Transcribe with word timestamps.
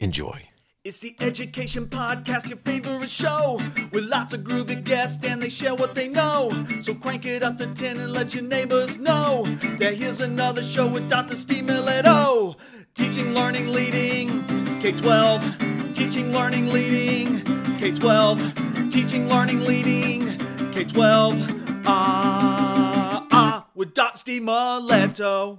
Enjoy. 0.00 0.49
It's 0.82 1.00
the 1.00 1.14
Education 1.20 1.84
Podcast, 1.88 2.48
your 2.48 2.56
favorite 2.56 3.10
show, 3.10 3.60
with 3.92 4.04
lots 4.04 4.32
of 4.32 4.40
groovy 4.40 4.82
guests 4.82 5.22
and 5.26 5.42
they 5.42 5.50
share 5.50 5.74
what 5.74 5.94
they 5.94 6.08
know. 6.08 6.50
So 6.80 6.94
crank 6.94 7.26
it 7.26 7.42
up 7.42 7.58
to 7.58 7.66
10 7.66 7.98
and 7.98 8.14
let 8.14 8.34
your 8.34 8.44
neighbors 8.44 8.98
know 8.98 9.42
that 9.78 9.92
here's 9.92 10.20
another 10.22 10.62
show 10.62 10.86
with 10.86 11.06
Dr. 11.06 11.36
Steve 11.36 11.64
Miletto. 11.64 12.56
Teaching, 12.94 13.34
learning, 13.34 13.68
leading, 13.68 14.42
K 14.80 14.92
12. 14.92 15.92
Teaching, 15.92 16.32
learning, 16.32 16.70
leading, 16.70 17.42
K 17.76 17.92
12. 17.92 18.90
Teaching, 18.90 19.28
learning, 19.28 19.60
leading, 19.60 20.38
K 20.72 20.84
12. 20.84 21.82
Ah, 21.84 23.26
ah, 23.30 23.66
with 23.74 23.92
Dr. 23.92 24.16
Steve 24.16 24.42
Miletto. 24.44 25.58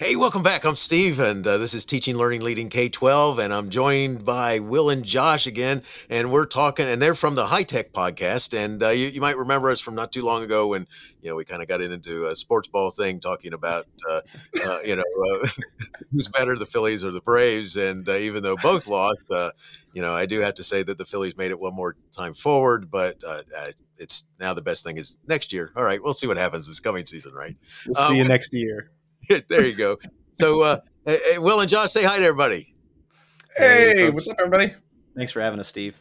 Hey, 0.00 0.14
welcome 0.14 0.44
back. 0.44 0.64
I'm 0.64 0.76
Steve, 0.76 1.18
and 1.18 1.44
uh, 1.44 1.58
this 1.58 1.74
is 1.74 1.84
Teaching, 1.84 2.16
Learning, 2.16 2.40
Leading 2.40 2.68
K 2.68 2.88
12. 2.88 3.40
And 3.40 3.52
I'm 3.52 3.68
joined 3.68 4.24
by 4.24 4.60
Will 4.60 4.90
and 4.90 5.04
Josh 5.04 5.48
again. 5.48 5.82
And 6.08 6.30
we're 6.30 6.46
talking, 6.46 6.86
and 6.86 7.02
they're 7.02 7.16
from 7.16 7.34
the 7.34 7.46
HiTech 7.46 7.90
Podcast. 7.90 8.56
And 8.56 8.80
uh, 8.80 8.90
you, 8.90 9.08
you 9.08 9.20
might 9.20 9.36
remember 9.36 9.70
us 9.70 9.80
from 9.80 9.96
not 9.96 10.12
too 10.12 10.22
long 10.22 10.44
ago 10.44 10.68
when, 10.68 10.86
you 11.20 11.28
know, 11.28 11.34
we 11.34 11.44
kind 11.44 11.62
of 11.62 11.68
got 11.68 11.80
into 11.80 12.26
a 12.26 12.36
sports 12.36 12.68
ball 12.68 12.90
thing 12.90 13.18
talking 13.18 13.52
about, 13.52 13.88
uh, 14.08 14.20
uh, 14.64 14.78
you 14.84 14.94
know, 14.94 15.02
uh, 15.02 15.48
who's 16.12 16.28
better, 16.28 16.56
the 16.56 16.64
Phillies 16.64 17.04
or 17.04 17.10
the 17.10 17.20
Braves. 17.20 17.76
And 17.76 18.08
uh, 18.08 18.12
even 18.12 18.44
though 18.44 18.56
both 18.56 18.86
lost, 18.86 19.32
uh, 19.32 19.50
you 19.94 20.00
know, 20.00 20.14
I 20.14 20.26
do 20.26 20.38
have 20.38 20.54
to 20.54 20.62
say 20.62 20.84
that 20.84 20.96
the 20.96 21.06
Phillies 21.06 21.36
made 21.36 21.50
it 21.50 21.58
one 21.58 21.74
more 21.74 21.96
time 22.12 22.34
forward, 22.34 22.88
but 22.88 23.16
uh, 23.26 23.42
uh, 23.58 23.72
it's 23.96 24.26
now 24.38 24.54
the 24.54 24.62
best 24.62 24.84
thing 24.84 24.96
is 24.96 25.18
next 25.26 25.52
year. 25.52 25.72
All 25.74 25.82
right, 25.82 26.00
we'll 26.00 26.12
see 26.12 26.28
what 26.28 26.36
happens 26.36 26.68
this 26.68 26.78
coming 26.78 27.04
season, 27.04 27.32
right? 27.32 27.56
We'll 27.84 28.06
see 28.06 28.18
you 28.18 28.24
next 28.24 28.54
year. 28.54 28.92
there 29.48 29.66
you 29.66 29.74
go. 29.74 29.98
So, 30.34 30.62
uh, 30.62 30.80
hey, 31.04 31.18
hey, 31.32 31.38
Will 31.38 31.60
and 31.60 31.68
Josh, 31.70 31.90
say 31.92 32.04
hi 32.04 32.18
to 32.18 32.24
everybody. 32.24 32.74
Hey, 33.56 34.06
folks. 34.06 34.14
what's 34.14 34.30
up, 34.30 34.36
everybody? 34.38 34.74
Thanks 35.16 35.32
for 35.32 35.40
having 35.40 35.58
us, 35.60 35.68
Steve. 35.68 36.00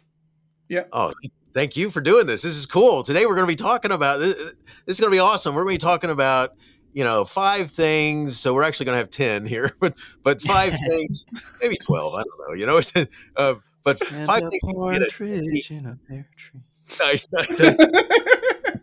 Yeah. 0.70 0.84
Oh, 0.92 1.12
thank 1.54 1.76
you 1.76 1.90
for 1.90 2.02
doing 2.02 2.28
this. 2.28 2.42
This 2.44 2.56
is 2.56 2.66
cool. 2.66 3.04
Today 3.04 3.26
we're 3.26 3.36
going 3.36 3.48
to 3.48 3.52
be 3.52 3.56
talking 3.56 3.92
about 3.92 4.20
this. 4.20 4.36
This 4.86 4.98
is 4.98 5.00
going 5.00 5.12
to 5.12 5.16
be 5.16 5.20
awesome. 5.20 5.56
We're 5.56 5.64
going 5.64 5.78
to 5.78 5.84
be 5.84 5.90
talking 5.90 6.09
about 6.09 6.52
you 6.94 7.04
know 7.04 7.26
five 7.26 7.72
things. 7.72 8.40
So 8.40 8.54
we're 8.54 8.64
actually 8.64 8.86
going 8.88 8.96
to 8.96 9.00
have 9.00 9.09
ten 9.09 9.46
here, 9.46 9.72
but 9.80 9.96
but 10.24 10.41
five 10.41 10.74
things, 10.88 11.25
maybe 11.62 11.78
twelve. 11.78 12.14
I 12.14 12.24
don't 12.24 12.47
know. 12.50 12.53
You 12.56 12.66
know, 12.66 12.81
uh, 13.38 13.56
but 13.84 14.00
five 14.00 14.41
things. 14.41 14.53
you 14.64 14.74
can 14.74 14.91
get 14.91 15.02
a- 15.02 15.74
in 15.74 15.86
a 15.86 15.97
pear 16.08 16.28
tree. 16.38 16.62
nice, 17.00 17.28
nice. 17.31 18.77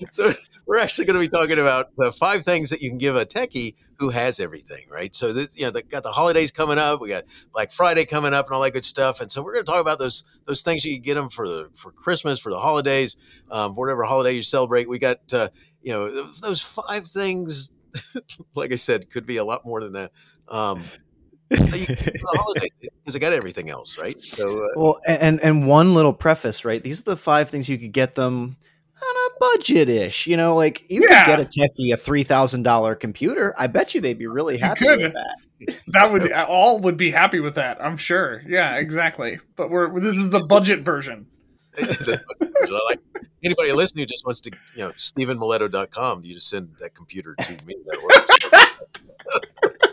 so 0.12 0.32
we're 0.66 0.78
actually 0.78 1.04
going 1.04 1.18
to 1.18 1.20
be 1.20 1.28
talking 1.28 1.58
about 1.58 1.94
the 1.96 2.12
five 2.12 2.44
things 2.44 2.70
that 2.70 2.82
you 2.82 2.90
can 2.90 2.98
give 2.98 3.16
a 3.16 3.26
techie 3.26 3.74
who 3.98 4.10
has 4.10 4.40
everything, 4.40 4.84
right? 4.88 5.14
So 5.14 5.32
that 5.32 5.56
you 5.56 5.64
know, 5.64 5.70
they 5.70 5.82
got 5.82 6.02
the 6.02 6.12
holidays 6.12 6.50
coming 6.50 6.78
up, 6.78 7.00
we 7.00 7.08
got 7.08 7.24
Black 7.52 7.72
Friday 7.72 8.04
coming 8.04 8.34
up, 8.34 8.46
and 8.46 8.54
all 8.54 8.62
that 8.62 8.72
good 8.72 8.84
stuff. 8.84 9.20
And 9.20 9.30
so 9.30 9.42
we're 9.42 9.54
going 9.54 9.64
to 9.64 9.70
talk 9.70 9.80
about 9.80 9.98
those 9.98 10.24
those 10.44 10.62
things 10.62 10.84
you 10.84 10.96
can 10.96 11.02
get 11.02 11.14
them 11.14 11.28
for 11.28 11.46
the 11.46 11.70
for 11.74 11.92
Christmas, 11.92 12.40
for 12.40 12.50
the 12.50 12.58
holidays, 12.58 13.16
um, 13.50 13.74
for 13.74 13.86
whatever 13.86 14.04
holiday 14.04 14.32
you 14.32 14.42
celebrate. 14.42 14.88
We 14.88 14.98
got 14.98 15.18
uh, 15.32 15.48
you 15.82 15.92
know 15.92 16.10
those 16.32 16.62
five 16.62 17.06
things. 17.06 17.70
like 18.54 18.72
I 18.72 18.76
said, 18.76 19.10
could 19.10 19.26
be 19.26 19.36
a 19.36 19.44
lot 19.44 19.66
more 19.66 19.80
than 19.80 19.92
that. 19.92 20.12
Um, 20.48 20.82
that 21.50 21.78
you 21.78 21.86
can 21.86 21.94
get 21.94 22.20
for 22.20 22.28
the 22.32 22.38
holiday 22.38 22.68
because 22.80 23.14
I 23.14 23.18
got 23.18 23.32
everything 23.32 23.68
else, 23.68 23.98
right? 23.98 24.20
So 24.22 24.64
uh, 24.64 24.68
Well, 24.76 25.00
and 25.06 25.40
and 25.40 25.66
one 25.66 25.94
little 25.94 26.12
preface, 26.12 26.64
right? 26.64 26.82
These 26.82 27.00
are 27.02 27.10
the 27.10 27.16
five 27.16 27.50
things 27.50 27.68
you 27.68 27.78
could 27.78 27.92
get 27.92 28.14
them 28.14 28.56
on 29.02 29.30
a 29.30 29.34
budget 29.40 29.88
ish. 29.88 30.26
You 30.26 30.36
know, 30.36 30.54
like 30.54 30.88
you 30.90 31.06
Yeah. 31.08 31.24
could 31.24 31.36
get 31.36 31.40
a 31.40 31.44
techie 31.44 31.92
a 31.92 31.96
three 31.96 32.22
thousand 32.24 32.62
dollar 32.62 32.94
computer. 32.94 33.54
I 33.58 33.66
bet 33.66 33.94
you 33.94 34.00
they'd 34.00 34.18
be 34.18 34.26
really 34.26 34.56
happy 34.58 34.86
with 34.86 35.12
that. 35.14 35.36
That 35.88 36.10
would 36.10 36.32
all 36.32 36.80
would 36.80 36.96
be 36.96 37.12
happy 37.12 37.38
with 37.38 37.54
that, 37.54 37.80
I'm 37.80 37.96
sure. 37.96 38.42
Yeah, 38.48 38.78
exactly. 38.78 39.38
But 39.54 39.70
we're 39.70 40.00
this 40.00 40.16
is 40.16 40.30
the 40.30 40.40
budget 40.40 40.80
version. 40.80 41.26
Like 42.88 43.00
anybody 43.44 43.72
listening 43.72 44.02
who 44.02 44.06
just 44.06 44.24
wants 44.24 44.40
to, 44.42 44.50
you 44.74 44.82
know, 44.84 44.92
StevenMiletto.com. 44.92 46.24
You 46.24 46.34
just 46.34 46.48
send 46.48 46.70
that 46.80 46.94
computer 46.94 47.34
to 47.34 47.52
me. 47.66 47.76
That 47.86 48.02
works. 48.02 48.38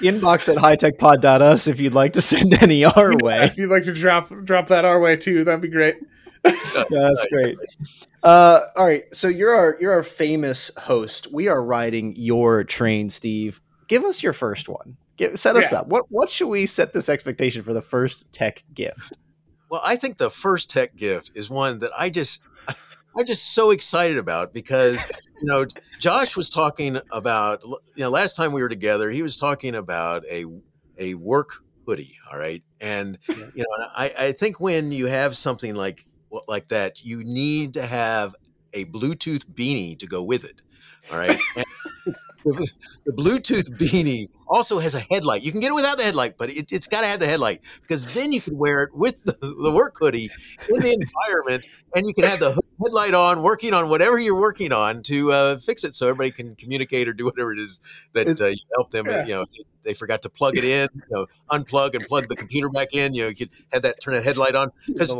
Inbox 0.00 0.48
at 0.48 0.58
hitechpod.us 0.58 1.66
if 1.68 1.80
you'd 1.80 1.94
like 1.94 2.12
to 2.14 2.22
send 2.22 2.60
any 2.62 2.84
our 2.84 3.14
way. 3.22 3.44
If 3.44 3.56
you'd 3.58 3.70
like 3.70 3.84
to 3.84 3.94
drop 3.94 4.30
drop 4.44 4.68
that 4.68 4.84
our 4.84 5.00
way 5.00 5.16
too, 5.16 5.44
that'd 5.44 5.60
be 5.60 5.68
great. 5.68 5.96
Yeah, 6.74 6.84
that's 6.90 7.26
great. 7.30 7.56
Uh, 8.22 8.60
all 8.76 8.86
right, 8.86 9.02
so 9.12 9.28
you're 9.28 9.54
our 9.54 9.76
you're 9.80 9.92
our 9.92 10.02
famous 10.02 10.70
host. 10.78 11.32
We 11.32 11.48
are 11.48 11.62
riding 11.62 12.14
your 12.16 12.64
train, 12.64 13.10
Steve. 13.10 13.60
Give 13.88 14.04
us 14.04 14.22
your 14.22 14.32
first 14.32 14.68
one. 14.68 14.96
Give, 15.16 15.38
set 15.38 15.56
us 15.56 15.72
Yeah. 15.72 15.80
up. 15.80 15.88
What 15.88 16.06
what 16.08 16.30
should 16.30 16.48
we 16.48 16.66
set 16.66 16.92
this 16.92 17.08
expectation 17.08 17.62
for 17.62 17.72
the 17.74 17.82
first 17.82 18.30
tech 18.32 18.64
gift? 18.74 19.18
Well, 19.70 19.80
I 19.84 19.96
think 19.96 20.18
the 20.18 20.30
first 20.30 20.70
tech 20.70 20.96
gift 20.96 21.30
is 21.34 21.48
one 21.48 21.78
that 21.78 21.90
I 21.98 22.10
just, 22.10 22.42
I'm 23.16 23.24
just 23.26 23.54
so 23.54 23.70
excited 23.70 24.18
about 24.18 24.52
because, 24.52 25.02
you 25.40 25.46
know, 25.46 25.64
Josh 25.98 26.36
was 26.36 26.50
talking 26.50 27.00
about, 27.10 27.62
you 27.64 27.80
know, 27.96 28.10
last 28.10 28.36
time 28.36 28.52
we 28.52 28.60
were 28.60 28.68
together, 28.68 29.08
he 29.10 29.22
was 29.22 29.36
talking 29.36 29.74
about 29.74 30.24
a, 30.30 30.44
a 30.98 31.14
work 31.14 31.62
hoodie. 31.86 32.16
All 32.30 32.38
right. 32.38 32.62
And, 32.82 33.18
you 33.28 33.34
know, 33.56 33.86
I, 33.96 34.12
I 34.18 34.32
think 34.32 34.60
when 34.60 34.92
you 34.92 35.06
have 35.06 35.36
something 35.38 35.74
like, 35.74 36.06
like 36.48 36.68
that, 36.68 37.04
you 37.04 37.22
need 37.24 37.74
to 37.74 37.86
have 37.86 38.34
a 38.72 38.84
Bluetooth 38.86 39.44
beanie 39.44 39.98
to 39.98 40.06
go 40.06 40.22
with 40.22 40.44
it. 40.44 40.62
All 41.10 41.18
right. 41.18 41.38
The, 42.44 42.68
the 43.06 43.12
Bluetooth 43.12 43.68
beanie 43.78 44.28
also 44.48 44.80
has 44.80 44.94
a 44.94 45.00
headlight. 45.00 45.42
You 45.42 45.52
can 45.52 45.60
get 45.60 45.70
it 45.70 45.74
without 45.74 45.96
the 45.96 46.04
headlight, 46.04 46.36
but 46.36 46.50
it, 46.50 46.72
it's 46.72 46.86
got 46.86 47.02
to 47.02 47.06
have 47.06 47.20
the 47.20 47.26
headlight 47.26 47.60
because 47.82 48.14
then 48.14 48.32
you 48.32 48.40
can 48.40 48.58
wear 48.58 48.82
it 48.82 48.90
with 48.94 49.22
the, 49.24 49.32
the 49.62 49.70
work 49.70 49.94
hoodie 49.98 50.28
in 50.68 50.80
the 50.80 50.92
environment, 50.92 51.66
and 51.94 52.06
you 52.06 52.14
can 52.14 52.24
have 52.24 52.40
the 52.40 52.58
headlight 52.82 53.14
on, 53.14 53.42
working 53.42 53.74
on 53.74 53.88
whatever 53.88 54.18
you're 54.18 54.38
working 54.38 54.72
on 54.72 55.02
to 55.04 55.30
uh, 55.30 55.58
fix 55.58 55.84
it, 55.84 55.94
so 55.94 56.08
everybody 56.08 56.32
can 56.32 56.56
communicate 56.56 57.06
or 57.06 57.12
do 57.12 57.26
whatever 57.26 57.52
it 57.52 57.60
is 57.60 57.80
that 58.12 58.40
uh, 58.40 58.46
you 58.46 58.56
help 58.74 58.90
them. 58.90 59.06
Yeah. 59.06 59.24
You 59.24 59.34
know, 59.34 59.46
they 59.84 59.94
forgot 59.94 60.22
to 60.22 60.28
plug 60.28 60.56
it 60.56 60.64
in, 60.64 60.88
you 60.94 61.02
know, 61.10 61.26
unplug 61.50 61.94
and 61.94 62.04
plug 62.04 62.28
the 62.28 62.36
computer 62.36 62.68
back 62.68 62.88
in. 62.92 63.14
You 63.14 63.22
know, 63.22 63.28
you 63.28 63.36
could 63.36 63.50
have 63.72 63.82
that 63.82 64.00
turn 64.00 64.14
a 64.14 64.20
headlight 64.20 64.54
on 64.54 64.70
because 64.86 65.14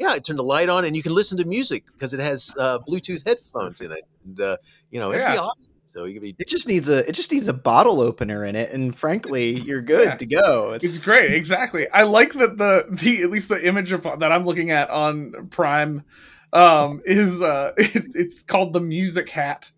The 0.00 0.06
I 0.06 0.08
also- 0.10 0.20
turn 0.20 0.36
the 0.36 0.44
light 0.44 0.68
on, 0.68 0.84
and 0.84 0.96
you 0.96 1.02
can 1.02 1.14
listen 1.14 1.38
to 1.38 1.44
music 1.44 1.84
because 1.92 2.12
it 2.14 2.20
has 2.20 2.54
uh, 2.58 2.78
Bluetooth 2.88 3.26
headphones 3.26 3.80
in 3.80 3.92
it, 3.92 4.02
and 4.24 4.40
uh, 4.40 4.56
you 4.90 4.98
know, 5.00 5.12
it'd 5.12 5.26
be 5.26 5.38
awesome. 5.38 5.74
So 5.92 6.04
you 6.04 6.14
could 6.14 6.22
be 6.22 6.36
It 6.38 6.46
just 6.48 6.68
needs 6.68 6.88
a 6.88 7.08
it 7.08 7.12
just 7.12 7.32
needs 7.32 7.48
a 7.48 7.52
bottle 7.52 8.00
opener 8.00 8.44
in 8.44 8.54
it, 8.54 8.70
and 8.72 8.94
frankly, 8.96 9.60
you're 9.60 9.82
good 9.82 10.06
Yeah. 10.06 10.14
to 10.16 10.26
go. 10.26 10.72
It's 10.72 11.04
great, 11.04 11.34
exactly. 11.34 11.88
I 11.90 12.04
like 12.04 12.32
that 12.34 12.58
the 12.58 12.86
the 12.90 13.22
at 13.22 13.30
least 13.30 13.48
the 13.48 13.66
image 13.66 13.90
of 13.90 14.04
that 14.04 14.30
I'm 14.30 14.44
looking 14.44 14.70
at 14.70 14.88
on 14.90 15.48
Prime 15.50 16.04
um 16.52 17.00
is 17.04 17.40
uh 17.42 17.72
it's, 17.76 18.14
it's 18.14 18.42
called 18.42 18.72
the 18.72 18.80
music 18.80 19.28
hat. 19.30 19.70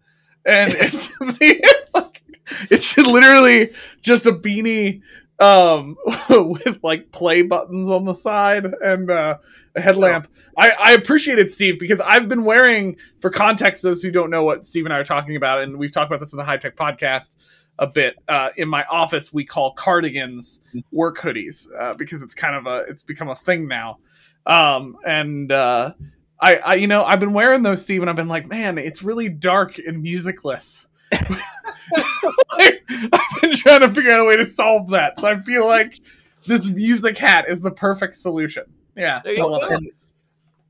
And 0.44 0.70
it's 0.76 1.10
like 1.94 2.22
it's 2.70 2.94
literally 2.98 3.70
just 4.02 4.26
a 4.26 4.32
beanie 4.32 5.00
um 5.42 5.96
with 6.30 6.78
like 6.82 7.10
play 7.12 7.42
buttons 7.42 7.88
on 7.88 8.04
the 8.04 8.14
side 8.14 8.64
and 8.64 9.10
uh 9.10 9.38
a 9.74 9.80
headlamp. 9.80 10.26
I, 10.56 10.70
I 10.70 10.92
appreciate 10.92 11.38
it, 11.38 11.50
Steve, 11.50 11.78
because 11.78 12.00
I've 12.00 12.28
been 12.28 12.44
wearing, 12.44 12.96
for 13.20 13.30
context, 13.30 13.82
those 13.82 14.02
who 14.02 14.10
don't 14.10 14.30
know 14.30 14.44
what 14.44 14.66
Steve 14.66 14.84
and 14.84 14.92
I 14.92 14.98
are 14.98 15.04
talking 15.04 15.36
about, 15.36 15.62
and 15.62 15.78
we've 15.78 15.92
talked 15.92 16.10
about 16.10 16.20
this 16.20 16.32
in 16.32 16.36
the 16.36 16.44
HiTech 16.44 16.74
podcast 16.74 17.34
a 17.78 17.86
bit. 17.86 18.16
Uh, 18.28 18.50
in 18.56 18.68
my 18.68 18.84
office, 18.84 19.32
we 19.32 19.44
call 19.44 19.72
cardigans 19.72 20.60
work 20.90 21.18
hoodies 21.18 21.66
uh, 21.78 21.94
because 21.94 22.22
it's 22.22 22.34
kind 22.34 22.54
of 22.54 22.66
a 22.66 22.84
it's 22.88 23.02
become 23.02 23.28
a 23.28 23.34
thing 23.34 23.66
now. 23.66 23.98
Um, 24.46 24.96
and 25.06 25.50
uh, 25.50 25.94
I, 26.40 26.56
I, 26.56 26.74
you 26.74 26.86
know, 26.86 27.04
I've 27.04 27.20
been 27.20 27.32
wearing 27.32 27.62
those, 27.62 27.82
Steve, 27.82 28.02
and 28.02 28.10
I've 28.10 28.16
been 28.16 28.28
like, 28.28 28.48
man, 28.48 28.76
it's 28.76 29.02
really 29.02 29.28
dark 29.28 29.78
and 29.78 30.02
musicless. 30.02 30.86
Like, 32.58 32.84
I've 33.12 33.40
been 33.40 33.56
trying 33.56 33.80
to 33.80 33.92
figure 33.92 34.12
out 34.12 34.20
a 34.20 34.24
way 34.24 34.36
to 34.36 34.46
solve 34.46 34.90
that. 34.90 35.18
So 35.18 35.28
I 35.28 35.38
feel 35.40 35.66
like 35.66 35.98
this 36.46 36.68
music 36.68 37.18
hat 37.18 37.46
is 37.48 37.62
the 37.62 37.70
perfect 37.70 38.16
solution. 38.16 38.64
Yeah. 38.96 39.20
There 39.24 39.34
you 39.34 39.42
I 39.42 39.46
love 39.46 39.60
go. 39.62 39.66
it. 39.68 39.72
and, 39.74 39.90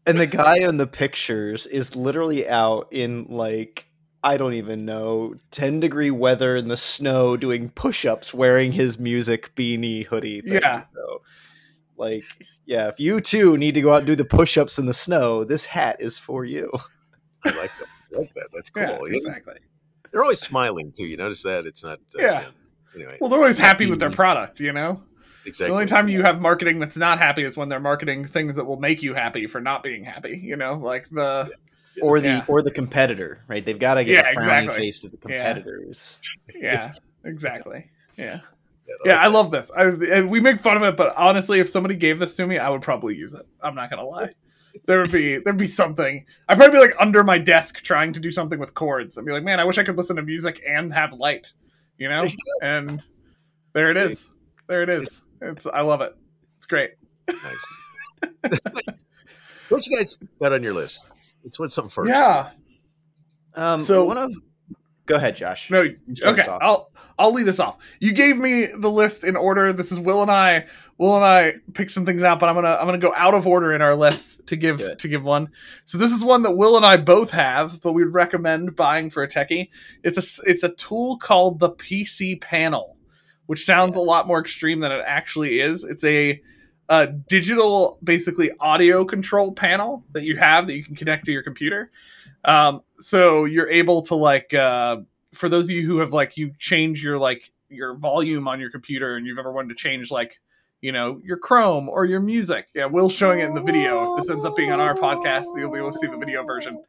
and 0.07 0.19
the 0.19 0.27
guy 0.27 0.59
in 0.59 0.77
the 0.77 0.87
pictures 0.87 1.67
is 1.67 1.97
literally 1.97 2.49
out 2.49 2.89
in 2.93 3.27
like 3.29 3.89
I 4.25 4.37
don't 4.37 4.55
even 4.55 4.85
know, 4.85 5.35
10 5.51 5.81
degree 5.81 6.13
weather 6.13 6.55
in 6.55 6.69
the 6.69 6.77
snow 6.77 7.37
doing 7.37 7.71
push 7.71 8.07
ups 8.07 8.33
wearing 8.33 8.71
his 8.73 8.99
music 8.99 9.53
beanie 9.57 10.07
hoodie. 10.07 10.41
Thing. 10.43 10.53
Yeah. 10.55 10.85
So, 10.95 11.23
like, 11.97 12.25
yeah, 12.65 12.87
if 12.87 13.01
you 13.01 13.21
too 13.21 13.59
need 13.59 13.75
to 13.75 13.81
go 13.81 13.93
out 13.93 13.99
and 13.99 14.07
do 14.07 14.15
the 14.15 14.25
push 14.25 14.57
ups 14.57 14.79
in 14.79 14.87
the 14.87 14.95
snow, 14.95 15.43
this 15.43 15.65
hat 15.67 15.97
is 15.99 16.19
for 16.19 16.45
you. 16.45 16.71
I 17.45 17.49
like 17.51 17.73
that. 17.81 17.89
I 18.15 18.19
like 18.21 18.35
that. 18.35 18.49
That's 18.53 18.71
cool. 18.71 18.83
Yeah, 18.85 18.93
You 18.93 19.11
know, 19.11 19.17
exactly. 19.27 19.57
They're 20.13 20.23
always 20.23 20.41
smiling 20.41 20.93
too. 20.97 21.05
You 21.05 21.17
notice 21.17 21.43
that? 21.43 21.67
It's 21.67 21.83
not. 21.83 21.99
Uh, 22.19 22.23
Yeah. 22.23 22.45
Anyway, 22.95 23.17
Well, 23.21 23.31
they're 23.31 23.39
always 23.39 23.57
happy 23.59 23.87
with 23.87 23.99
their 24.01 24.11
product, 24.11 24.61
you 24.61 24.73
know? 24.73 25.03
exactly. 25.47 25.71
The 25.71 25.75
only 25.75 25.87
time 25.87 26.09
you 26.11 26.23
have 26.23 26.41
marketing 26.43 26.79
that's 26.79 26.97
not 26.97 27.19
happy 27.19 27.43
is 27.43 27.57
when 27.57 27.71
they're 27.71 27.81
marketing 27.81 28.27
things 28.27 28.55
that 28.57 28.65
will 28.65 28.79
make 28.79 29.03
you 29.03 29.15
happy 29.15 29.47
for 29.47 29.61
not 29.63 29.83
being 29.83 30.05
happy, 30.05 30.39
you 30.43 30.57
know? 30.57 30.75
Like 30.75 31.09
the. 31.11 31.51
Or 32.03 32.21
the 32.21 32.29
Yeah. 32.29 32.45
or 32.49 32.63
the 32.63 32.71
competitor, 32.71 33.41
right? 33.49 33.65
They've 33.65 33.79
got 33.79 33.95
to 33.95 34.05
get 34.05 34.15
Yeah, 34.25 34.31
a 34.31 34.35
frowny 34.35 34.59
exactly. 34.63 34.77
face 34.77 35.01
to 35.01 35.09
the 35.09 35.17
competitors. 35.19 36.21
Yeah, 36.55 36.91
exactly. 37.25 37.91
Yeah. 38.19 38.41
Yeah, 38.89 38.95
Yeah, 39.05 39.17
I 39.21 39.29
love 39.29 39.51
this. 39.51 39.71
I, 39.75 39.85
and 39.85 40.31
we 40.31 40.41
make 40.41 40.59
fun 40.61 40.77
of 40.77 40.83
it, 40.83 40.97
but 40.97 41.15
honestly, 41.17 41.61
if 41.61 41.69
somebody 41.71 41.95
gave 41.97 42.19
this 42.19 42.35
to 42.37 42.47
me, 42.47 42.59
I 42.59 42.69
would 42.69 42.83
probably 42.83 43.15
use 43.17 43.33
it. 43.35 43.47
I'm 43.63 43.75
not 43.75 43.89
gonna 43.91 44.05
lie. 44.05 44.31
There 44.87 44.99
would 45.01 45.13
be 45.13 45.39
there'd 45.39 45.57
be 45.57 45.67
something. 45.69 46.25
I'd 46.49 46.57
probably 46.59 46.77
be 46.79 46.81
like 46.85 46.95
under 46.99 47.23
my 47.23 47.39
desk 47.39 47.83
trying 47.83 48.13
to 48.15 48.21
do 48.21 48.31
something 48.31 48.59
with 48.59 48.75
cords. 48.75 49.17
I'd 49.17 49.25
be 49.25 49.33
like, 49.33 49.45
man, 49.45 49.61
I 49.61 49.65
wish 49.65 49.79
I 49.79 49.85
could 49.85 49.97
listen 49.97 50.17
to 50.17 50.23
music 50.23 50.63
and 50.69 50.93
have 50.93 51.13
light, 51.13 51.53
you 51.99 52.09
know. 52.09 52.27
And 52.63 53.03
there 53.75 53.91
it 53.91 53.97
is. 53.97 54.31
There 54.69 54.83
it 54.83 54.89
is. 54.89 55.23
It's 55.41 55.67
I 55.67 55.81
love 55.83 56.01
it. 56.01 56.15
It's 56.57 56.67
great. 56.67 56.91
Nice. 57.29 58.61
what 59.69 59.87
you 59.87 59.97
guys 59.97 60.17
got 60.41 60.53
on 60.53 60.63
your 60.63 60.75
list? 60.75 61.07
Let's 61.45 61.59
what's 61.59 61.75
something 61.75 61.91
first. 61.91 62.11
Yeah. 62.11 62.51
Um, 63.55 63.81
So- 63.81 63.87
so 63.87 64.05
one 64.05 64.19
of 64.19 64.33
go 65.07 65.17
ahead, 65.17 65.37
Josh. 65.37 65.71
No. 65.71 65.89
Okay. 66.23 66.47
I'll 66.61 66.91
I'll 67.19 67.33
lead 67.33 67.49
us 67.49 67.61
off. 67.61 67.79
You 68.01 68.13
gave 68.13 68.37
me 68.37 68.67
the 68.67 68.91
list 68.91 69.25
in 69.25 69.37
order. 69.37 69.73
This 69.73 69.93
is 69.93 70.01
Will 70.01 70.23
and 70.23 70.31
I. 70.31 70.67
Will 70.99 71.17
and 71.17 71.25
I 71.25 71.55
picked 71.75 71.91
some 71.91 72.07
things 72.07 72.23
out, 72.23 72.41
but 72.41 72.49
I'm 72.49 72.55
gonna 72.55 72.77
I'm 72.77 72.87
gonna 72.87 72.99
go 72.99 73.13
out 73.17 73.35
of 73.35 73.47
order 73.47 73.73
in 73.73 73.83
our 73.83 73.95
list 73.95 74.47
to 74.47 74.57
give 74.57 74.97
to 74.97 75.09
give 75.09 75.23
one. 75.23 75.51
So 75.85 75.99
this 75.99 76.13
is 76.13 76.25
one 76.25 76.43
that 76.43 76.53
Will 76.57 76.77
and 76.77 76.87
I 76.87 76.97
both 76.97 77.31
have, 77.31 77.81
but 77.81 77.93
we'd 77.93 78.05
recommend 78.05 78.77
buying 78.77 79.11
for 79.11 79.23
a 79.23 79.29
techie. 79.29 79.71
It's 80.03 80.19
a 80.19 80.51
it's 80.51 80.63
a 80.63 80.71
tool 80.71 81.19
called 81.19 81.59
the 81.59 81.71
PC 81.71 82.41
Panel, 82.41 82.97
which 83.47 83.65
sounds 83.65 83.97
a 83.97 84.01
lot 84.01 84.27
more 84.27 84.41
extreme 84.41 84.81
than 84.81 84.93
it 84.93 85.03
actually 85.07 85.61
is. 85.61 85.85
It's 85.85 86.05
a 86.05 86.41
a 86.89 87.07
digital, 87.07 87.99
basically 88.05 88.51
audio 88.61 89.05
control 89.05 89.53
panel 89.53 90.05
that 90.13 90.25
you 90.25 90.37
have 90.37 90.67
that 90.67 90.75
you 90.75 90.85
can 90.85 90.95
connect 90.95 91.25
to 91.25 91.33
your 91.33 91.43
computer. 91.43 91.91
Um, 92.45 92.83
so 92.99 93.45
you're 93.45 93.71
able 93.71 94.03
to 94.03 94.15
like 94.15 94.53
uh, 94.55 94.99
for 95.33 95.49
those 95.49 95.65
of 95.67 95.71
you 95.71 95.87
who 95.87 95.99
have 95.99 96.13
like 96.13 96.37
you 96.37 96.53
change 96.59 97.03
your 97.03 97.19
like 97.19 97.53
your 97.69 97.95
volume 97.95 98.49
on 98.49 98.61
your 98.61 98.71
computer 98.71 99.17
and 99.17 99.27
you've 99.27 99.39
ever 99.39 99.53
wanted 99.53 99.69
to 99.71 99.75
change 99.75 100.11
like 100.11 100.41
you 100.81 100.93
know 100.93 101.21
your 101.25 101.37
chrome 101.37 101.89
or 101.89 102.05
your 102.05 102.21
music. 102.21 102.69
Yeah 102.75 102.87
will's 102.87 103.13
showing 103.13 103.41
it 103.41 103.47
in 103.47 103.55
the 103.55 103.63
video. 103.63 104.13
If 104.13 104.23
this 104.23 104.31
ends 104.31 104.45
up 104.45 104.57
being 104.57 104.73
on 104.73 104.81
our 104.81 104.95
podcast 104.95 105.45
you'll 105.57 105.73
be 105.73 105.79
able 105.79 105.93
to 105.93 105.99
see 105.99 106.07
the 106.07 106.17
video 106.17 106.45
version. 106.45 106.83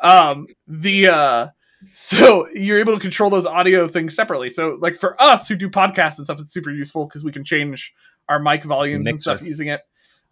Um 0.00 0.46
the 0.66 1.08
uh 1.08 1.48
so 1.92 2.48
you're 2.54 2.78
able 2.78 2.94
to 2.94 3.00
control 3.00 3.28
those 3.28 3.46
audio 3.46 3.86
things 3.86 4.14
separately. 4.14 4.50
So 4.50 4.78
like 4.80 4.96
for 4.96 5.20
us 5.20 5.48
who 5.48 5.56
do 5.56 5.68
podcasts 5.68 6.16
and 6.16 6.26
stuff 6.26 6.40
it's 6.40 6.52
super 6.52 6.70
useful 6.70 7.06
because 7.06 7.24
we 7.24 7.32
can 7.32 7.44
change 7.44 7.92
our 8.28 8.38
mic 8.38 8.64
volumes 8.64 9.06
and 9.08 9.20
stuff 9.20 9.42
using 9.42 9.68
it 9.68 9.82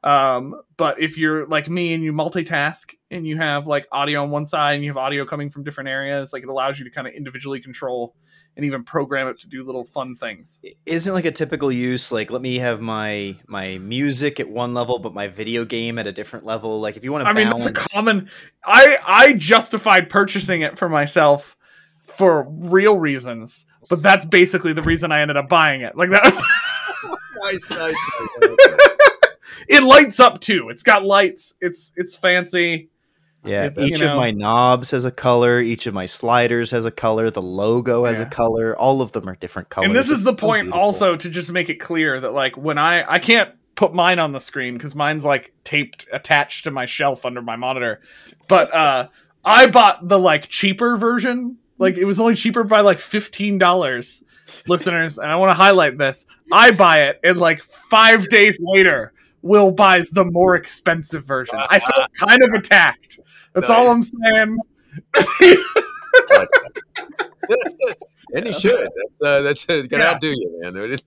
um 0.05 0.55
but 0.77 1.01
if 1.01 1.19
you're 1.19 1.47
like 1.47 1.69
me 1.69 1.95
and 1.95 2.05
you 2.05 2.13
multitask 2.13 2.95
and 3.11 3.27
you 3.27 3.37
have 3.37 3.67
like 3.67 3.87
audio 3.91 4.23
on 4.23 4.31
one 4.31 4.47
side 4.47 4.75
and 4.75 4.85
you 4.85 4.91
have 4.91 4.97
audio 4.97 5.25
coming 5.25 5.51
from 5.51 5.65
different 5.65 5.89
areas 5.89 6.33
like 6.33 6.43
it 6.43 6.49
allows 6.49 6.79
you 6.79 6.85
to 6.85 6.91
kind 6.91 7.09
of 7.09 7.15
individually 7.15 7.61
control 7.61 8.15
and 8.57 8.65
even 8.65 8.85
program 8.85 9.27
it 9.27 9.41
to 9.41 9.49
do 9.49 9.65
little 9.65 9.85
fun 9.85 10.15
things 10.15 10.61
isn't 10.87 11.15
like 11.15 11.25
a 11.25 11.33
typical 11.33 11.73
use 11.73 12.13
like 12.13 12.31
let 12.31 12.43
me 12.43 12.59
have 12.59 12.81
my 12.81 13.35
my 13.47 13.79
music 13.79 14.39
at 14.39 14.49
one 14.49 14.75
level 14.75 14.99
but 14.99 15.13
my 15.13 15.27
video 15.27 15.65
game 15.65 15.99
at 15.99 16.07
a 16.07 16.13
different 16.13 16.45
level 16.45 16.81
like 16.81 16.97
if 16.97 17.03
you 17.03 17.11
want 17.11 17.25
to 17.25 17.29
I 17.29 17.33
mean, 17.33 17.49
balance 17.49 17.65
that's 17.67 17.93
a 17.93 17.97
common. 17.97 18.31
I 18.65 18.99
I 19.07 19.33
justified 19.35 20.09
purchasing 20.09 20.63
it 20.63 20.79
for 20.79 20.89
myself 20.89 21.57
for 22.07 22.47
real 22.49 22.99
reasons, 22.99 23.67
but 23.89 24.03
that's 24.03 24.25
basically 24.25 24.73
the 24.73 24.83
reason 24.83 25.11
I 25.11 25.21
ended 25.21 25.37
up 25.37 25.49
buying 25.49 25.81
it. 25.81 25.97
Like 25.97 26.11
that, 26.11 26.23
was, 26.25 26.43
nice, 27.45 27.71
nice, 27.71 27.95
nice. 28.41 28.84
It 29.69 29.83
lights 29.83 30.21
up 30.21 30.41
too. 30.41 30.69
It's 30.71 30.83
got 30.83 31.05
lights. 31.05 31.55
It's 31.61 31.93
it's 31.97 32.15
fancy. 32.17 32.89
yeah 33.45 33.65
it's, 33.65 33.79
each 33.81 34.01
you 34.01 34.09
of 34.09 34.17
my 34.17 34.31
knobs 34.31 34.91
has 34.93 35.05
a 35.05 35.11
color 35.11 35.61
each 35.61 35.87
of 35.87 35.93
my 35.93 36.07
sliders 36.07 36.71
has 36.71 36.87
a 36.87 36.91
color 36.91 37.29
the 37.31 37.43
logo 37.43 38.07
has 38.07 38.19
Yeah. 38.19 38.25
a 38.27 38.31
color 38.31 38.75
all 38.79 39.03
of 39.03 39.13
them 39.13 39.29
are 39.29 39.35
different 39.37 39.69
colors 39.69 39.89
and 39.89 39.95
this 39.95 40.07
is 40.07 40.13
It's 40.19 40.25
the 40.25 40.31
so 40.31 40.37
point 40.37 40.65
beautiful. 40.67 40.81
also 40.81 41.15
to 41.17 41.29
just 41.29 41.51
make 41.53 41.69
it 41.69 41.75
clear 41.75 42.19
that 42.21 42.33
like 42.33 42.57
when 42.57 42.79
I 42.79 43.05
I 43.07 43.19
can't 43.19 43.51
put 43.75 43.93
mine 43.93 44.19
on 44.19 44.33
the 44.33 44.41
screen 44.41 44.73
because 44.75 44.95
mine's 44.95 45.25
like 45.27 45.53
taped 45.63 46.07
attached 46.13 46.65
to 46.65 46.71
my 46.71 46.87
shelf 46.87 47.27
under 47.27 47.43
my 47.43 47.57
monitor, 47.57 48.01
but 48.49 48.73
uh 48.73 49.09
I 49.45 49.67
bought 49.67 50.09
the 50.09 50.19
like 50.19 50.49
cheaper 50.49 50.97
version. 50.97 51.59
Like 51.77 51.99
it 51.99 52.05
was 52.07 52.19
only 52.21 52.37
cheaper 52.37 52.65
by 52.65 52.81
like 52.81 53.01
fifteen 53.01 53.59
dollars, 53.59 54.23
listeners. 54.67 55.19
And 55.19 55.31
I 55.31 55.37
want 55.37 55.51
to 55.51 55.57
highlight 55.57 55.99
this. 55.99 56.25
I 56.53 56.71
buy 56.71 57.03
it, 57.09 57.21
and 57.25 57.39
like 57.39 57.63
five 57.65 58.29
days 58.31 58.59
later, 58.63 59.13
Will 59.45 59.71
buys 59.71 60.09
the 60.09 60.25
more 60.25 60.55
expensive 60.55 61.25
version. 61.27 61.59
I 61.69 61.79
felt 61.79 62.09
kind 62.19 62.43
of 62.43 62.55
attacked. 62.55 63.21
That's 63.53 63.69
all 63.69 63.91
I'm 63.91 64.03
saying. 64.03 64.57
and 68.35 68.47
you 68.47 68.53
should. 68.55 68.89
That's, 68.89 69.23
uh, 69.23 69.41
that's 69.43 69.69
uh, 69.69 69.83
gonna 69.83 70.03
Yeah. 70.05 70.11
outdo 70.15 70.29
you, 70.29 70.61
man. 70.63 70.75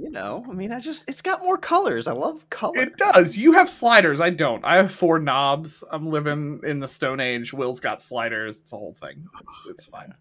you 0.00 0.10
know 0.10 0.44
i 0.48 0.52
mean 0.52 0.70
i 0.70 0.78
just 0.78 1.08
it's 1.08 1.20
got 1.20 1.40
more 1.42 1.58
colors 1.58 2.06
i 2.06 2.12
love 2.12 2.48
color 2.50 2.78
It 2.78 2.96
does. 2.96 3.36
You 3.36 3.52
have 3.54 3.68
sliders. 3.68 4.20
I 4.20 4.30
don't. 4.30 4.64
I 4.64 4.76
have 4.76 4.92
four 4.92 5.18
knobs. 5.18 5.82
I'm 5.90 6.06
living 6.06 6.60
in 6.64 6.78
the 6.78 6.86
Stone 6.86 7.18
Age. 7.18 7.52
Will's 7.52 7.80
got 7.80 8.00
sliders. 8.02 8.60
It's 8.60 8.72
a 8.72 8.76
whole 8.76 8.94
thing. 9.00 9.26
It's, 9.40 9.66
it's 9.70 9.86
fine. 9.86 10.14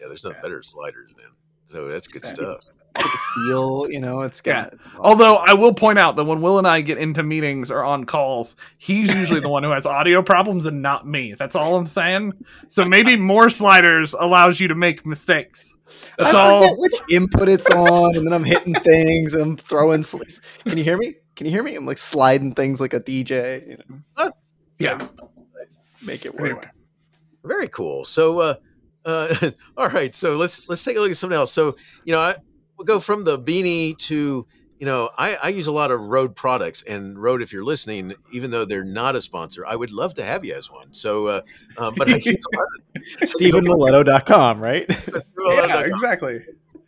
yeah, 0.00 0.08
there's 0.08 0.24
no 0.24 0.30
Yeah. 0.30 0.40
better 0.40 0.62
sliders, 0.62 1.10
man. 1.18 1.26
So 1.66 1.88
that's 1.88 2.08
good 2.08 2.22
Yeah. 2.24 2.32
stuff. 2.34 2.60
Feel 2.98 3.86
you 3.90 4.00
know 4.00 4.20
it's 4.22 4.40
got 4.40 4.74
Although 4.98 5.36
I 5.36 5.54
will 5.54 5.72
point 5.72 5.98
out 5.98 6.16
that 6.16 6.24
when 6.24 6.40
Will 6.42 6.58
and 6.58 6.66
I 6.66 6.80
get 6.80 6.98
into 6.98 7.22
meetings 7.22 7.70
or 7.70 7.84
on 7.84 8.04
calls, 8.04 8.56
he's 8.78 9.14
usually 9.14 9.40
the 9.40 9.48
one 9.48 9.62
who 9.62 9.70
has 9.70 9.86
audio 9.86 10.22
problems 10.22 10.66
and 10.66 10.82
not 10.82 11.06
me. 11.06 11.34
That's 11.34 11.54
all 11.54 11.76
I'm 11.76 11.86
saying. 11.86 12.32
So 12.68 12.84
maybe 12.84 13.16
more 13.16 13.48
sliders 13.48 14.12
allows 14.14 14.60
you 14.60 14.68
to 14.68 14.74
make 14.74 15.06
mistakes. 15.06 15.76
That's 16.18 16.34
I 16.34 16.50
all. 16.50 16.76
which 16.78 16.94
input 17.10 17.48
it's 17.48 17.70
on, 17.70 18.16
and 18.16 18.26
then 18.26 18.32
I'm 18.34 18.44
hitting 18.44 18.74
things. 18.74 19.34
I'm 19.34 19.56
throwing. 19.56 20.02
Sl- 20.02 20.18
Can 20.64 20.76
you 20.76 20.84
hear 20.84 20.98
me? 20.98 21.14
Can 21.36 21.46
you 21.46 21.52
hear 21.52 21.62
me? 21.62 21.74
I'm 21.76 21.86
like 21.86 21.98
sliding 21.98 22.54
things 22.54 22.80
like 22.80 22.92
a 22.92 23.00
DJ. 23.00 23.70
You 23.70 23.78
know, 24.18 24.32
Yeah. 24.78 25.00
Make 26.02 26.24
it 26.26 26.34
work. 26.34 26.50
Anyway. 26.50 26.68
Very 27.44 27.68
cool. 27.68 28.04
So, 28.04 28.40
uh, 28.40 28.54
uh, 29.04 29.50
all 29.76 29.88
right. 29.88 30.14
So 30.14 30.36
let's 30.36 30.68
let's 30.68 30.84
take 30.84 30.96
a 30.96 31.00
look 31.00 31.10
at 31.10 31.16
something 31.16 31.36
else. 31.36 31.52
So, 31.52 31.76
you 32.04 32.12
know, 32.12 32.20
I, 32.20 32.34
we'll 32.80 32.86
go 32.86 32.98
from 32.98 33.24
the 33.24 33.38
beanie 33.38 33.94
to 33.98 34.46
you 34.78 34.86
know, 34.86 35.10
I, 35.18 35.36
I 35.42 35.48
use 35.50 35.66
a 35.66 35.72
lot 35.72 35.90
of 35.90 36.00
Rode 36.00 36.34
products, 36.34 36.80
and 36.80 37.22
Rode, 37.22 37.42
if 37.42 37.52
you're 37.52 37.62
listening, 37.62 38.14
even 38.32 38.50
though 38.50 38.64
they're 38.64 38.82
not 38.82 39.14
a 39.14 39.20
sponsor, 39.20 39.66
I 39.66 39.76
would 39.76 39.90
love 39.90 40.14
to 40.14 40.24
have 40.24 40.42
you 40.42 40.54
as 40.54 40.70
one. 40.70 40.94
So, 40.94 41.26
uh, 41.26 41.40
um, 41.76 41.92
but 41.94 42.08
I 42.08 42.12
use 42.16 42.26
a 42.26 42.56
lot 42.56 42.66
of 42.96 43.02
StevenMiletto.com, 43.28 44.62
right? 44.62 44.88
Yeah, 45.46 45.80
exactly. 45.80 46.46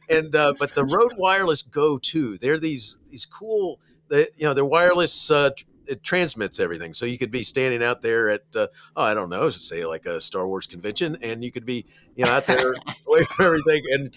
and 0.08 0.34
uh, 0.34 0.54
but 0.58 0.74
the 0.74 0.84
Rode 0.84 1.12
Wireless 1.18 1.60
Go 1.60 1.98
2, 1.98 2.38
they're 2.38 2.58
these 2.58 2.98
these 3.10 3.26
cool, 3.26 3.78
they, 4.08 4.28
you 4.36 4.44
know, 4.44 4.54
they're 4.54 4.64
wireless. 4.64 5.30
Uh, 5.30 5.50
tr- 5.54 5.66
it 5.86 6.02
transmits 6.02 6.58
everything, 6.60 6.94
so 6.94 7.04
you 7.04 7.18
could 7.18 7.30
be 7.30 7.42
standing 7.42 7.82
out 7.82 8.00
there 8.00 8.30
at, 8.30 8.44
uh, 8.54 8.68
oh, 8.96 9.02
I 9.02 9.12
don't 9.12 9.28
know, 9.28 9.50
say 9.50 9.84
like 9.84 10.06
a 10.06 10.18
Star 10.18 10.48
Wars 10.48 10.66
convention, 10.66 11.18
and 11.20 11.44
you 11.44 11.52
could 11.52 11.66
be, 11.66 11.84
you 12.16 12.24
know, 12.24 12.30
out 12.30 12.46
there 12.46 12.74
away 13.06 13.24
from 13.24 13.44
everything, 13.44 13.82
and 13.90 14.14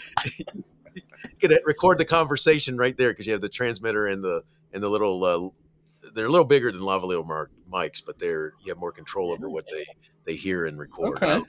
you 0.96 1.02
could 1.40 1.58
record 1.66 1.98
the 1.98 2.06
conversation 2.06 2.78
right 2.78 2.96
there 2.98 3.12
because 3.12 3.28
you 3.28 3.34
have 3.34 3.42
the 3.42 3.50
transmitter 3.50 4.08
and 4.08 4.24
the 4.24 4.44
and 4.74 4.84
the 4.84 4.90
little. 4.90 5.24
Uh, 5.24 5.50
they're 6.14 6.28
a 6.28 6.30
little 6.30 6.46
bigger 6.46 6.72
than 6.72 6.82
lavalier 6.82 7.25
mark 7.25 7.52
mics, 7.72 8.04
but 8.06 8.20
they're 8.20 8.54
you 8.64 8.72
have 8.72 8.78
more 8.78 8.92
control 8.92 9.32
over 9.32 9.50
what 9.50 9.66
they 9.72 9.86
they 10.25 10.36
hear 10.36 10.66
and 10.66 10.78
record. 10.80 11.18
Okay. 11.18 11.28
Love, 11.28 11.44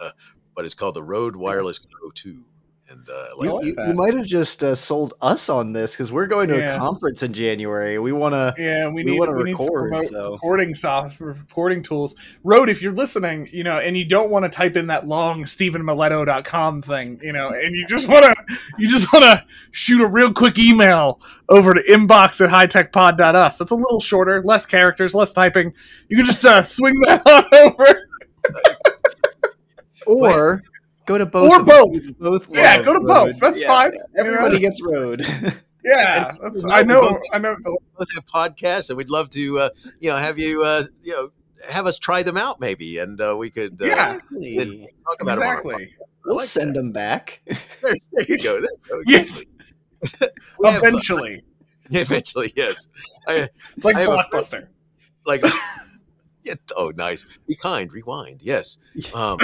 uh, 0.00 0.10
but 0.54 0.64
it's 0.64 0.74
called 0.74 0.94
the 0.94 1.02
Rode 1.02 1.36
Wireless 1.36 1.78
Go 1.78 2.10
2 2.14 2.44
and 2.88 3.08
uh, 3.08 3.12
I 3.12 3.44
You, 3.44 3.50
like 3.50 3.50
like 3.52 3.64
you, 3.64 3.74
you 3.88 3.94
might 3.94 4.14
have 4.14 4.26
just 4.26 4.62
uh, 4.62 4.74
sold 4.74 5.14
us 5.20 5.48
on 5.48 5.72
this 5.72 5.92
because 5.94 6.12
we're 6.12 6.28
going 6.28 6.48
to 6.50 6.56
Yeah. 6.58 6.76
a 6.76 6.78
conference 6.78 7.22
in 7.24 7.32
January. 7.32 7.98
We 7.98 8.12
want 8.12 8.34
to. 8.34 8.54
Yeah, 8.56 8.86
we 8.88 9.02
We 9.02 9.02
need 9.10 9.18
wanna 9.18 9.32
we 9.32 9.42
need 9.44 9.56
some 9.58 9.74
record, 9.74 10.06
so- 10.06 10.32
recording 10.34 10.74
soft 10.74 11.20
recording 11.20 11.82
tools. 11.82 12.14
Rode, 12.44 12.68
if 12.68 12.80
you're 12.80 12.92
listening, 12.92 13.48
you 13.52 13.64
know, 13.64 13.78
and 13.78 13.96
you 13.96 14.04
don't 14.04 14.30
want 14.30 14.44
to 14.44 14.48
type 14.48 14.76
in 14.76 14.86
that 14.86 15.08
long 15.08 15.42
StevenMiletto.com 15.44 16.82
thing, 16.82 17.18
you 17.22 17.32
know, 17.32 17.48
and 17.48 17.74
you 17.74 17.86
just 17.88 18.06
wanna 18.08 18.34
you 18.78 18.88
just 18.88 19.12
wanna 19.12 19.44
shoot 19.72 20.00
a 20.00 20.06
real 20.06 20.32
quick 20.32 20.58
email 20.58 21.20
over 21.48 21.74
to 21.74 21.82
inbox 21.82 22.40
at 22.40 22.50
hitechpod.us. 22.70 23.58
That's 23.58 23.70
a 23.70 23.74
little 23.74 24.00
shorter, 24.00 24.42
less 24.44 24.64
characters, 24.64 25.12
less 25.14 25.32
typing. 25.32 25.72
You 26.08 26.16
can 26.16 26.26
just 26.26 26.44
uh, 26.44 26.62
swing 26.62 26.94
that 27.06 27.22
on 27.26 27.44
over. 27.52 28.08
Or 30.06 30.62
go 31.06 31.18
to 31.18 31.26
both. 31.26 31.50
Or 31.50 31.62
both. 31.62 32.18
Both 32.18 32.48
Yeah, 32.54 32.82
go 32.82 32.92
to 32.92 32.98
Rode. 33.00 33.06
both. 33.32 33.40
That's 33.40 33.60
Yeah, 33.62 33.66
fine. 33.68 33.92
Everybody 34.16 34.58
gets 34.60 34.80
Rode. 34.82 35.24
Yeah, 35.88 36.32
that's, 36.42 36.64
I 36.64 36.82
know, 36.82 37.20
I 37.32 37.38
know. 37.38 37.54
both 37.62 38.08
have 38.16 38.26
podcasts, 38.26 38.88
and 38.90 38.96
we'd 38.96 39.08
love 39.08 39.30
to, 39.30 39.60
uh, 39.60 39.68
you 40.00 40.10
know, 40.10 40.16
have 40.16 40.36
you, 40.36 40.64
uh, 40.64 40.82
you 41.04 41.12
know, 41.12 41.28
have 41.70 41.86
us 41.86 41.96
try 41.96 42.24
them 42.24 42.36
out 42.36 42.58
maybe, 42.60 42.98
and 42.98 43.20
uh, 43.20 43.36
we 43.38 43.50
could 43.50 43.80
uh, 43.80 43.84
Yeah. 43.86 44.14
Exactly. 44.32 44.88
talk 45.04 45.22
about 45.22 45.38
them. 45.38 45.48
Exactly. 45.48 45.94
We'll 46.24 46.36
like 46.38 46.44
send 46.46 46.70
that. 46.70 46.80
them 46.80 46.90
back. 46.90 47.40
There, 47.46 47.94
there 48.12 48.26
you 48.28 48.38
go. 48.42 48.60
There 48.60 48.62
you 48.62 48.68
go. 48.88 49.02
Yes. 49.06 49.44
Exactly. 50.02 50.28
We 50.58 50.68
have, 50.70 50.82
uh, 50.82 50.86
Eventually, 50.88 51.44
eventually, 51.90 52.52
yes. 52.56 52.88
I, 53.28 53.48
it's 53.76 53.84
like 53.84 53.94
I 53.94 54.00
have 54.00 54.08
a- 54.10 54.16
blockbuster. 54.16 54.66
like, 55.24 55.44
yeah, 56.42 56.54
oh, 56.76 56.92
nice. 56.96 57.24
Be 57.46 57.54
kind. 57.54 57.92
Rewind. 57.92 58.42
Yes. 58.42 58.78
Um, 59.14 59.38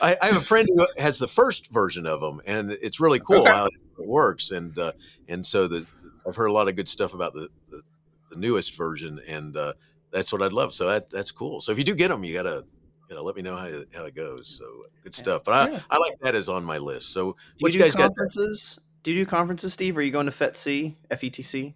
I, 0.00 0.16
I 0.22 0.26
have 0.26 0.36
a 0.36 0.40
friend 0.44 0.66
who 0.74 0.86
has 0.96 1.18
the 1.18 1.28
first 1.28 1.72
version 1.72 2.06
of 2.06 2.20
them, 2.20 2.40
and 2.46 2.72
it's 2.72 3.00
really 3.00 3.20
cool 3.20 3.42
Okay. 3.42 3.50
how 3.52 3.66
it 3.66 3.72
works. 3.98 4.50
And 4.50 4.76
uh, 4.78 4.92
and 5.28 5.46
so 5.46 5.68
the 5.68 5.86
I've 6.26 6.36
heard 6.36 6.46
a 6.46 6.52
lot 6.52 6.68
of 6.68 6.76
good 6.76 6.88
stuff 6.88 7.14
about 7.14 7.34
the 7.34 7.48
the, 7.70 7.82
the 8.30 8.36
newest 8.36 8.76
version, 8.76 9.20
and 9.28 9.56
uh, 9.56 9.74
that's 10.10 10.32
what 10.32 10.42
I'd 10.42 10.52
love. 10.52 10.72
So 10.72 10.88
that 10.88 11.10
that's 11.10 11.30
cool. 11.30 11.60
So 11.60 11.70
if 11.72 11.78
you 11.78 11.84
do 11.84 11.94
get 11.94 12.08
them, 12.08 12.24
you 12.24 12.34
gotta 12.34 12.64
you 13.08 13.14
know 13.14 13.20
let 13.22 13.36
me 13.36 13.42
know 13.42 13.56
how 13.56 13.66
it- 13.66 13.88
how 13.94 14.04
it 14.04 14.14
goes. 14.14 14.48
So 14.48 14.64
good 15.04 15.14
stuff. 15.14 15.44
But 15.44 15.52
I, 15.52 15.70
Yeah. 15.72 15.80
I 15.90 15.98
like 15.98 16.18
that 16.22 16.34
is 16.34 16.48
on 16.48 16.64
my 16.64 16.78
list. 16.78 17.12
So 17.12 17.32
Do 17.32 17.36
what 17.60 17.74
you, 17.74 17.78
you 17.78 17.84
guys 17.84 17.94
got? 17.94 18.04
conferences? 18.08 18.80
Do 19.02 19.12
you 19.12 19.24
do 19.24 19.26
conferences, 19.30 19.72
Steve? 19.72 19.96
Are 19.96 20.02
you 20.02 20.10
going 20.10 20.26
to 20.26 20.32
FETC? 20.32 20.94
FETC? 21.10 21.72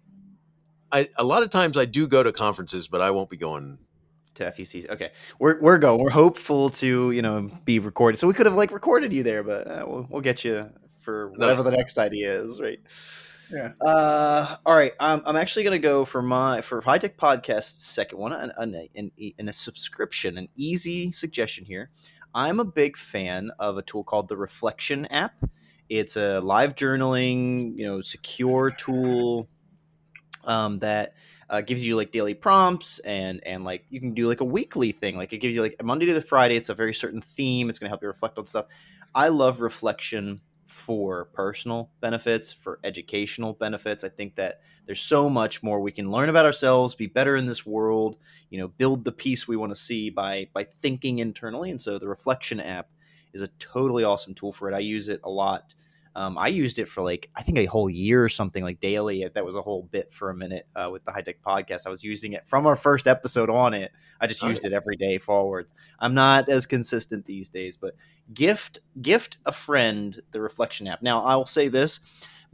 I, 0.91 1.07
a 1.17 1.23
lot 1.23 1.41
of 1.41 1.49
times 1.49 1.77
I 1.77 1.85
do 1.85 2.07
go 2.07 2.21
to 2.21 2.31
conferences, 2.31 2.87
but 2.87 3.01
I 3.01 3.09
won't 3.11 3.29
be 3.29 3.37
going. 3.37 3.79
To 4.35 4.51
FECs. 4.51 4.89
Okay. 4.89 5.11
We're, 5.37 5.59
we're 5.61 5.77
going. 5.77 6.01
We're 6.01 6.09
hopeful 6.09 6.71
to, 6.71 7.11
you 7.11 7.21
know, 7.21 7.51
be 7.65 7.79
recorded. 7.79 8.17
So 8.17 8.27
we 8.27 8.33
could 8.33 8.47
have 8.47 8.55
like 8.55 8.71
recorded 8.71 9.13
you 9.13 9.21
there, 9.21 9.43
but 9.43 9.67
uh, 9.67 9.85
we'll, 9.87 10.07
we'll 10.09 10.21
get 10.21 10.43
you 10.43 10.69
for 11.01 11.29
whatever 11.31 11.61
the 11.61 11.71
next 11.71 11.99
idea 11.99 12.33
is, 12.33 12.59
right? 12.59 12.79
Yeah. 13.51 13.73
Uh, 13.79 14.55
all 14.65 14.73
right. 14.73 14.93
I'm, 14.99 15.21
I'm 15.25 15.35
actually 15.35 15.63
going 15.63 15.79
to 15.79 15.87
go 15.87 16.05
for 16.05 16.21
my 16.21 16.61
for 16.61 16.81
HiTech 16.81 17.15
Podcast's 17.15 17.85
second 17.85 18.17
one, 18.17 18.33
an, 18.33 18.51
an, 18.57 18.87
an, 18.95 19.11
an, 19.37 19.49
a 19.49 19.53
subscription, 19.53 20.37
an 20.37 20.49
easy 20.55 21.11
suggestion 21.11 21.65
here. 21.65 21.91
I'm 22.33 22.59
a 22.59 22.65
big 22.65 22.97
fan 22.97 23.51
of 23.59 23.77
a 23.77 23.83
tool 23.83 24.03
called 24.03 24.27
the 24.27 24.37
Reflection 24.37 25.05
app. 25.07 25.35
It's 25.89 26.17
a 26.17 26.39
live 26.41 26.73
journaling, 26.75 27.77
you 27.77 27.85
know, 27.85 28.01
secure 28.01 28.71
tool 28.71 29.47
um, 30.45 30.79
that 30.79 31.13
uh, 31.49 31.61
gives 31.61 31.85
you 31.85 31.95
like 31.95 32.11
daily 32.11 32.33
prompts 32.33 32.99
and 32.99 33.45
and 33.45 33.63
like 33.63 33.85
you 33.89 33.99
can 33.99 34.13
do 34.13 34.27
like 34.27 34.41
a 34.41 34.45
weekly 34.45 34.91
thing. 34.91 35.17
Like 35.17 35.33
it 35.33 35.37
gives 35.37 35.55
you 35.55 35.61
like 35.61 35.81
Monday 35.83 36.05
to 36.05 36.13
the 36.13 36.21
Friday. 36.21 36.55
It's 36.55 36.69
a 36.69 36.73
very 36.73 36.93
certain 36.93 37.21
theme. 37.21 37.69
It's 37.69 37.79
going 37.79 37.87
to 37.87 37.91
help 37.91 38.01
you 38.01 38.07
reflect 38.07 38.37
on 38.37 38.45
stuff. 38.45 38.65
I 39.15 39.27
love 39.27 39.61
reflection 39.61 40.41
for 40.65 41.25
personal 41.25 41.91
benefits, 42.01 42.51
for 42.51 42.79
educational 42.83 43.53
benefits. 43.53 44.03
I 44.03 44.09
think 44.09 44.35
that 44.35 44.61
there's 44.85 45.01
so 45.01 45.29
much 45.29 45.61
more 45.61 45.79
we 45.79 45.91
can 45.91 46.11
learn 46.11 46.29
about 46.29 46.45
ourselves, 46.45 46.95
be 46.95 47.07
better 47.07 47.35
in 47.35 47.45
this 47.45 47.65
world, 47.65 48.17
you 48.49 48.59
know, 48.59 48.67
build 48.67 49.05
the 49.05 49.11
peace 49.11 49.47
we 49.47 49.55
want 49.55 49.71
to 49.71 49.75
see 49.75 50.09
by 50.09 50.47
by 50.53 50.63
thinking 50.63 51.19
internally. 51.19 51.69
And 51.69 51.79
so 51.79 51.99
the 51.99 52.07
reflection 52.07 52.59
app 52.59 52.89
is 53.33 53.41
a 53.41 53.47
totally 53.59 54.03
awesome 54.03 54.33
tool 54.33 54.53
for 54.53 54.69
it. 54.69 54.75
I 54.75 54.79
use 54.79 55.09
it 55.09 55.21
a 55.23 55.29
lot. 55.29 55.73
Um, 56.15 56.37
I 56.37 56.47
used 56.47 56.77
it 56.79 56.87
for 56.87 57.01
like 57.01 57.29
I 57.35 57.41
think 57.41 57.57
a 57.57 57.65
whole 57.65 57.89
year 57.89 58.23
or 58.23 58.29
something 58.29 58.63
like 58.63 58.79
daily. 58.79 59.27
That 59.27 59.45
was 59.45 59.55
a 59.55 59.61
whole 59.61 59.83
bit 59.83 60.13
for 60.13 60.29
a 60.29 60.35
minute 60.35 60.67
uh, 60.75 60.89
with 60.91 61.03
the 61.03 61.11
HiTech 61.11 61.35
podcast. 61.45 61.87
I 61.87 61.89
was 61.89 62.03
using 62.03 62.33
it 62.33 62.45
from 62.45 62.67
our 62.67 62.75
first 62.75 63.07
episode 63.07 63.49
on 63.49 63.73
it. 63.73 63.91
I 64.21 64.27
just 64.27 64.43
used 64.43 64.63
it 64.63 64.73
every 64.73 64.95
day 64.95 65.17
forwards. 65.17 65.73
I'm 65.99 66.13
not 66.13 66.49
as 66.49 66.65
consistent 66.65 67.25
these 67.25 67.49
days, 67.49 67.77
but 67.77 67.95
gift 68.33 68.79
gift 69.01 69.37
a 69.45 69.51
friend 69.51 70.19
the 70.31 70.41
reflection 70.41 70.87
app. 70.87 71.01
Now 71.01 71.23
I 71.23 71.35
will 71.35 71.47
say 71.47 71.67
this: 71.67 71.99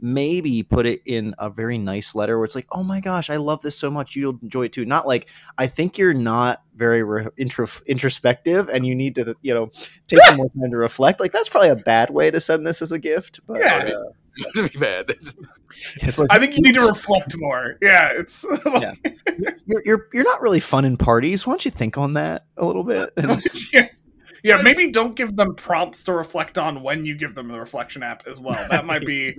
maybe 0.02 0.62
put 0.62 0.86
it 0.86 1.02
in 1.06 1.34
a 1.38 1.50
very 1.50 1.78
nice 1.78 2.14
letter 2.14 2.36
where 2.38 2.44
it's 2.44 2.54
like, 2.54 2.66
"Oh 2.72 2.82
my 2.82 3.00
gosh, 3.00 3.30
I 3.30 3.36
love 3.36 3.62
this 3.62 3.76
so 3.78 3.90
much. 3.90 4.16
You'll 4.16 4.38
enjoy 4.42 4.64
it 4.66 4.72
too." 4.72 4.84
Not 4.84 5.06
like 5.06 5.28
I 5.58 5.66
think 5.66 5.98
you're 5.98 6.14
not 6.14 6.62
very 6.76 7.02
re- 7.02 7.28
intro- 7.36 7.66
introspective 7.86 8.68
and 8.68 8.86
you 8.86 8.94
need 8.94 9.14
to 9.16 9.36
you 9.42 9.54
know 9.54 9.70
take 10.06 10.22
some 10.22 10.36
more 10.36 10.50
time 10.50 10.70
to 10.70 10.76
reflect. 10.76 11.20
Like 11.20 11.32
that's 11.32 11.48
probably 11.48 11.70
a 11.70 11.76
bad 11.76 12.10
way 12.10 12.30
to 12.30 12.40
send 12.40 12.66
this 12.66 12.82
as 12.82 12.92
a 12.92 12.98
gift, 12.98 13.40
but 13.46 13.60
Yeah. 13.60 13.76
uh, 13.76 14.52
to 14.56 14.68
be 14.68 14.78
bad. 14.78 15.10
it's 16.02 16.18
like 16.18 16.28
I 16.32 16.38
think 16.38 16.56
you 16.56 16.62
need 16.62 16.74
to 16.74 16.80
reflect 16.82 17.36
more. 17.36 17.76
Yeah, 17.82 18.12
it's 18.14 18.44
Yeah. 18.66 18.94
you're, 19.66 19.82
you're 19.84 20.08
you're 20.12 20.24
not 20.24 20.40
really 20.42 20.60
fun 20.60 20.84
in 20.84 20.96
parties. 20.96 21.46
Why 21.46 21.52
don't 21.52 21.64
you 21.64 21.70
think 21.70 21.98
on 21.98 22.14
that 22.14 22.44
a 22.56 22.64
little 22.64 22.84
bit? 22.84 23.10
And- 23.16 23.42
yeah. 23.72 23.88
yeah, 24.42 24.60
maybe 24.62 24.90
don't 24.90 25.14
give 25.14 25.36
them 25.36 25.54
prompts 25.54 26.04
to 26.04 26.12
reflect 26.12 26.56
on 26.58 26.82
when 26.82 27.04
you 27.04 27.14
give 27.16 27.34
them 27.34 27.48
the 27.48 27.58
reflection 27.58 28.02
app 28.02 28.26
as 28.26 28.38
well. 28.40 28.66
That 28.70 28.84
might 28.86 29.04
be 29.04 29.36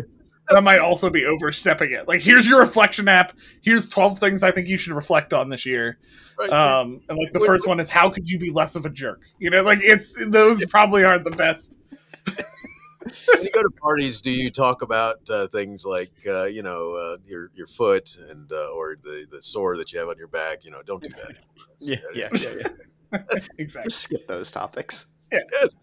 that 0.51 0.63
might 0.63 0.79
also 0.79 1.09
be 1.09 1.25
overstepping 1.25 1.91
it. 1.91 2.07
Like 2.07 2.21
here's 2.21 2.47
your 2.47 2.59
reflection 2.59 3.07
app. 3.07 3.33
Here's 3.61 3.87
12 3.89 4.19
things 4.19 4.43
I 4.43 4.51
think 4.51 4.67
you 4.67 4.77
should 4.77 4.93
reflect 4.93 5.33
on 5.33 5.49
this 5.49 5.65
year. 5.65 5.99
Right. 6.39 6.49
Um 6.49 7.01
and 7.09 7.17
like 7.17 7.33
the 7.33 7.39
Wait, 7.39 7.47
first 7.47 7.67
one 7.67 7.79
is 7.79 7.89
how 7.89 8.09
could 8.09 8.29
you 8.29 8.39
be 8.39 8.51
less 8.51 8.75
of 8.75 8.85
a 8.85 8.89
jerk? 8.89 9.21
You 9.39 9.49
know, 9.49 9.63
like 9.63 9.79
it's 9.81 10.13
those 10.29 10.65
probably 10.65 11.03
aren't 11.03 11.23
the 11.23 11.31
best. 11.31 11.77
when 12.25 13.43
you 13.43 13.51
go 13.51 13.63
to 13.63 13.69
parties, 13.81 14.21
do 14.21 14.31
you 14.31 14.51
talk 14.51 14.81
about 14.81 15.29
uh, 15.29 15.47
things 15.47 15.85
like 15.85 16.11
uh, 16.27 16.45
you 16.45 16.63
know 16.63 16.95
uh, 16.95 17.17
your 17.25 17.51
your 17.55 17.67
foot 17.67 18.17
and 18.29 18.51
uh, 18.51 18.69
or 18.69 18.95
the 19.01 19.27
the 19.31 19.41
sore 19.41 19.77
that 19.77 19.91
you 19.91 19.99
have 19.99 20.09
on 20.09 20.17
your 20.17 20.27
back? 20.27 20.63
You 20.63 20.71
know, 20.71 20.81
don't 20.83 21.01
do 21.01 21.09
that. 21.09 21.37
yeah, 21.79 21.97
yeah, 22.13 22.29
yeah, 22.33 22.53
yeah. 22.59 22.67
Exactly. 23.57 23.89
Just 23.89 24.03
skip 24.03 24.27
those 24.27 24.51
topics. 24.51 25.07
Yes. 25.31 25.77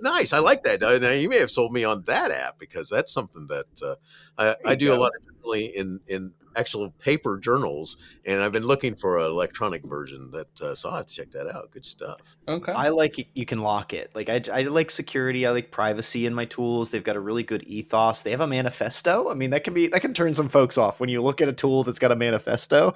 Nice. 0.00 0.32
I 0.32 0.38
like 0.40 0.64
that. 0.64 0.80
Now 0.80 1.10
you 1.10 1.28
may 1.28 1.38
have 1.38 1.50
sold 1.50 1.72
me 1.72 1.84
on 1.84 2.02
that 2.06 2.30
app 2.30 2.58
because 2.58 2.88
that's 2.88 3.12
something 3.12 3.46
that 3.48 3.82
uh, 3.82 3.94
I, 4.36 4.56
I 4.66 4.70
you 4.72 4.76
do 4.76 4.94
a 4.94 4.96
lot 4.96 5.12
of 5.16 5.22
journaling 5.44 5.72
in 5.74 6.00
in 6.08 6.32
actual 6.54 6.90
paper 6.98 7.38
journals, 7.38 7.96
and 8.26 8.42
I've 8.42 8.52
been 8.52 8.66
looking 8.66 8.94
for 8.94 9.18
an 9.18 9.24
electronic 9.30 9.84
version. 9.84 10.30
That 10.32 10.60
uh, 10.60 10.74
so 10.74 10.88
I 10.88 10.92
will 10.92 10.96
have 10.98 11.06
to 11.06 11.14
check 11.14 11.30
that 11.30 11.48
out. 11.54 11.70
Good 11.70 11.84
stuff. 11.84 12.36
Okay. 12.48 12.72
I 12.72 12.88
like 12.88 13.18
it- 13.20 13.28
you 13.34 13.46
can 13.46 13.60
lock 13.60 13.94
it. 13.94 14.10
Like 14.14 14.28
I, 14.28 14.42
I 14.52 14.62
like 14.62 14.90
security. 14.90 15.46
I 15.46 15.50
like 15.50 15.70
privacy 15.70 16.26
in 16.26 16.34
my 16.34 16.44
tools. 16.46 16.90
They've 16.90 17.04
got 17.04 17.16
a 17.16 17.20
really 17.20 17.42
good 17.44 17.62
ethos. 17.62 18.22
They 18.22 18.32
have 18.32 18.40
a 18.40 18.46
manifesto. 18.46 19.30
I 19.30 19.34
mean, 19.34 19.50
that 19.50 19.62
can 19.64 19.72
be 19.72 19.86
that 19.86 20.00
can 20.00 20.12
turn 20.14 20.34
some 20.34 20.48
folks 20.48 20.76
off 20.76 20.98
when 21.00 21.08
you 21.08 21.22
look 21.22 21.40
at 21.40 21.48
a 21.48 21.52
tool 21.52 21.84
that's 21.84 21.98
got 22.00 22.10
a 22.12 22.16
manifesto. 22.16 22.94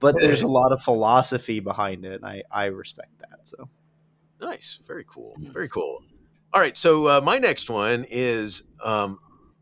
But 0.00 0.16
there's 0.20 0.42
a 0.42 0.48
lot 0.48 0.72
of 0.72 0.82
philosophy 0.82 1.60
behind 1.60 2.04
it. 2.06 2.14
And 2.14 2.24
I 2.24 2.42
I 2.50 2.64
respect 2.66 3.18
that. 3.18 3.46
So 3.46 3.68
Nice. 4.40 4.80
Very 4.86 5.04
cool. 5.08 5.34
Very 5.38 5.68
cool. 5.68 6.02
All 6.56 6.62
right. 6.62 6.74
So 6.74 7.06
uh, 7.06 7.20
my 7.22 7.36
next 7.36 7.68
one 7.68 8.06
is 8.08 8.62
um, 8.82 9.18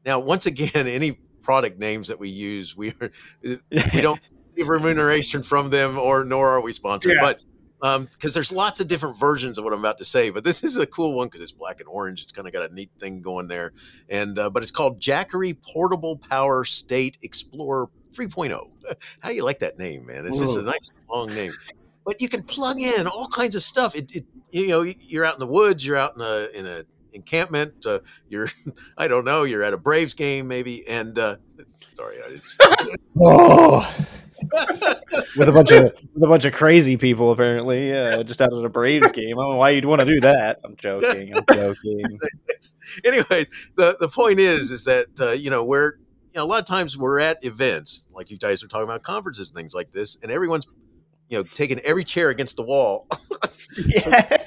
now 0.06 0.20
once 0.20 0.46
again 0.46 0.86
any 0.86 1.18
product 1.42 1.78
names 1.78 2.06
that 2.08 2.18
we 2.18 2.28
use 2.30 2.74
we 2.76 2.90
are, 3.00 3.10
we 3.42 4.00
don't 4.00 4.20
receive 4.54 4.68
remuneration 4.68 5.42
from 5.42 5.70
them 5.70 5.98
or 5.98 6.24
nor 6.24 6.48
are 6.48 6.62
we 6.62 6.72
sponsored 6.72 7.12
Yeah. 7.16 7.20
but 7.20 7.40
um 7.86 8.08
because 8.10 8.32
there's 8.32 8.50
lots 8.50 8.80
of 8.80 8.88
different 8.88 9.18
versions 9.18 9.58
of 9.58 9.64
what 9.64 9.74
i'm 9.74 9.80
about 9.80 9.98
to 9.98 10.06
say 10.06 10.30
but 10.30 10.42
this 10.42 10.64
is 10.64 10.78
a 10.78 10.86
cool 10.86 11.12
one 11.12 11.26
because 11.26 11.42
it's 11.42 11.52
black 11.52 11.80
and 11.80 11.88
orange 11.90 12.22
it's 12.22 12.32
kind 12.32 12.48
of 12.48 12.54
got 12.54 12.70
a 12.70 12.74
neat 12.74 12.88
thing 12.98 13.20
going 13.20 13.46
there 13.48 13.72
and 14.08 14.38
uh, 14.38 14.48
but 14.48 14.62
it's 14.62 14.72
called 14.72 14.98
jackery 15.02 15.54
portable 15.60 16.16
power 16.16 16.64
state 16.64 17.18
explorer 17.20 17.90
3.0 18.14 18.58
how 19.20 19.28
you 19.28 19.44
like 19.44 19.58
that 19.58 19.78
name 19.78 20.06
man 20.06 20.24
it's 20.24 20.38
just 20.38 20.56
a 20.56 20.62
nice 20.62 20.90
long 21.12 21.28
name 21.34 21.52
but 22.06 22.22
you 22.22 22.28
can 22.30 22.42
plug 22.42 22.80
in 22.80 23.06
all 23.06 23.28
kinds 23.28 23.54
of 23.54 23.62
stuff 23.62 23.94
it, 23.94 24.10
it 24.16 24.24
you 24.62 24.68
know 24.68 24.82
you're 24.82 25.24
out 25.24 25.34
in 25.34 25.40
the 25.40 25.46
woods 25.46 25.86
you're 25.86 25.96
out 25.96 26.14
in 26.16 26.22
a 26.22 26.48
in 26.54 26.66
a 26.66 26.84
encampment 27.12 27.86
uh, 27.86 28.00
you're 28.28 28.48
i 28.98 29.06
don't 29.06 29.24
know 29.24 29.44
you're 29.44 29.62
at 29.62 29.72
a 29.72 29.78
braves 29.78 30.14
game 30.14 30.48
maybe 30.48 30.86
and 30.88 31.18
uh 31.18 31.36
sorry 31.94 32.16
i 32.22 32.30
just 32.30 32.60
oh. 33.20 34.06
with 35.36 35.48
a 35.48 35.52
bunch 35.52 35.70
of 35.70 35.92
with 36.12 36.22
a 36.22 36.26
bunch 36.26 36.44
of 36.44 36.52
crazy 36.52 36.96
people 36.96 37.30
apparently. 37.30 37.88
Yeah, 37.88 38.22
just 38.22 38.40
out 38.40 38.52
at 38.52 38.64
a 38.64 38.68
Braves 38.68 39.10
game. 39.12 39.38
I 39.38 39.42
don't 39.42 39.52
know 39.52 39.56
why 39.56 39.70
you'd 39.70 39.84
want 39.84 40.00
to 40.00 40.06
do 40.06 40.20
that. 40.20 40.60
I'm 40.64 40.76
joking. 40.76 41.34
I'm 41.36 41.44
joking. 41.52 42.18
anyway, 43.04 43.46
the 43.76 43.96
the 44.00 44.08
point 44.08 44.40
is, 44.40 44.70
is 44.70 44.84
that 44.84 45.06
uh, 45.20 45.30
you 45.30 45.50
know 45.50 45.64
we're 45.64 45.94
you 46.32 46.36
know 46.36 46.44
a 46.44 46.46
lot 46.46 46.60
of 46.60 46.66
times 46.66 46.98
we're 46.98 47.20
at 47.20 47.42
events 47.44 48.06
like 48.12 48.30
you 48.30 48.38
guys 48.38 48.62
are 48.62 48.68
talking 48.68 48.84
about 48.84 49.02
conferences 49.02 49.50
and 49.50 49.56
things 49.56 49.74
like 49.74 49.92
this, 49.92 50.18
and 50.22 50.30
everyone's 50.30 50.66
you 51.28 51.38
know 51.38 51.44
taking 51.54 51.78
every 51.80 52.04
chair 52.04 52.28
against 52.30 52.56
the 52.56 52.64
wall. 52.64 53.06
yes. 53.76 54.40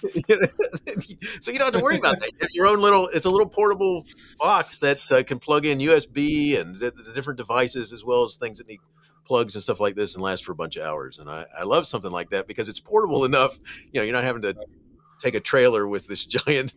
so 1.40 1.50
you 1.50 1.58
don't 1.58 1.66
have 1.66 1.72
to 1.72 1.80
worry 1.80 1.98
about 1.98 2.18
that. 2.20 2.30
You 2.40 2.48
your 2.52 2.66
own 2.66 2.80
little. 2.80 3.08
It's 3.08 3.26
a 3.26 3.30
little 3.30 3.48
portable 3.48 4.04
box 4.38 4.78
that 4.78 4.98
uh, 5.10 5.22
can 5.22 5.38
plug 5.38 5.66
in 5.66 5.78
USB 5.78 6.60
and 6.60 6.78
the, 6.78 6.90
the 6.90 7.12
different 7.14 7.38
devices 7.38 7.92
as 7.92 8.04
well 8.04 8.24
as 8.24 8.36
things 8.36 8.58
that 8.58 8.68
need 8.68 8.80
plugs 9.24 9.54
and 9.54 9.62
stuff 9.62 9.80
like 9.80 9.94
this 9.94 10.14
and 10.14 10.22
last 10.22 10.44
for 10.44 10.52
a 10.52 10.56
bunch 10.56 10.76
of 10.76 10.84
hours. 10.84 11.18
And 11.18 11.28
I, 11.28 11.44
I 11.56 11.64
love 11.64 11.86
something 11.86 12.10
like 12.10 12.30
that 12.30 12.46
because 12.46 12.68
it's 12.68 12.80
portable 12.80 13.24
enough. 13.24 13.58
You 13.92 14.00
know, 14.00 14.02
you're 14.02 14.14
not 14.14 14.24
having 14.24 14.42
to 14.42 14.56
take 15.20 15.34
a 15.34 15.40
trailer 15.40 15.86
with 15.86 16.06
this 16.06 16.24
giant 16.26 16.74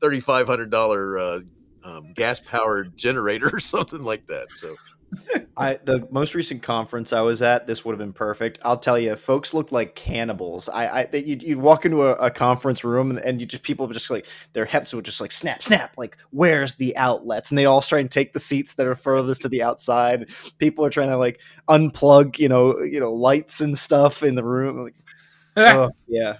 thirty 0.00 0.20
five 0.20 0.46
hundred 0.46 0.70
dollar 0.70 1.18
uh, 1.18 1.40
um, 1.84 2.12
gas 2.14 2.40
powered 2.40 2.96
generator 2.96 3.50
or 3.52 3.60
something 3.60 4.02
like 4.02 4.26
that. 4.26 4.48
So 4.54 4.76
I 5.56 5.78
the 5.84 6.06
most 6.10 6.34
recent 6.34 6.62
conference 6.62 7.12
I 7.12 7.20
was 7.20 7.42
at, 7.42 7.66
this 7.66 7.84
would 7.84 7.92
have 7.92 7.98
been 7.98 8.12
perfect. 8.12 8.58
I'll 8.62 8.78
tell 8.78 8.98
you, 8.98 9.16
folks 9.16 9.54
looked 9.54 9.72
like 9.72 9.94
cannibals. 9.94 10.68
I, 10.68 11.00
I 11.00 11.04
they, 11.06 11.24
you'd, 11.24 11.42
you'd 11.42 11.58
walk 11.58 11.84
into 11.84 12.02
a, 12.02 12.12
a 12.14 12.30
conference 12.30 12.84
room 12.84 13.10
and, 13.10 13.18
and 13.20 13.40
you 13.40 13.46
just 13.46 13.62
people 13.62 13.86
would 13.86 13.94
just 13.94 14.10
like 14.10 14.26
their 14.52 14.64
hips 14.64 14.92
would 14.94 15.04
just 15.04 15.20
like 15.20 15.32
snap, 15.32 15.62
snap. 15.62 15.94
Like, 15.96 16.16
where's 16.30 16.74
the 16.74 16.96
outlets? 16.96 17.50
And 17.50 17.58
they 17.58 17.66
all 17.66 17.82
try 17.82 18.00
and 18.00 18.10
take 18.10 18.32
the 18.32 18.40
seats 18.40 18.74
that 18.74 18.86
are 18.86 18.94
furthest 18.94 19.42
to 19.42 19.48
the 19.48 19.62
outside. 19.62 20.28
People 20.58 20.84
are 20.84 20.90
trying 20.90 21.10
to 21.10 21.16
like 21.16 21.40
unplug, 21.68 22.38
you 22.38 22.48
know, 22.48 22.78
you 22.80 23.00
know, 23.00 23.12
lights 23.12 23.60
and 23.60 23.76
stuff 23.76 24.22
in 24.22 24.34
the 24.34 24.44
room. 24.44 24.84
Like, 24.84 24.94
oh, 25.56 25.90
yeah. 26.06 26.36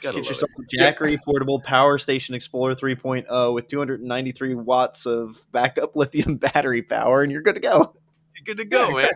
Just 0.00 0.02
gotta 0.02 0.16
get 0.16 0.24
love 0.24 0.30
yourself 0.30 0.50
a 0.58 0.76
Jackery 0.76 1.18
portable 1.24 1.60
power 1.60 1.98
station 1.98 2.34
Explorer 2.34 2.74
3.0 2.74 3.54
with 3.54 3.68
293 3.68 4.54
watts 4.54 5.06
of 5.06 5.46
backup 5.52 5.96
lithium 5.96 6.36
battery 6.38 6.82
power, 6.82 7.22
and 7.22 7.32
you're 7.32 7.42
good 7.42 7.54
to 7.56 7.60
go. 7.60 7.94
you're 8.34 8.44
good 8.44 8.58
to 8.58 8.64
go, 8.64 8.90
man. 8.96 9.08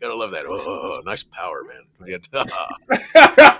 Gotta 0.00 0.14
love 0.14 0.30
that. 0.32 0.44
Oh, 0.46 1.00
nice 1.04 1.24
power, 1.24 1.62
man. 1.64 2.18
Oh. 2.34 3.58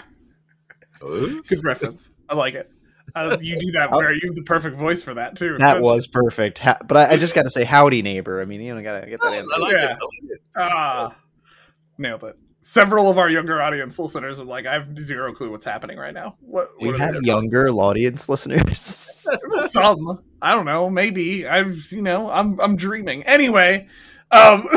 Good 1.49 1.65
reference. 1.65 2.11
I 2.29 2.35
like 2.35 2.55
it. 2.55 2.71
Uh, 3.15 3.37
you 3.41 3.57
do 3.59 3.73
that 3.73 3.91
where 3.91 4.13
you 4.13 4.21
have 4.27 4.35
the 4.35 4.43
perfect 4.43 4.77
voice 4.77 5.03
for 5.03 5.15
that 5.15 5.37
too. 5.37 5.53
That 5.53 5.59
That's- 5.61 5.83
was 5.83 6.07
perfect. 6.07 6.59
Ha- 6.59 6.79
but 6.87 6.97
I, 6.97 7.13
I 7.13 7.17
just 7.17 7.35
got 7.35 7.43
to 7.45 7.51
say, 7.51 7.65
howdy, 7.65 8.03
neighbor. 8.03 8.43
I 8.43 8.45
mean, 8.45 8.61
you 8.61 8.75
know, 8.75 8.83
gotta 8.83 9.07
get 9.09 9.21
that 9.21 9.33
in. 9.33 9.47
I 9.55 9.59
like 9.59 9.73
it. 9.75 9.79
I 9.79 9.89
like 9.91 9.99
it. 10.25 10.41
ah 10.57 11.17
nailed 11.99 12.25
it. 12.25 12.37
Several 12.69 13.09
of 13.09 13.17
our 13.17 13.31
younger 13.31 13.63
audience 13.63 13.97
listeners 13.97 14.41
are 14.41 14.45
like, 14.45 14.67
I 14.67 14.73
have 14.73 14.99
zero 14.99 15.33
clue 15.33 15.53
what's 15.53 15.65
happening 15.65 15.99
right 15.99 16.13
now. 16.13 16.37
What, 16.41 16.71
We 16.81 16.89
what 16.89 16.99
have 16.99 17.23
younger 17.23 17.69
audience 17.69 18.29
listeners. 18.29 19.25
some 19.69 20.21
i 20.43 20.55
don't 20.55 20.65
know 20.67 20.89
maybe 20.91 21.47
i've 21.47 21.91
you 21.91 22.03
know 22.03 22.31
i'm 22.31 22.61
i'm 22.61 22.77
dreaming 22.77 23.23
anyway 23.25 23.87
um 24.31 24.69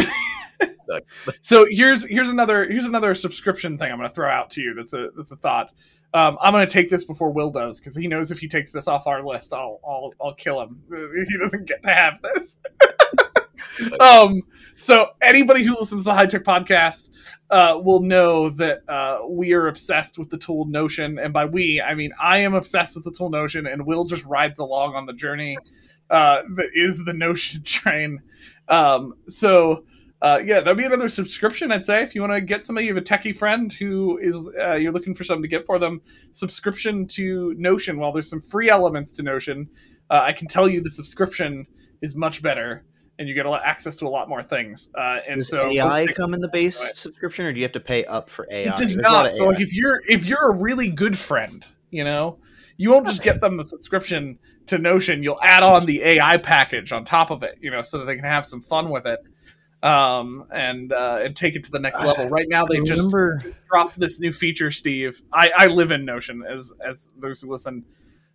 so 1.41 1.65
here's 1.69 2.07
here's 2.07 2.29
another 2.29 2.65
here's 2.65 2.85
another 2.85 3.13
subscription 3.13 3.77
thing 3.77 3.91
i'm 3.91 3.97
going 3.97 4.09
to 4.09 4.15
throw 4.15 4.29
out 4.29 4.49
to 4.49 4.61
you 4.61 4.73
that's 4.73 4.93
a 4.93 5.09
that's 5.15 5.31
a 5.31 5.35
thought 5.35 5.69
um, 6.11 6.39
I'm 6.41 6.53
going 6.53 6.65
to 6.65 6.73
take 6.73 6.89
this 6.89 7.03
before 7.03 7.31
Will 7.31 7.51
does 7.51 7.79
because 7.79 7.95
he 7.95 8.07
knows 8.07 8.31
if 8.31 8.39
he 8.39 8.47
takes 8.47 8.71
this 8.71 8.87
off 8.87 9.05
our 9.05 9.23
list, 9.23 9.53
I'll 9.53 9.79
I'll 9.85 10.11
I'll 10.19 10.33
kill 10.33 10.59
him. 10.59 10.81
He 11.29 11.37
doesn't 11.37 11.65
get 11.65 11.83
to 11.83 11.93
have 11.93 12.13
this. 12.23 12.57
um, 13.99 14.41
so 14.75 15.09
anybody 15.21 15.63
who 15.63 15.75
listens 15.79 16.01
to 16.01 16.05
the 16.05 16.13
HiTech 16.13 16.43
Podcast 16.43 17.09
uh, 17.49 17.79
will 17.83 18.01
know 18.01 18.49
that 18.49 18.81
uh, 18.87 19.21
we 19.27 19.53
are 19.53 19.67
obsessed 19.67 20.17
with 20.17 20.29
the 20.29 20.37
tool 20.37 20.65
Notion, 20.65 21.19
and 21.19 21.33
by 21.33 21.45
we 21.45 21.81
I 21.81 21.95
mean 21.95 22.11
I 22.19 22.39
am 22.39 22.53
obsessed 22.53 22.95
with 22.95 23.03
the 23.03 23.11
tool 23.11 23.29
Notion, 23.29 23.67
and 23.67 23.85
Will 23.85 24.05
just 24.05 24.25
rides 24.25 24.59
along 24.59 24.95
on 24.95 25.05
the 25.05 25.13
journey 25.13 25.57
uh, 26.09 26.43
that 26.55 26.69
is 26.73 27.03
the 27.05 27.13
Notion 27.25 27.63
train. 27.63 28.21
Um, 28.67 29.15
so 29.27 29.85
uh, 30.21 30.39
yeah, 30.43 30.59
that'd 30.59 30.77
be 30.77 30.83
another 30.83 31.07
subscription. 31.07 31.71
I'd 31.71 31.85
say 31.85 32.03
if 32.03 32.13
you 32.13 32.21
want 32.21 32.33
to 32.33 32.41
get 32.41 32.65
somebody, 32.65 32.87
you 32.87 32.93
have 32.93 33.01
a 33.01 33.05
techie 33.05 33.35
friend 33.35 33.71
who 33.71 34.17
is 34.17 34.35
uh, 34.59 34.75
you're 34.75 34.91
looking 34.91 35.15
for 35.15 35.23
something 35.23 35.43
to 35.43 35.47
get 35.47 35.65
for 35.65 35.79
them, 35.79 36.01
subscription 36.33 37.07
to 37.07 37.53
Notion. 37.57 37.99
While 37.99 38.11
there's 38.11 38.29
some 38.29 38.41
free 38.41 38.69
elements 38.69 39.13
to 39.13 39.23
Notion, 39.23 39.69
uh, 40.09 40.21
I 40.21 40.33
can 40.33 40.47
tell 40.47 40.67
you 40.67 40.81
the 40.81 40.89
subscription 40.89 41.65
is 42.01 42.15
much 42.15 42.41
better, 42.41 42.83
and 43.19 43.27
you 43.27 43.35
get 43.35 43.45
a 43.45 43.49
lot, 43.49 43.61
access 43.63 43.97
to 43.97 44.07
a 44.07 44.09
lot 44.09 44.29
more 44.29 44.41
things. 44.41 44.89
Uh, 44.97 45.17
and 45.27 45.37
Does 45.37 45.49
so 45.49 45.69
AI 45.69 46.07
come 46.07 46.33
in 46.33 46.39
the 46.39 46.47
base 46.47 46.81
Right. 46.81 46.97
subscription, 46.97 47.45
or 47.45 47.53
do 47.53 47.59
you 47.59 47.65
have 47.65 47.73
to 47.73 47.79
pay 47.79 48.05
up 48.05 48.29
for 48.29 48.47
AI? 48.49 48.73
it 48.73 48.77
does 48.77 48.95
There's 48.95 49.07
a 49.07 49.11
lot 49.11 49.23
not. 49.25 49.33
So 49.35 49.45
like 49.45 49.59
if 49.59 49.73
you're 49.73 49.99
if 50.07 50.25
you're 50.25 50.51
a 50.51 50.55
really 50.55 50.89
good 50.89 51.17
friend, 51.17 51.63
you 51.91 52.05
know, 52.05 52.39
you 52.77 52.89
won't 52.89 53.07
just 53.07 53.21
get 53.21 53.41
them 53.41 53.57
the 53.57 53.65
subscription 53.65 54.39
to 54.67 54.77
Notion. 54.77 55.21
You'll 55.21 55.41
add 55.43 55.63
on 55.63 55.85
the 55.85 56.01
AI 56.01 56.37
package 56.37 56.93
on 56.93 57.03
top 57.03 57.29
of 57.29 57.43
it, 57.43 57.57
you 57.61 57.69
know, 57.69 57.81
so 57.81 57.99
that 57.99 58.05
they 58.05 58.15
can 58.15 58.23
have 58.23 58.45
some 58.45 58.61
fun 58.61 58.89
with 58.89 59.05
it, 59.05 59.19
um, 59.83 60.45
and 60.51 60.93
uh, 60.93 61.19
and 61.21 61.35
take 61.35 61.55
it 61.57 61.65
to 61.65 61.71
the 61.71 61.79
next 61.79 61.99
level. 61.99 62.25
Right 62.29 62.47
now, 62.47 62.65
they 62.65 62.79
just 62.79 63.03
remember 63.03 63.43
dropped 63.69 63.99
this 63.99 64.21
new 64.21 64.31
feature, 64.31 64.71
Steve. 64.71 65.21
I, 65.33 65.51
I 65.55 65.67
live 65.67 65.91
in 65.91 66.05
Notion, 66.05 66.41
as 66.47 66.71
as 66.87 67.09
those 67.17 67.41
who 67.41 67.51
listen 67.51 67.83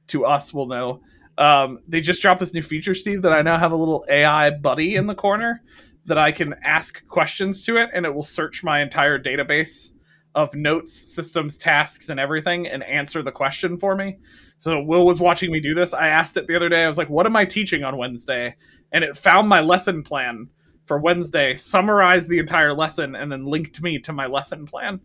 to 0.09 0.27
us 0.27 0.53
will 0.53 0.66
know. 0.66 1.01
Um, 1.37 1.81
they 1.88 2.01
just 2.01 2.23
dropped 2.23 2.40
this 2.40 2.55
new 2.55 2.62
feature, 2.62 2.94
Steve, 2.94 3.23
that 3.23 3.33
I 3.33 3.42
now 3.42 3.59
have 3.59 3.73
a 3.73 3.77
little 3.77 4.05
AI 4.09 4.51
buddy 4.51 4.97
in 4.97 5.07
the 5.07 5.14
corner 5.14 5.62
that 6.07 6.18
I 6.18 6.33
can 6.33 6.55
ask 6.62 7.07
questions 7.07 7.64
to 7.64 7.77
it, 7.79 7.90
and 7.94 8.05
it 8.07 8.14
will 8.14 8.25
search 8.25 8.62
my 8.62 8.83
entire 8.83 9.18
database 9.18 9.90
of 10.35 10.55
notes, 10.55 10.92
systems, 10.92 11.57
tasks, 11.57 12.09
and 12.09 12.20
everything, 12.20 12.66
and 12.66 12.83
answer 12.83 13.23
the 13.23 13.33
question 13.33 13.79
for 13.79 13.94
me. 13.97 14.18
So 14.59 14.83
Will 14.83 15.07
was 15.07 15.20
watching 15.20 15.51
me 15.51 15.61
do 15.61 15.75
this. 15.75 15.94
I 15.94 16.09
asked 16.09 16.37
it 16.37 16.47
the 16.47 16.57
other 16.57 16.68
day. 16.68 16.85
I 16.85 16.88
was 16.88 16.99
like, 16.99 17.09
"What 17.09 17.27
am 17.27 17.37
I 17.37 17.44
teaching 17.44 17.85
on 17.85 17.97
Wednesday?" 17.97 18.57
And 18.92 19.05
it 19.05 19.16
found 19.16 19.49
my 19.49 19.61
lesson 19.61 20.03
plan 20.03 20.49
for 20.87 20.99
Wednesday, 20.99 21.55
summarized 21.55 22.29
the 22.29 22.38
entire 22.38 22.75
lesson, 22.75 23.14
and 23.14 23.31
then 23.31 23.44
linked 23.47 23.83
me 23.83 23.99
to 24.01 24.12
my 24.12 24.27
lesson 24.27 24.66
plan. 24.66 25.01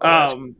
Oh, 0.00 0.32
Um, 0.32 0.56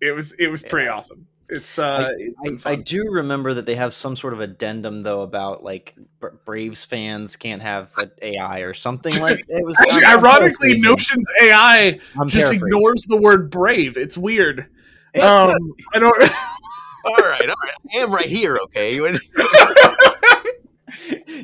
it 0.00 0.14
was 0.14 0.32
it 0.32 0.48
was 0.48 0.62
pretty 0.62 0.88
awesome. 0.88 1.26
It's 1.50 1.78
uh, 1.78 2.08
it's 2.18 2.40
been 2.42 2.60
I, 2.64 2.70
I 2.72 2.74
do 2.76 3.04
remember 3.12 3.54
that 3.54 3.66
they 3.66 3.74
have 3.74 3.92
some 3.92 4.16
sort 4.16 4.32
of 4.32 4.40
addendum 4.40 5.02
though 5.02 5.20
about 5.22 5.62
like 5.62 5.94
Bra- 6.20 6.30
Braves 6.44 6.84
fans 6.84 7.36
can't 7.36 7.60
have 7.62 7.92
AI 8.22 8.60
or 8.60 8.72
something 8.74 9.20
like 9.20 9.40
it 9.48 9.64
was. 9.64 9.78
Actually, 9.80 10.04
I'm- 10.04 10.18
I'm 10.18 10.24
ironically. 10.24 10.78
Notion's 10.78 11.26
AI 11.42 12.00
I'm 12.18 12.28
just 12.28 12.52
ignores 12.52 13.02
the 13.08 13.16
word 13.18 13.50
brave. 13.50 13.96
It's 13.96 14.16
weird. 14.18 14.66
Um, 15.16 15.54
I 15.94 16.00
don't. 16.00 16.22
All 17.06 17.14
right, 17.18 17.48
all 17.48 17.54
right. 17.62 17.74
I 17.94 17.98
am 17.98 18.10
right 18.12 18.26
here, 18.26 18.58
okay? 18.64 18.96
You 18.96 19.12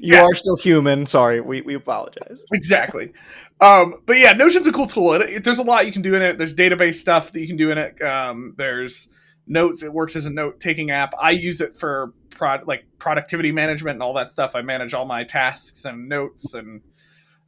Yeah. 0.00 0.22
are 0.22 0.34
still 0.34 0.56
human. 0.56 1.06
Sorry, 1.06 1.40
we, 1.40 1.60
we 1.62 1.74
apologize. 1.74 2.44
exactly. 2.52 3.12
Um, 3.60 4.00
but 4.06 4.16
yeah, 4.18 4.32
Notion's 4.32 4.66
a 4.66 4.72
cool 4.72 4.86
tool. 4.86 5.12
It, 5.14 5.22
it- 5.30 5.44
there's 5.44 5.58
a 5.58 5.62
lot 5.62 5.86
you 5.86 5.92
can 5.92 6.02
do 6.02 6.14
in 6.14 6.22
it. 6.22 6.38
There's 6.38 6.54
database 6.54 6.94
stuff 6.94 7.32
that 7.32 7.40
you 7.40 7.46
can 7.46 7.56
do 7.56 7.70
in 7.70 7.78
it. 7.78 8.00
Um, 8.02 8.54
there's 8.56 9.08
notes. 9.50 9.82
It 9.82 9.92
works 9.92 10.16
as 10.16 10.24
a 10.24 10.30
note 10.30 10.60
taking 10.60 10.90
app. 10.90 11.12
I 11.20 11.32
use 11.32 11.60
it 11.60 11.76
for 11.76 12.14
prod, 12.30 12.66
like 12.66 12.86
productivity 12.98 13.52
management 13.52 13.96
and 13.96 14.02
all 14.02 14.14
that 14.14 14.30
stuff. 14.30 14.54
I 14.54 14.62
manage 14.62 14.94
all 14.94 15.04
my 15.04 15.24
tasks 15.24 15.84
and 15.84 16.08
notes 16.08 16.54
and. 16.54 16.80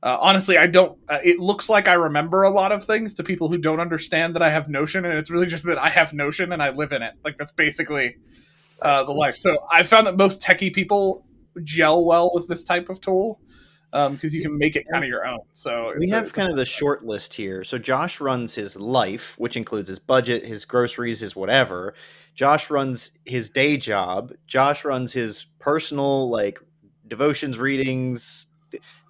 Uh, 0.04 0.18
honestly, 0.20 0.58
I 0.58 0.66
don't. 0.66 0.98
Uh, 1.08 1.20
it 1.22 1.38
looks 1.38 1.68
like 1.68 1.86
I 1.86 1.92
remember 1.94 2.42
a 2.42 2.50
lot 2.50 2.72
of 2.72 2.84
things 2.84 3.14
to 3.14 3.22
people 3.22 3.48
who 3.48 3.56
don't 3.56 3.78
understand 3.78 4.34
that 4.34 4.42
I 4.42 4.50
have 4.50 4.68
Notion, 4.68 5.04
and 5.04 5.16
it's 5.16 5.30
really 5.30 5.46
just 5.46 5.64
that 5.66 5.78
I 5.78 5.90
have 5.90 6.12
Notion 6.12 6.50
and 6.52 6.60
I 6.60 6.70
live 6.70 6.90
in 6.90 7.02
it. 7.02 7.14
Like 7.24 7.38
that's 7.38 7.52
basically 7.52 8.16
uh, 8.82 8.88
That's 8.88 9.00
the 9.02 9.06
cool. 9.06 9.18
life. 9.18 9.36
So 9.36 9.58
I 9.70 9.84
found 9.84 10.08
that 10.08 10.16
most 10.16 10.42
techie 10.42 10.74
people 10.74 11.24
gel 11.62 12.04
well 12.04 12.32
with 12.34 12.48
this 12.48 12.64
type 12.64 12.88
of 12.88 13.00
tool 13.00 13.40
Um, 13.94 14.14
because 14.14 14.34
you 14.34 14.42
can 14.42 14.56
make 14.56 14.74
it 14.74 14.86
kind 14.90 15.04
of 15.04 15.08
your 15.08 15.26
own. 15.26 15.40
So 15.52 15.92
We 15.98 16.08
have 16.10 16.28
a 16.28 16.30
kind 16.30 16.48
of 16.48 16.56
the 16.56 16.64
short 16.64 17.04
list 17.04 17.34
here. 17.34 17.62
So 17.62 17.76
Josh 17.76 18.20
runs 18.20 18.54
his 18.54 18.76
life, 18.76 19.38
which 19.38 19.56
includes 19.56 19.88
his 19.88 19.98
budget, 19.98 20.46
his 20.46 20.64
groceries, 20.64 21.20
his 21.20 21.36
whatever. 21.36 21.94
Josh 22.34 22.70
runs 22.70 23.18
his 23.26 23.50
day 23.50 23.76
job. 23.76 24.32
Josh 24.46 24.84
runs 24.84 25.12
his 25.12 25.44
personal 25.58 26.30
like 26.30 26.58
devotions, 27.06 27.58
readings. 27.58 28.46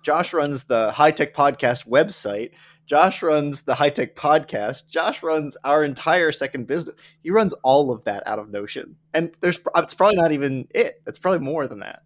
Josh 0.03 0.33
runs 0.33 0.65
the 0.65 0.91
HiTech 0.91 1.33
podcast 1.33 1.87
website. 1.89 2.51
Josh 2.87 3.23
runs 3.23 3.63
the 3.63 3.75
HiTech 3.75 4.15
podcast. 4.15 4.89
Josh 4.89 5.23
runs 5.23 5.57
our 5.65 5.85
entire 5.85 6.33
second 6.33 6.67
business. 6.67 6.97
He 7.23 7.31
runs 7.31 7.53
all 7.63 7.93
of 7.93 8.05
that 8.05 8.27
out 8.27 8.41
of 8.41 8.51
Notion, 8.51 8.97
and 9.15 9.33
there's 9.41 9.61
it's 9.77 9.95
probably 9.95 10.17
not 10.17 10.33
even 10.33 10.67
it. 10.75 11.01
It's 11.07 11.19
probably 11.19 11.39
more 11.39 11.69
than 11.69 11.79
that. 11.79 12.03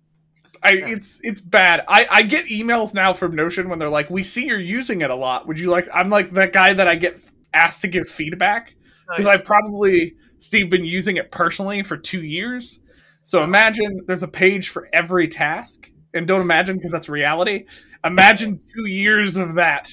I, 0.63 0.73
it's 0.75 1.21
it's 1.23 1.41
bad. 1.41 1.85
I, 1.89 2.07
I 2.11 2.23
get 2.23 2.47
emails 2.47 2.95
now 2.95 3.13
from 3.13 3.35
Notion 3.35 3.69
when 3.69 3.79
they're 3.79 3.89
like, 3.89 4.11
"We 4.11 4.23
see 4.23 4.47
you're 4.47 4.61
using 4.61 5.01
it 5.01 5.11
a 5.11 5.15
lot. 5.15 5.47
Would 5.47 5.59
you 5.59 5.71
like?" 5.71 5.89
I'm 5.93 6.11
like 6.11 6.31
that 6.31 6.53
guy 6.53 6.75
that 6.75 6.89
I 6.89 6.95
get 6.97 7.19
asked 7.55 7.83
to 7.83 7.89
give 7.89 8.09
feedback 8.09 8.75
because 9.09 9.25
Nice. 9.25 9.41
I've 9.41 9.45
probably 9.45 10.17
Steve 10.39 10.71
been 10.71 10.85
using 10.85 11.17
it 11.17 11.31
personally 11.31 11.83
for 11.83 11.97
two 11.97 12.23
years. 12.23 12.81
So 13.23 13.43
imagine 13.43 14.03
there's 14.07 14.23
a 14.23 14.29
page 14.29 14.69
for 14.69 14.89
every 14.93 15.29
task, 15.29 15.91
and 16.15 16.27
don't 16.27 16.41
imagine 16.41 16.77
because 16.77 16.93
that's 16.93 17.09
reality. 17.09 17.65
Imagine 18.05 18.61
two 18.75 18.87
years 18.89 19.37
of 19.37 19.55
that 19.57 19.91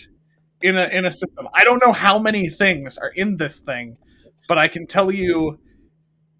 in 0.61 0.77
a 0.77 0.85
in 0.87 1.05
a 1.05 1.11
system. 1.11 1.47
I 1.53 1.63
don't 1.63 1.83
know 1.85 1.93
how 1.93 2.19
many 2.19 2.49
things 2.49 2.97
are 2.97 3.11
in 3.15 3.37
this 3.37 3.59
thing, 3.59 3.97
but 4.47 4.57
I 4.57 4.67
can 4.67 4.87
tell 4.87 5.11
you, 5.11 5.59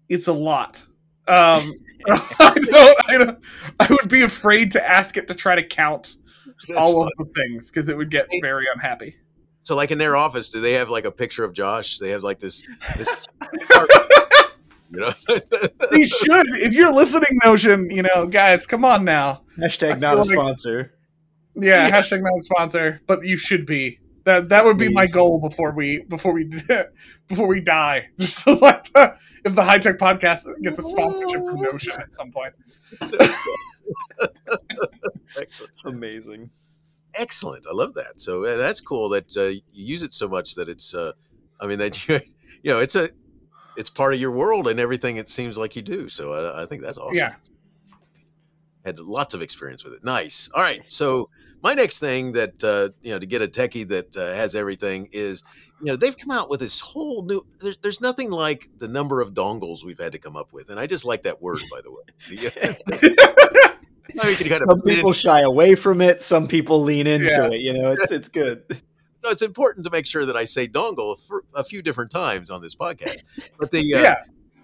it's 0.08 0.28
a 0.28 0.32
lot. 0.32 0.82
Um, 1.26 1.72
I 2.08 2.54
don't. 2.60 2.98
I 3.08 3.18
don't. 3.18 3.38
I 3.80 3.86
would 3.90 4.08
be 4.08 4.22
afraid 4.22 4.70
to 4.72 4.86
ask 4.86 5.16
it 5.16 5.28
to 5.28 5.34
try 5.34 5.54
to 5.54 5.66
count 5.66 6.16
That's 6.68 6.78
all 6.78 7.04
fun. 7.04 7.10
of 7.18 7.26
the 7.26 7.32
things 7.34 7.70
because 7.70 7.88
it 7.88 7.96
would 7.96 8.10
get 8.10 8.26
very 8.40 8.66
unhappy. 8.72 9.16
So, 9.62 9.74
like 9.74 9.90
in 9.90 9.98
their 9.98 10.14
office, 10.16 10.50
do 10.50 10.60
they 10.60 10.74
have 10.74 10.90
like 10.90 11.06
a 11.06 11.10
picture 11.10 11.44
of 11.44 11.54
Josh? 11.54 11.98
They 11.98 12.10
have 12.10 12.22
like 12.22 12.38
this 12.38 12.66
this 12.96 13.26
You 14.90 15.00
know, 15.00 15.10
they 15.90 16.04
should. 16.04 16.46
If 16.56 16.72
you're 16.72 16.92
listening, 16.92 17.38
Notion, 17.44 17.90
you 17.90 18.02
know, 18.02 18.26
guys, 18.26 18.66
come 18.66 18.84
on 18.84 19.04
now. 19.04 19.42
Hashtag 19.58 19.98
not 20.00 20.14
a 20.14 20.18
like- 20.18 20.26
sponsor. 20.28 20.94
Yeah, 21.56 21.88
hashtag 21.90 22.20
not 22.22 22.36
a 22.36 22.42
sponsor, 22.42 23.00
but 23.06 23.24
you 23.24 23.36
should 23.36 23.64
be. 23.66 24.00
That 24.24 24.48
that 24.48 24.64
would 24.64 24.76
be 24.78 24.88
my 24.88 25.06
goal 25.06 25.38
before 25.40 25.72
we 25.72 25.98
before 26.08 26.32
we 26.32 26.50
before 27.28 27.46
we 27.46 27.60
die. 27.60 28.08
Just 28.18 28.46
like 28.46 28.92
the, 28.92 29.16
if 29.44 29.54
the 29.54 29.62
HiTech 29.62 29.98
podcast 29.98 30.44
gets 30.62 30.78
a 30.78 30.82
sponsorship 30.82 31.44
from 31.44 31.60
Notion 31.60 31.92
at 32.00 32.14
some 32.14 32.32
point. 32.32 32.54
excellent. 35.38 35.72
Amazing. 35.84 36.50
excellent. 37.14 37.66
I 37.66 37.74
love 37.74 37.94
that. 37.94 38.20
So 38.20 38.44
uh, 38.44 38.56
that's 38.56 38.80
cool 38.80 39.08
that 39.10 39.36
uh, 39.36 39.42
you 39.42 39.62
use 39.72 40.02
it 40.02 40.12
so 40.14 40.28
much 40.28 40.54
that 40.54 40.68
it's. 40.68 40.94
Uh, 40.94 41.12
I 41.60 41.66
mean 41.66 41.78
that 41.78 42.08
you, 42.08 42.20
you 42.62 42.72
know, 42.72 42.80
it's 42.80 42.96
a, 42.96 43.10
it's 43.76 43.90
part 43.90 44.14
of 44.14 44.20
your 44.20 44.30
world 44.30 44.68
and 44.68 44.80
everything. 44.80 45.16
It 45.16 45.28
seems 45.28 45.58
like 45.58 45.76
you 45.76 45.82
do. 45.82 46.08
So 46.08 46.32
I, 46.32 46.62
I 46.62 46.66
think 46.66 46.82
that's 46.82 46.98
awesome. 46.98 47.16
Yeah. 47.16 47.34
Had 48.84 48.98
lots 48.98 49.34
of 49.34 49.42
experience 49.42 49.84
with 49.84 49.94
it. 49.94 50.04
Nice. 50.04 50.50
All 50.54 50.62
right. 50.62 50.82
So 50.88 51.30
my 51.62 51.72
next 51.74 51.98
thing 51.98 52.32
that 52.32 52.62
uh, 52.62 52.90
you 53.02 53.10
know 53.10 53.18
to 53.18 53.26
get 53.26 53.42
a 53.42 53.48
techie 53.48 53.88
that 53.88 54.16
uh, 54.16 54.34
has 54.34 54.54
everything 54.54 55.08
is 55.12 55.42
you 55.84 55.92
know 55.92 55.96
they've 55.96 56.16
come 56.16 56.30
out 56.30 56.48
with 56.48 56.60
this 56.60 56.80
whole 56.80 57.22
new. 57.24 57.44
There's, 57.60 57.76
there's 57.78 58.00
nothing 58.00 58.30
like 58.30 58.70
the 58.78 58.88
number 58.88 59.20
of 59.20 59.34
dongles 59.34 59.84
we've 59.84 59.98
had 59.98 60.12
to 60.12 60.18
come 60.18 60.34
up 60.36 60.52
with, 60.52 60.70
and 60.70 60.80
I 60.80 60.86
just 60.86 61.04
like 61.04 61.24
that 61.24 61.42
word 61.42 61.60
by 61.70 61.80
the 61.82 61.90
way. 61.90 62.50
I 64.18 64.26
mean, 64.26 64.36
kind 64.36 64.52
of 64.52 64.58
Some 64.58 64.68
put 64.80 64.88
in- 64.88 64.96
people 64.96 65.12
shy 65.12 65.40
away 65.40 65.74
from 65.74 66.00
it. 66.00 66.22
Some 66.22 66.48
people 66.48 66.82
lean 66.82 67.06
into 67.06 67.26
Yeah. 67.26 67.50
it. 67.50 67.60
You 67.60 67.74
know, 67.74 67.92
it's 67.92 68.10
it's 68.10 68.28
good. 68.28 68.62
so 69.18 69.30
it's 69.30 69.42
important 69.42 69.84
to 69.84 69.90
make 69.90 70.06
sure 70.06 70.24
that 70.26 70.36
I 70.36 70.44
say 70.44 70.66
dongle 70.68 71.18
for 71.18 71.44
a 71.54 71.64
few 71.64 71.82
different 71.82 72.10
times 72.10 72.50
on 72.50 72.62
this 72.62 72.74
podcast. 72.74 73.22
But 73.58 73.70
the 73.70 73.94
uh, 73.94 74.02
Yeah. 74.02 74.14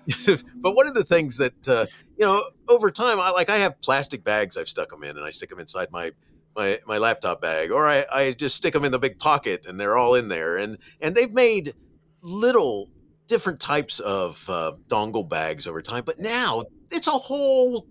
but 0.57 0.75
one 0.75 0.87
of 0.87 0.95
the 0.95 1.05
things 1.05 1.37
that 1.37 1.69
uh, 1.69 1.87
you 2.19 2.25
know 2.25 2.43
over 2.69 2.91
time, 2.91 3.21
I 3.21 3.31
like 3.31 3.51
I 3.51 3.57
have 3.59 3.81
plastic 3.83 4.25
bags 4.25 4.57
I've 4.57 4.69
stuck 4.69 4.89
them 4.91 5.05
in, 5.05 5.17
and 5.17 5.27
I 5.27 5.31
stick 5.31 5.51
them 5.51 5.59
inside 5.59 5.91
my 5.91 6.13
my 6.57 6.81
my 6.87 6.99
laptop 6.99 7.41
bag, 7.41 7.71
or 7.71 7.87
I 7.87 8.05
I 8.13 8.33
just 8.33 8.57
stick 8.57 8.73
them 8.73 8.85
in 8.85 8.93
the 8.93 8.99
big 8.99 9.19
pocket, 9.19 9.67
and 9.67 9.81
they're 9.81 9.97
all 9.97 10.15
in 10.15 10.29
there, 10.29 10.57
and 10.57 10.79
and 11.01 11.15
they've 11.15 11.33
made 11.33 11.75
little 12.23 12.89
different 13.29 13.61
types 13.61 14.01
of 14.01 14.45
uh, 14.49 14.73
dongle 14.89 15.29
bags 15.29 15.67
over 15.67 15.81
time, 15.83 16.03
but 16.05 16.19
now 16.19 16.65
it's 16.91 17.07
a 17.07 17.13
whole. 17.13 17.87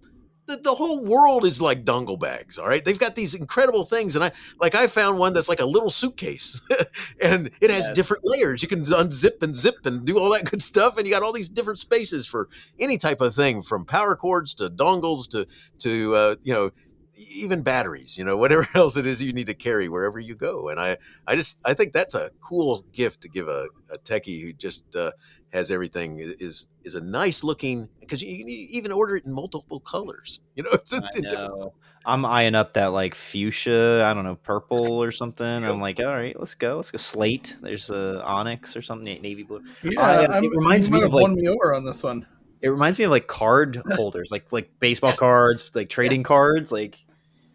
The, 0.47 0.57
the 0.57 0.73
whole 0.73 1.05
world 1.05 1.45
is 1.45 1.61
like 1.61 1.85
dongle 1.85 2.19
bags 2.19 2.57
all 2.57 2.67
right 2.67 2.83
they've 2.83 2.97
got 2.97 3.13
these 3.13 3.35
incredible 3.35 3.83
things 3.83 4.15
and 4.15 4.25
i 4.25 4.31
like 4.59 4.73
i 4.73 4.87
found 4.87 5.19
one 5.19 5.31
that's 5.31 5.47
like 5.47 5.59
a 5.59 5.65
little 5.65 5.91
suitcase 5.91 6.59
and 7.21 7.51
it 7.61 7.69
has 7.69 7.85
Yes. 7.85 7.95
different 7.95 8.23
layers 8.25 8.63
you 8.63 8.67
can 8.67 8.83
unzip 8.83 9.43
and 9.43 9.55
zip 9.55 9.75
and 9.85 10.05
do 10.05 10.17
all 10.17 10.31
that 10.33 10.45
good 10.49 10.63
stuff 10.63 10.97
and 10.97 11.05
you 11.05 11.13
got 11.13 11.21
all 11.21 11.33
these 11.33 11.49
different 11.49 11.77
spaces 11.77 12.25
for 12.25 12.49
any 12.79 12.97
type 12.97 13.21
of 13.21 13.35
thing 13.35 13.61
from 13.61 13.85
power 13.85 14.15
cords 14.15 14.55
to 14.55 14.71
dongles 14.71 15.29
to 15.29 15.45
to 15.77 16.15
uh, 16.15 16.35
you 16.41 16.51
know 16.51 16.71
even 17.19 17.61
batteries 17.61 18.17
you 18.17 18.23
know 18.23 18.37
whatever 18.43 18.65
else 18.75 18.95
it 18.97 19.05
is 19.05 19.21
you 19.21 19.33
need 19.33 19.45
to 19.47 19.53
carry 19.53 19.89
wherever 19.89 20.19
you 20.19 20.35
go 20.35 20.69
and 20.69 20.79
i 20.79 20.97
i 21.27 21.35
just 21.35 21.59
i 21.65 21.73
think 21.73 21.91
that's 21.93 22.15
a 22.15 22.31
cool 22.41 22.85
gift 22.93 23.21
to 23.21 23.27
give 23.29 23.47
a, 23.47 23.67
a 23.91 23.97
techie 23.99 24.41
who 24.41 24.53
just 24.53 24.95
uh, 24.95 25.11
has 25.51 25.69
everything 25.71 26.19
is 26.19 26.67
is 26.83 26.95
a 26.95 27.01
nice 27.01 27.43
looking 27.43 27.89
because 27.99 28.21
you 28.21 28.37
can 28.37 28.47
even 28.49 28.91
order 28.91 29.15
it 29.17 29.25
in 29.25 29.33
multiple 29.33 29.79
colors 29.81 30.41
you 30.55 30.63
know 30.63 30.69
it's 30.73 30.93
I 30.93 30.99
in 31.15 31.23
different 31.23 31.57
know. 31.59 31.73
I'm 32.05 32.23
eyeing 32.25 32.55
up 32.55 32.73
that 32.73 32.87
like 32.87 33.13
fuchsia, 33.13 34.05
I 34.05 34.13
don't 34.13 34.23
know, 34.23 34.35
purple 34.35 35.03
or 35.03 35.11
something. 35.11 35.45
I'm 35.45 35.81
like, 35.81 35.99
all 35.99 36.05
right, 36.05 36.33
let's 36.39 36.55
go. 36.55 36.77
Let's 36.77 36.91
go. 36.91 36.97
Slate. 36.97 37.57
There's 37.61 37.89
a 37.89 38.23
onyx 38.23 38.77
or 38.77 38.81
something, 38.81 39.21
navy 39.21 39.43
blue. 39.43 39.61
Yeah, 39.83 39.99
I- 40.01 40.23
it 40.23 40.29
I'm- 40.31 40.49
reminds 40.49 40.89
me 40.89 40.97
of, 40.99 41.03
have 41.03 41.13
like- 41.13 41.23
won 41.23 41.35
me 41.35 41.49
over 41.49 41.75
on 41.75 41.83
this 41.83 42.01
one. 42.01 42.25
It 42.61 42.69
reminds 42.69 42.99
me 42.99 43.05
of 43.05 43.11
like 43.11 43.27
card 43.27 43.81
holders, 43.95 44.31
like 44.31 44.49
like 44.53 44.71
baseball 44.79 45.09
Yes. 45.11 45.19
cards, 45.19 45.75
like 45.75 45.89
trading 45.89 46.19
Yes. 46.19 46.25
cards, 46.25 46.71
like 46.71 46.97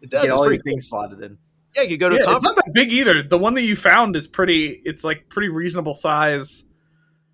it 0.05 0.11
does 0.11 0.23
get 0.23 0.31
all 0.31 0.45
pretty 0.45 0.61
these 0.63 0.73
things 0.73 0.87
slotted 0.87 1.21
in. 1.21 1.37
yeah 1.75 1.83
you 1.83 1.97
go 1.97 2.09
to 2.09 2.15
Yeah, 2.15 2.31
a 2.31 2.35
it's 2.35 2.43
not 2.43 2.55
that 2.55 2.71
big 2.73 2.91
either. 2.93 3.23
The 3.23 3.37
one 3.37 3.53
that 3.55 3.63
you 3.63 3.75
found 3.75 4.15
is 4.15 4.27
pretty. 4.27 4.81
It's 4.85 5.03
like 5.03 5.27
pretty 5.29 5.49
reasonable 5.49 5.95
size, 5.95 6.63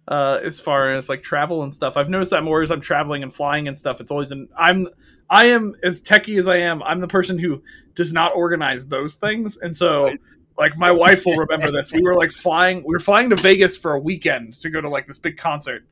uh, 0.08 0.40
as 0.44 0.60
far 0.60 0.92
as 0.94 1.10
like 1.10 1.22
travel 1.22 1.64
and 1.64 1.74
stuff. 1.74 1.98
I've 1.98 2.10
noticed 2.10 2.32
that 2.32 2.44
more 2.44 2.62
as 2.62 2.72
I'm 2.72 2.82
traveling 2.82 3.24
and 3.24 3.34
flying 3.34 3.68
and 3.68 3.78
stuff. 3.78 4.00
It's 4.02 4.12
always 4.12 4.32
an. 4.32 4.48
I'm. 4.58 4.88
I 5.30 5.46
am 5.46 5.76
as 5.84 6.02
techie 6.02 6.38
as 6.40 6.48
I 6.48 6.58
am. 6.58 6.84
I'm 6.84 7.00
the 7.00 7.08
person 7.08 7.38
who 7.38 7.64
does 7.96 8.12
not 8.12 8.36
organize 8.36 8.88
those 8.88 9.16
things, 9.16 9.58
and 9.58 9.76
so. 9.76 10.04
Right. 10.04 10.20
Like 10.58 10.78
my 10.78 10.92
wife 10.92 11.26
will 11.26 11.38
remember 11.38 11.72
this. 11.72 11.92
We 11.92 12.04
were 12.04 12.14
like 12.14 12.32
flying. 12.32 12.80
We 12.86 12.94
were 12.94 13.00
flying 13.00 13.30
to 13.32 13.36
Vegas 13.36 13.78
for 13.78 13.94
a 13.94 14.00
weekend 14.00 14.60
to 14.62 14.70
go 14.70 14.80
to 14.80 14.90
like 14.90 15.08
this 15.08 15.18
big 15.18 15.38
concert, 15.38 15.86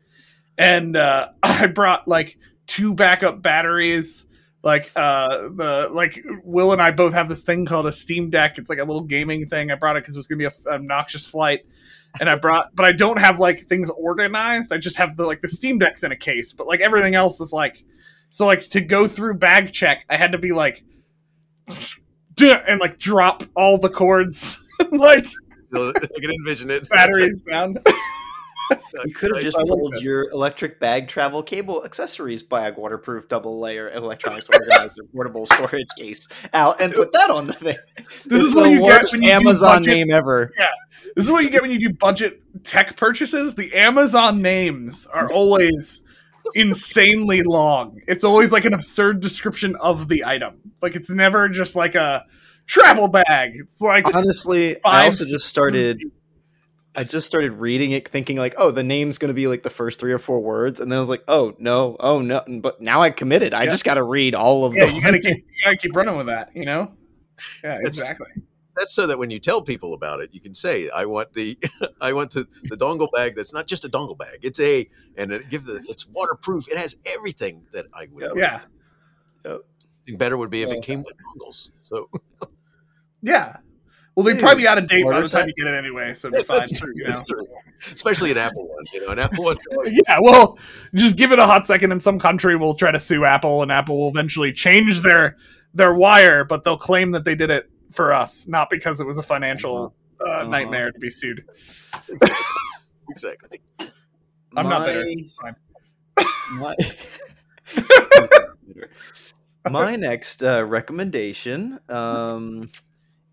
and 0.60 0.96
uh, 0.96 1.30
I 1.44 1.66
brought 1.68 2.08
like 2.08 2.38
two 2.68 2.94
backup 2.94 3.42
batteries, 3.42 4.28
like 4.62 4.92
uh 4.96 5.50
the 5.56 5.90
like 5.92 6.24
will 6.44 6.74
and 6.74 6.82
i 6.82 6.92
both 6.92 7.14
have 7.14 7.30
this 7.30 7.44
thing 7.44 7.66
called 7.66 7.86
a 7.88 7.92
steam 7.92 8.30
deck. 8.30 8.58
It's 8.58 8.70
like 8.70 8.80
a 8.80 8.84
little 8.84 9.04
gaming 9.04 9.48
thing. 9.48 9.72
I 9.72 9.76
brought 9.76 9.96
it 9.96 10.04
because 10.04 10.16
it 10.16 10.20
was 10.20 10.28
gonna 10.28 10.40
be 10.40 10.46
a 10.46 10.48
f- 10.48 10.68
obnoxious 10.68 11.26
flight. 11.26 11.62
And 12.20 12.30
i 12.30 12.36
brought 12.36 12.76
but 12.76 12.86
i 12.86 12.92
don't 12.92 13.18
have 13.20 13.40
like 13.40 13.68
things 13.68 13.90
organized. 13.90 14.74
I 14.74 14.78
just 14.78 14.98
have 14.98 15.16
the 15.16 15.26
like 15.26 15.42
the 15.42 15.48
steam 15.48 15.80
decks 15.80 16.04
in 16.04 16.12
a 16.12 16.18
case. 16.18 16.52
But 16.52 16.68
like 16.68 16.82
everything 16.82 17.16
else 17.16 17.40
is 17.40 17.54
like 17.54 17.84
so 18.30 18.46
like 18.46 18.68
to 18.70 18.82
go 18.82 19.08
through 19.08 19.36
bag 19.36 19.72
check 19.74 20.06
i 20.10 20.16
had 20.18 20.32
to 20.34 20.38
be 20.38 20.52
like 20.52 20.84
and 22.42 22.80
like 22.80 23.00
drop 23.00 23.44
all 23.56 23.78
the 23.78 23.90
cords. 23.90 24.58
Like 24.92 25.28
I 25.76 25.92
can 26.22 26.32
envision 26.32 26.70
it. 26.70 26.88
batteries 26.90 27.42
down 27.48 27.76
You 29.06 29.14
could 29.14 29.36
have 29.36 29.44
just 29.44 29.58
pulled 29.58 30.02
your 30.02 30.30
electric 30.32 30.80
bag 30.80 31.08
travel 31.08 31.44
cable 31.44 31.86
accessories 31.86 32.44
bag 32.44 32.78
waterproof 32.78 33.28
double 33.28 33.60
layer 33.60 33.90
electronics 33.90 34.48
organizer 34.52 35.04
portable 35.14 35.46
storage 35.46 35.88
case 35.98 36.28
out 36.54 36.82
and 36.82 36.94
put 36.94 37.12
that 37.14 37.30
on 37.30 37.48
the 37.48 37.54
thing. 37.54 37.78
This 38.26 38.42
is 38.42 38.48
It's 38.48 38.56
what 38.56 38.64
the 38.64 38.72
you 38.72 38.82
get 38.82 39.12
when 39.12 39.22
you 39.22 39.32
Amazon 39.32 39.84
name 39.84 40.12
ever. 40.12 40.52
Yeah. 40.58 40.68
This 41.16 41.26
is 41.26 41.32
what 41.32 41.44
you 41.44 41.50
get 41.50 41.62
when 41.62 41.72
you 41.72 41.80
do 41.80 41.94
budget 41.94 42.42
tech 42.64 42.96
purchases. 42.98 43.56
The 43.56 43.74
Amazon 43.74 44.42
names 44.42 45.06
are 45.08 45.32
always 45.32 46.04
insanely 46.56 47.44
long. 47.44 48.02
It's 48.08 48.24
always 48.24 48.52
like 48.52 48.66
an 48.66 48.74
absurd 48.74 49.20
description 49.20 49.76
of 49.78 50.08
the 50.08 50.26
item. 50.26 50.60
Like 50.82 50.96
it's 50.96 51.10
never 51.10 51.50
just 51.50 51.76
like 51.76 51.96
a 51.96 52.26
travel 52.68 53.08
bag. 53.08 53.54
It's 53.56 53.82
like 53.82 54.14
Honestly, 54.14 54.78
I 54.84 55.06
also 55.06 55.26
just 55.26 55.48
started. 55.48 56.02
I 56.96 57.04
just 57.04 57.28
started 57.28 57.52
reading 57.54 57.92
it, 57.92 58.08
thinking 58.08 58.38
like, 58.38 58.56
"Oh, 58.58 58.72
the 58.72 58.84
name's 58.84 59.18
going 59.18 59.30
to 59.30 59.34
be 59.34 59.48
like 59.48 59.64
the 59.64 59.70
first 59.70 60.00
three 60.00 60.12
or 60.12 60.20
four 60.20 60.40
words," 60.40 60.80
and 60.80 60.92
then 60.92 60.98
I 60.98 61.00
was 61.00 61.10
like, 61.10 61.24
"Oh 61.28 61.56
no, 61.60 61.96
oh 62.00 62.20
no!" 62.20 62.42
But 62.62 62.82
now 62.82 63.02
I 63.02 63.12
committed. 63.12 63.54
I 63.54 63.64
Yeah. 63.66 63.70
just 63.70 63.84
got 63.86 63.94
to 63.96 64.04
read 64.04 64.34
all 64.36 64.66
of 64.66 64.76
yeah, 64.76 64.86
them. 64.88 64.96
you 64.96 65.02
gotta 65.02 65.20
keep 65.20 65.36
you 65.38 65.64
gotta 65.66 65.78
keep 65.78 65.96
running 65.96 66.18
with 66.18 66.28
that, 66.28 66.56
you 66.56 66.66
know? 66.66 66.92
Yeah, 67.64 67.76
It's- 67.76 67.88
exactly. 67.90 68.28
That's 68.76 68.94
so 68.94 69.08
that 69.08 69.18
when 69.18 69.30
you 69.30 69.40
tell 69.40 69.62
people 69.62 69.94
about 69.94 70.22
it, 70.22 70.30
you 70.34 70.40
can 70.40 70.56
say, 70.56 70.90
"I 70.90 71.06
want 71.06 71.34
the, 71.34 71.58
I 72.02 72.14
want 72.14 72.32
the, 72.32 72.48
the 72.64 72.78
dongle 72.78 73.12
bag. 73.12 73.36
That's 73.36 73.54
not 73.54 73.68
just 73.68 73.84
a 73.84 73.90
dongle 73.90 74.18
bag. 74.18 74.40
It's 74.42 74.60
a, 74.60 74.90
and 75.18 75.32
it 75.34 75.50
give 75.50 75.66
the, 75.66 75.84
it's 75.90 76.08
waterproof. 76.08 76.70
It 76.72 76.78
has 76.78 76.96
everything 77.06 77.66
that 77.74 77.88
I 77.94 78.08
would. 78.12 78.38
Yeah. 78.38 78.62
And 79.44 80.18
better 80.18 80.38
would 80.38 80.50
be 80.50 80.62
if 80.64 80.70
Well- 80.70 80.78
it 80.80 80.84
came 80.84 81.04
with 81.04 81.14
dongles. 81.18 81.70
So 81.84 82.10
Yeah. 83.22 83.58
Well, 84.20 84.26
they'd 84.36 84.40
probably 84.42 84.64
be 84.64 84.68
out 84.68 84.78
of 84.78 84.88
date 84.88 85.06
by 85.06 85.22
the 85.22 85.28
time 85.30 85.48
you 85.48 85.54
get 85.54 85.68
it 85.74 85.78
anyway, 85.78 86.14
so 86.14 86.28
it'd 86.28 86.40
be 86.40 86.44
fine. 86.44 86.60
that's 86.60 86.72
true. 86.78 86.92
you 86.96 87.06
That's 87.06 87.22
know? 87.22 87.26
true. 87.38 87.48
Especially 87.94 88.32
an 88.32 88.38
Apple 88.38 88.68
one. 88.68 88.84
You 88.94 89.06
know, 89.06 89.12
an 89.14 89.20
Apple 89.20 89.46
one. 89.46 89.58
Yeah, 89.86 90.20
well, 90.22 90.60
just 90.94 91.16
give 91.16 91.32
it 91.32 91.40
a 91.40 91.46
hot 91.46 91.66
second, 91.66 91.92
and 91.94 92.02
some 92.02 92.20
country 92.20 92.58
will 92.58 92.74
try 92.76 92.92
to 92.92 93.00
sue 93.00 93.24
Apple, 93.24 93.62
and 93.64 93.72
Apple 93.72 93.98
will 93.98 94.10
eventually 94.10 94.52
change 94.52 95.02
their 95.02 95.38
their 95.74 95.94
wire, 95.94 96.44
but 96.44 96.64
they'll 96.66 96.78
claim 96.78 97.12
that 97.12 97.24
they 97.24 97.36
did 97.36 97.50
it 97.50 97.70
for 97.92 98.12
us, 98.12 98.46
not 98.48 98.70
because 98.70 99.00
it 99.00 99.06
was 99.08 99.18
a 99.18 99.24
financial 99.24 99.94
uh, 100.20 100.24
Uh-huh. 100.30 100.50
nightmare 100.50 100.92
to 100.92 101.00
be 101.00 101.10
sued. 101.10 101.46
Exactly. 103.10 103.62
I'm 104.58 104.68
not 104.68 104.86
bitter. 104.86 105.06
My- 105.06 105.16
It's 105.18 105.34
fine. 105.34 105.56
My, 106.60 106.76
my 109.72 109.96
next 109.96 110.44
uh, 110.44 110.66
recommendation 110.68 111.80
um, 111.90 112.70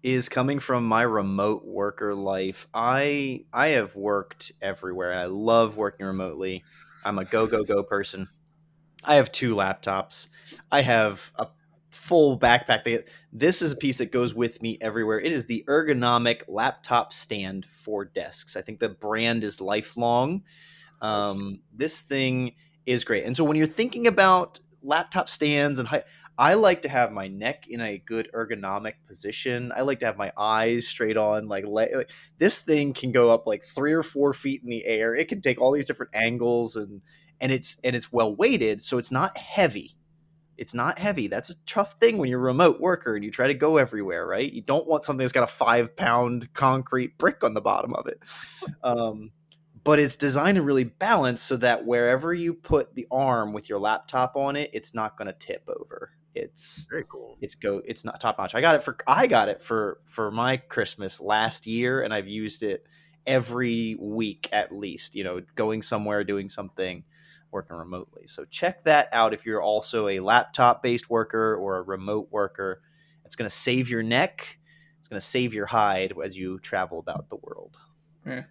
is 0.07 0.29
coming 0.29 0.61
from 0.61 0.87
my 0.87 1.03
remote 1.03 1.64
worker 1.64 2.14
life. 2.14 2.69
I 2.73 3.45
I 3.53 3.69
have 3.71 3.97
worked 3.97 4.53
everywhere, 4.62 5.11
and 5.11 5.19
I 5.19 5.25
love 5.25 5.77
working 5.77 6.07
remotely. 6.07 6.62
I'm 7.05 7.19
a 7.19 7.25
go 7.25 7.49
go 7.49 7.64
go 7.64 7.83
person. 7.83 8.29
I 9.03 9.16
have 9.16 9.33
two 9.33 9.57
laptops. 9.57 10.29
I 10.71 10.83
have 10.83 11.33
a 11.35 11.49
full 11.90 12.38
backpack. 12.38 13.09
This 13.33 13.61
is 13.61 13.73
a 13.73 13.77
piece 13.77 13.99
that 13.99 14.12
goes 14.12 14.33
with 14.33 14.62
me 14.62 14.79
everywhere. 14.81 15.19
It 15.19 15.33
is 15.33 15.47
the 15.47 15.64
ergonomic 15.66 16.42
laptop 16.47 17.12
stand 17.12 17.66
for 17.66 18.05
desks. 18.05 18.57
I 18.57 18.62
think 18.62 18.79
the 18.79 18.88
brand 18.88 19.42
is 19.42 19.61
lifelong. 19.61 20.45
Um, 21.01 21.62
this 21.75 22.01
thing 22.01 22.55
is 22.87 23.03
great. 23.03 23.25
And 23.25 23.37
so 23.37 23.42
when 23.42 23.57
you're 23.57 23.66
thinking 23.66 24.07
about 24.07 24.61
laptop 24.85 25.29
stands 25.29 25.81
and 25.81 25.88
height, 25.88 26.05
I 26.38 26.55
like 26.55 26.83
to 26.83 26.88
have 26.88 27.12
my 27.12 27.29
neck 27.29 27.66
in 27.68 27.81
a 27.81 27.99
good 27.99 28.29
ergonomic 28.35 28.94
position. 29.07 29.72
I 29.75 29.83
like 29.83 30.01
to 30.01 30.07
have 30.07 30.18
my 30.18 30.33
eyes 30.37 30.87
straight 30.87 31.16
on. 31.16 31.49
Like, 31.49 31.64
like 31.66 32.11
this 32.38 32.59
thing 32.61 32.92
can 32.92 33.11
go 33.11 33.31
up 33.31 33.46
like 33.46 33.64
three 33.64 33.92
or 33.92 34.03
four 34.03 34.33
feet 34.35 34.62
in 34.62 34.68
the 34.68 34.85
air. 34.85 35.14
It 35.14 35.29
can 35.29 35.40
take 35.40 35.61
all 35.61 35.72
these 35.72 35.87
different 35.87 36.14
angles, 36.14 36.77
and 36.77 37.01
and 37.40 37.53
it's 37.53 37.79
and 37.83 37.96
it's 37.96 38.12
well 38.12 38.35
weighted, 38.35 38.83
so 38.83 38.99
it's 38.99 39.11
not 39.11 39.38
heavy. 39.38 39.96
It's 40.59 40.75
not 40.75 40.99
heavy. 40.99 41.27
That's 41.27 41.51
a 41.51 41.64
tough 41.66 41.94
thing 41.94 42.18
when 42.18 42.31
you're 42.31 42.40
a 42.40 42.44
remote 42.44 42.81
worker 42.81 43.14
and 43.14 43.25
you 43.25 43.31
try 43.31 43.46
to 43.46 43.55
go 43.55 43.77
everywhere, 43.77 44.27
right? 44.27 44.51
You 44.51 44.62
don't 44.62 44.87
want 44.87 45.05
something 45.05 45.22
that's 45.22 45.33
got 45.33 45.44
a 45.44 45.46
five 45.46 45.96
pound 45.96 46.53
concrete 46.55 47.18
brick 47.18 47.44
on 47.44 47.55
the 47.55 47.61
bottom 47.61 47.92
of 47.94 48.07
it. 48.07 48.22
Um, 48.83 49.33
but 49.85 49.99
it's 49.99 50.16
designed 50.16 50.57
to 50.57 50.62
really 50.62 50.85
balance 50.85 51.42
so 51.42 51.57
that 51.59 51.85
wherever 51.85 52.33
you 52.35 52.55
put 52.55 52.94
the 52.94 53.07
arm 53.11 53.53
with 53.53 53.68
your 53.68 53.79
laptop 53.79 54.35
on 54.35 54.57
it, 54.57 54.70
it's 54.72 54.94
not 54.94 55.16
going 55.16 55.27
to 55.27 55.33
tip 55.33 55.68
over. 55.68 56.11
It's 56.37 56.87
Very 56.90 57.05
cool. 57.11 57.37
it's 57.40 57.55
go 57.55 57.81
it's 57.85 58.05
not 58.05 58.20
top 58.20 58.38
notch. 58.38 58.55
I 58.55 58.61
got 58.61 58.75
it 58.75 58.83
for 58.83 58.96
I 59.07 59.27
got 59.27 59.49
it 59.49 59.62
for 59.62 60.01
for 60.05 60.31
my 60.31 60.59
Christmas 60.59 61.20
last 61.20 61.66
year 61.66 62.03
and 62.03 62.12
I've 62.12 62.29
used 62.29 62.62
it 62.62 62.87
every 63.27 63.96
week 63.99 64.49
at 64.53 64.70
least, 64.70 65.14
you 65.14 65.25
know, 65.25 65.40
going 65.57 65.83
somewhere 65.83 66.22
doing 66.25 66.49
something 66.49 67.03
working 67.51 67.77
remotely. 67.77 68.27
So 68.27 68.44
check 68.44 68.85
that 68.85 69.09
out 69.12 69.33
if 69.33 69.46
you're 69.46 69.62
also 69.62 70.09
a 70.09 70.20
laptop 70.20 70.83
based 70.83 71.09
worker 71.09 71.57
or 71.57 71.79
a 71.79 71.83
remote 71.83 72.29
worker. 72.31 72.83
It's 73.25 73.35
going 73.35 73.49
to 73.49 73.57
save 73.57 73.88
your 73.88 74.03
neck. 74.03 74.59
It's 74.99 75.09
going 75.09 75.18
to 75.20 75.27
save 75.27 75.55
your 75.55 75.66
hide 75.66 76.12
as 76.22 76.37
you 76.37 76.59
travel 76.59 76.99
about 76.99 77.29
the 77.29 77.37
world. 77.37 77.77
Yeah. 78.27 78.42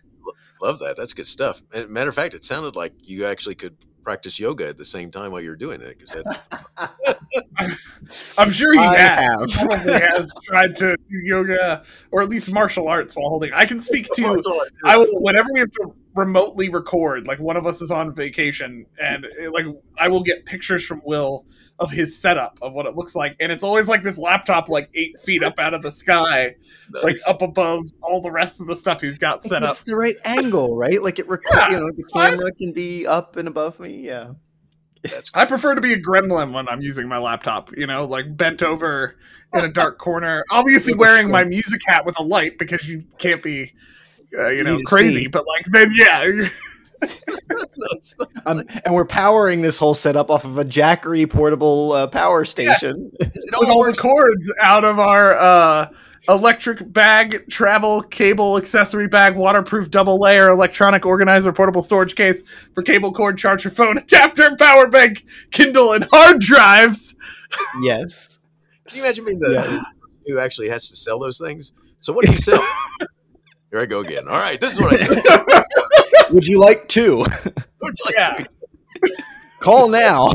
Love 0.62 0.80
that. 0.80 0.98
That's 0.98 1.13
good 1.13 1.28
stuff. 1.28 1.62
Matter 1.88 2.10
of 2.10 2.15
fact, 2.15 2.34
it 2.34 2.43
sounded 2.43 2.76
like 2.76 2.93
you 3.08 3.26
actually 3.26 3.56
could 3.56 3.78
practice 4.06 4.39
yoga 4.39 4.70
at 4.70 4.78
the 4.78 4.86
same 4.86 5.12
time 5.12 5.32
while 5.32 5.41
you're 5.41 5.56
doing 5.56 5.82
it. 5.82 5.98
Because 6.00 6.26
I'm 8.38 8.52
sure 8.52 8.72
he 8.74 8.80
I 8.80 8.96
has. 8.96 9.54
have. 9.54 9.70
Probably 9.70 9.94
has 9.94 10.32
tried 10.44 10.76
to 10.78 10.96
do 10.96 11.18
yoga 11.24 11.84
or 12.12 12.22
at 12.22 12.30
least 12.30 12.54
martial 12.54 12.88
arts 12.88 13.15
while 13.15 13.28
holding. 13.28 13.52
I 13.52 13.65
can 13.65 13.82
speak 13.82 14.08
to. 14.13 14.26
I. 14.86 14.94
I 14.94 14.98
will 14.98 15.08
whenever 15.22 15.50
we 15.52 15.60
have 15.60 15.72
to 15.72 15.94
remotely 16.13 16.70
record. 16.70 17.28
Like 17.28 17.39
one 17.39 17.58
of 17.58 17.65
us 17.65 17.82
is 17.82 17.91
on 17.91 18.13
vacation, 18.13 18.86
and 19.02 19.26
it, 19.26 19.52
like 19.52 19.65
I 19.98 20.08
will 20.08 20.24
get 20.24 20.46
pictures 20.46 20.86
from 20.86 21.02
Will 21.04 21.46
of 21.80 21.92
his 21.92 22.18
setup 22.18 22.58
of 22.62 22.74
what 22.74 22.86
it 22.86 22.96
looks 22.96 23.16
like, 23.16 23.36
and 23.40 23.52
it's 23.52 23.64
always 23.64 23.88
like 23.90 24.02
this 24.04 24.18
laptop 24.18 24.70
like 24.70 24.90
eight 24.96 25.20
feet 25.20 25.44
up 25.44 25.60
out 25.60 25.74
of 25.74 25.82
the 25.82 25.92
sky, 25.92 26.56
like 27.04 27.18
up 27.28 27.42
above 27.42 27.84
all 28.02 28.22
the 28.22 28.32
rest 28.32 28.62
of 28.62 28.68
the 28.68 28.76
stuff 28.76 29.02
he's 29.02 29.18
got 29.18 29.44
set 29.44 29.62
up. 29.64 29.72
It's 29.72 29.84
the 29.84 29.96
right 29.96 30.16
angle, 30.24 30.76
right? 30.78 31.02
Like 31.02 31.20
it 31.20 31.28
record, 31.28 31.52
Yeah, 31.54 31.72
you 31.72 31.80
know, 31.80 31.88
the 31.88 32.10
camera 32.14 32.52
can 32.54 32.72
be 32.72 33.06
up 33.06 33.36
and 33.36 33.48
above 33.48 33.80
me. 33.80 34.06
Yeah. 34.06 34.32
That's 35.04 35.30
I 35.34 35.46
prefer 35.46 35.76
to 35.76 35.82
be 35.82 35.94
a 35.94 36.02
gremlin 36.02 36.52
when 36.54 36.68
I'm 36.68 36.82
using 36.82 37.08
my 37.08 37.18
laptop, 37.20 37.76
you 37.78 37.86
know, 37.86 38.06
like 38.06 38.36
bent 38.38 38.64
over 38.64 39.16
in 39.54 39.64
a 39.66 39.72
dark 39.72 40.00
corner. 40.00 40.44
Obviously, 40.52 40.96
wearing 40.96 41.30
my 41.30 41.44
music 41.44 41.82
hat 41.86 42.06
with 42.06 42.18
a 42.20 42.24
light 42.24 42.58
because 42.58 42.88
you 42.88 43.04
can't 43.20 43.44
be, 43.44 43.72
uh, 44.38 44.48
you 44.48 44.58
You 44.60 44.64
know, 44.64 44.78
crazy. 44.88 45.24
see. 45.24 45.28
But 45.28 45.46
like, 45.46 45.66
then 45.72 45.92
yeah, 45.94 46.26
That's- 46.26 46.52
that's 46.52 46.52
Um, 48.46 48.62
and 48.86 48.94
we're 48.94 49.06
powering 49.06 49.62
this 49.62 49.78
whole 49.80 49.94
setup 49.94 50.30
off 50.30 50.46
of 50.46 50.58
a 50.58 50.65
Jackery 50.65 51.30
portable 51.30 51.91
uh, 51.94 52.08
power 52.08 52.46
station. 52.46 53.12
it 53.20 53.32
with 53.60 53.70
all 53.70 53.78
all 53.80 53.86
the 53.86 53.94
cords 53.94 54.52
out 54.62 54.84
of 54.86 55.00
our 55.00 55.36
uh, 55.36 55.89
electric 56.30 56.91
bag, 56.94 57.48
travel 57.50 58.02
cable, 58.04 58.58
accessory 58.58 59.08
bag, 59.08 59.36
waterproof 59.36 59.89
double 59.91 60.20
layer, 60.20 60.50
electronic 60.50 61.06
organizer, 61.06 61.52
portable 61.52 61.82
storage 61.82 62.15
case 62.15 62.44
for 62.74 62.82
cable 62.84 63.12
cord, 63.12 63.38
charger, 63.38 63.70
phone, 63.70 63.98
adapter, 64.00 64.56
power 64.58 64.88
bank, 64.88 65.24
Kindle, 65.52 65.94
and 65.94 66.04
hard 66.12 66.39
drives. 66.39 67.15
yes. 67.82 68.39
Can 68.88 68.98
you 68.98 69.04
imagine 69.04 69.26
being 69.26 69.39
the 69.39 69.52
Yeah. 69.52 69.82
who 70.28 70.39
actually 70.39 70.70
has 70.70 70.88
to 70.89 70.96
sell 70.96 71.20
those 71.20 71.39
things? 71.39 71.74
So 72.00 72.13
what 72.13 72.26
do 72.26 72.32
you 72.32 72.38
sell? 72.38 72.63
Here 73.76 73.82
I 73.82 73.88
go 73.88 74.00
again. 74.00 74.30
All 74.30 74.38
right, 74.38 74.58
this 74.62 74.72
is 74.72 74.80
what 74.80 74.94
I 74.94 74.96
said. 74.96 75.64
Would 76.32 76.48
you 76.48 76.62
like 76.62 76.88
to 76.88 77.18
Would 77.82 78.00
you 78.00 78.06
like 78.06 78.16
Yeah. 78.16 78.34
to- 78.36 79.24
call 79.60 79.90
now? 79.90 80.30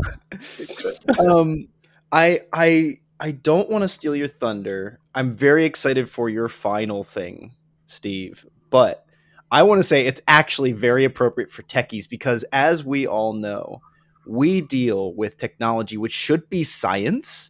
um, 1.19 1.67
I 2.11 2.41
I 2.53 2.97
I 3.19 3.31
don't 3.31 3.67
want 3.67 3.81
to 3.81 3.87
steal 3.87 4.15
your 4.15 4.27
thunder. 4.27 4.99
I'm 5.15 5.33
very 5.33 5.65
excited 5.65 6.07
for 6.07 6.29
your 6.29 6.49
final 6.49 7.03
thing, 7.03 7.53
Steve. 7.87 8.45
But 8.69 9.07
I 9.51 9.63
want 9.63 9.79
to 9.79 9.83
say 9.83 10.05
it's 10.05 10.21
actually 10.27 10.73
very 10.73 11.03
appropriate 11.03 11.49
for 11.49 11.63
techies 11.63 12.07
because, 12.07 12.43
as 12.53 12.85
we 12.85 13.07
all 13.07 13.33
know, 13.33 13.81
we 14.27 14.61
deal 14.61 15.15
with 15.15 15.37
technology 15.37 15.97
which 15.97 16.11
should 16.13 16.47
be 16.47 16.63
science, 16.63 17.49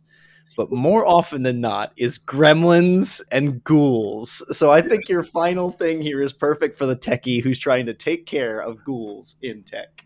but 0.57 0.71
more 0.71 1.05
often 1.05 1.43
than 1.43 1.61
not 1.61 1.93
is 1.97 2.17
gremlins 2.17 3.21
and 3.31 3.63
ghouls. 3.63 4.43
So 4.57 4.71
I 4.71 4.81
think 4.81 5.09
your 5.09 5.23
final 5.23 5.71
thing 5.71 6.01
here 6.01 6.21
is 6.21 6.33
perfect 6.33 6.77
for 6.77 6.85
the 6.85 6.95
techie 6.95 7.41
who's 7.41 7.59
trying 7.59 7.85
to 7.87 7.93
take 7.93 8.25
care 8.25 8.59
of 8.59 8.83
ghouls 8.83 9.37
in 9.41 9.63
tech. 9.63 10.05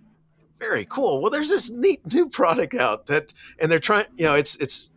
Very 0.59 0.85
cool. 0.85 1.21
Well, 1.21 1.31
there's 1.31 1.49
this 1.49 1.69
neat 1.69 2.01
new 2.13 2.29
product 2.29 2.73
out 2.75 3.07
that, 3.07 3.33
and 3.59 3.69
they're 3.71 3.79
trying. 3.79 4.05
You 4.15 4.25
know, 4.25 4.35
it's 4.35 4.55
it's 4.57 4.89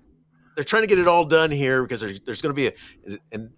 they're 0.54 0.64
trying 0.64 0.82
to 0.82 0.86
get 0.88 0.98
it 0.98 1.08
all 1.08 1.24
done 1.24 1.50
here 1.50 1.82
because 1.82 2.00
there's 2.00 2.20
there's 2.20 2.40
going 2.42 2.54
to 2.54 2.56
be 2.56 2.66
a 2.68 3.18
and. 3.32 3.52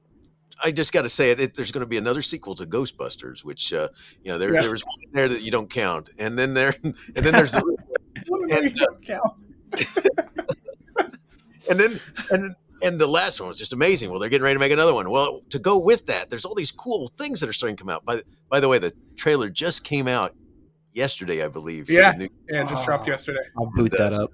I 0.62 0.72
just 0.72 0.92
got 0.92 1.02
to 1.02 1.08
say 1.08 1.30
it, 1.30 1.40
it. 1.40 1.54
There's 1.54 1.72
going 1.72 1.80
to 1.80 1.88
be 1.88 1.96
another 1.96 2.20
sequel 2.20 2.54
to 2.56 2.66
Ghostbusters, 2.66 3.42
which 3.46 3.72
uh, 3.72 3.88
you 4.22 4.30
know 4.30 4.36
there 4.36 4.52
Yeah. 4.52 4.60
there 4.60 4.70
was 4.70 4.82
one 4.82 4.94
there 5.14 5.26
that 5.26 5.40
you 5.40 5.50
don't 5.50 5.70
count, 5.70 6.10
and 6.18 6.38
then 6.38 6.52
there 6.52 6.74
and 6.84 6.94
then 7.14 7.32
there's 7.32 7.52
the, 7.52 7.76
And, 8.50 8.78
and 11.68 11.78
then 11.78 12.00
and 12.30 12.54
and 12.82 12.98
the 13.00 13.06
last 13.06 13.40
one 13.40 13.48
was 13.48 13.58
just 13.58 13.72
amazing. 13.72 14.10
Well, 14.10 14.18
they're 14.18 14.28
getting 14.30 14.44
ready 14.44 14.54
to 14.54 14.60
make 14.60 14.72
another 14.72 14.94
one. 14.94 15.10
Well, 15.10 15.42
to 15.50 15.58
go 15.58 15.78
with 15.78 16.06
that, 16.06 16.30
there's 16.30 16.44
all 16.44 16.54
these 16.54 16.70
cool 16.70 17.08
things 17.08 17.40
that 17.40 17.48
are 17.48 17.52
starting 17.52 17.76
to 17.76 17.82
come 17.82 17.90
out. 17.90 18.04
By 18.04 18.22
by 18.48 18.60
the 18.60 18.68
way, 18.68 18.78
the 18.78 18.94
trailer 19.16 19.50
just 19.50 19.84
came 19.84 20.08
out 20.08 20.34
yesterday, 20.92 21.44
I 21.44 21.48
believe. 21.48 21.90
Yeah. 21.90 22.12
new- 22.12 22.28
Yeah, 22.48 22.64
it 22.64 22.68
just 22.68 22.84
dropped 22.84 23.06
oh, 23.08 23.10
yesterday. 23.10 23.40
I'll 23.58 23.70
boot 23.74 23.92
that 23.92 24.12
up. 24.14 24.30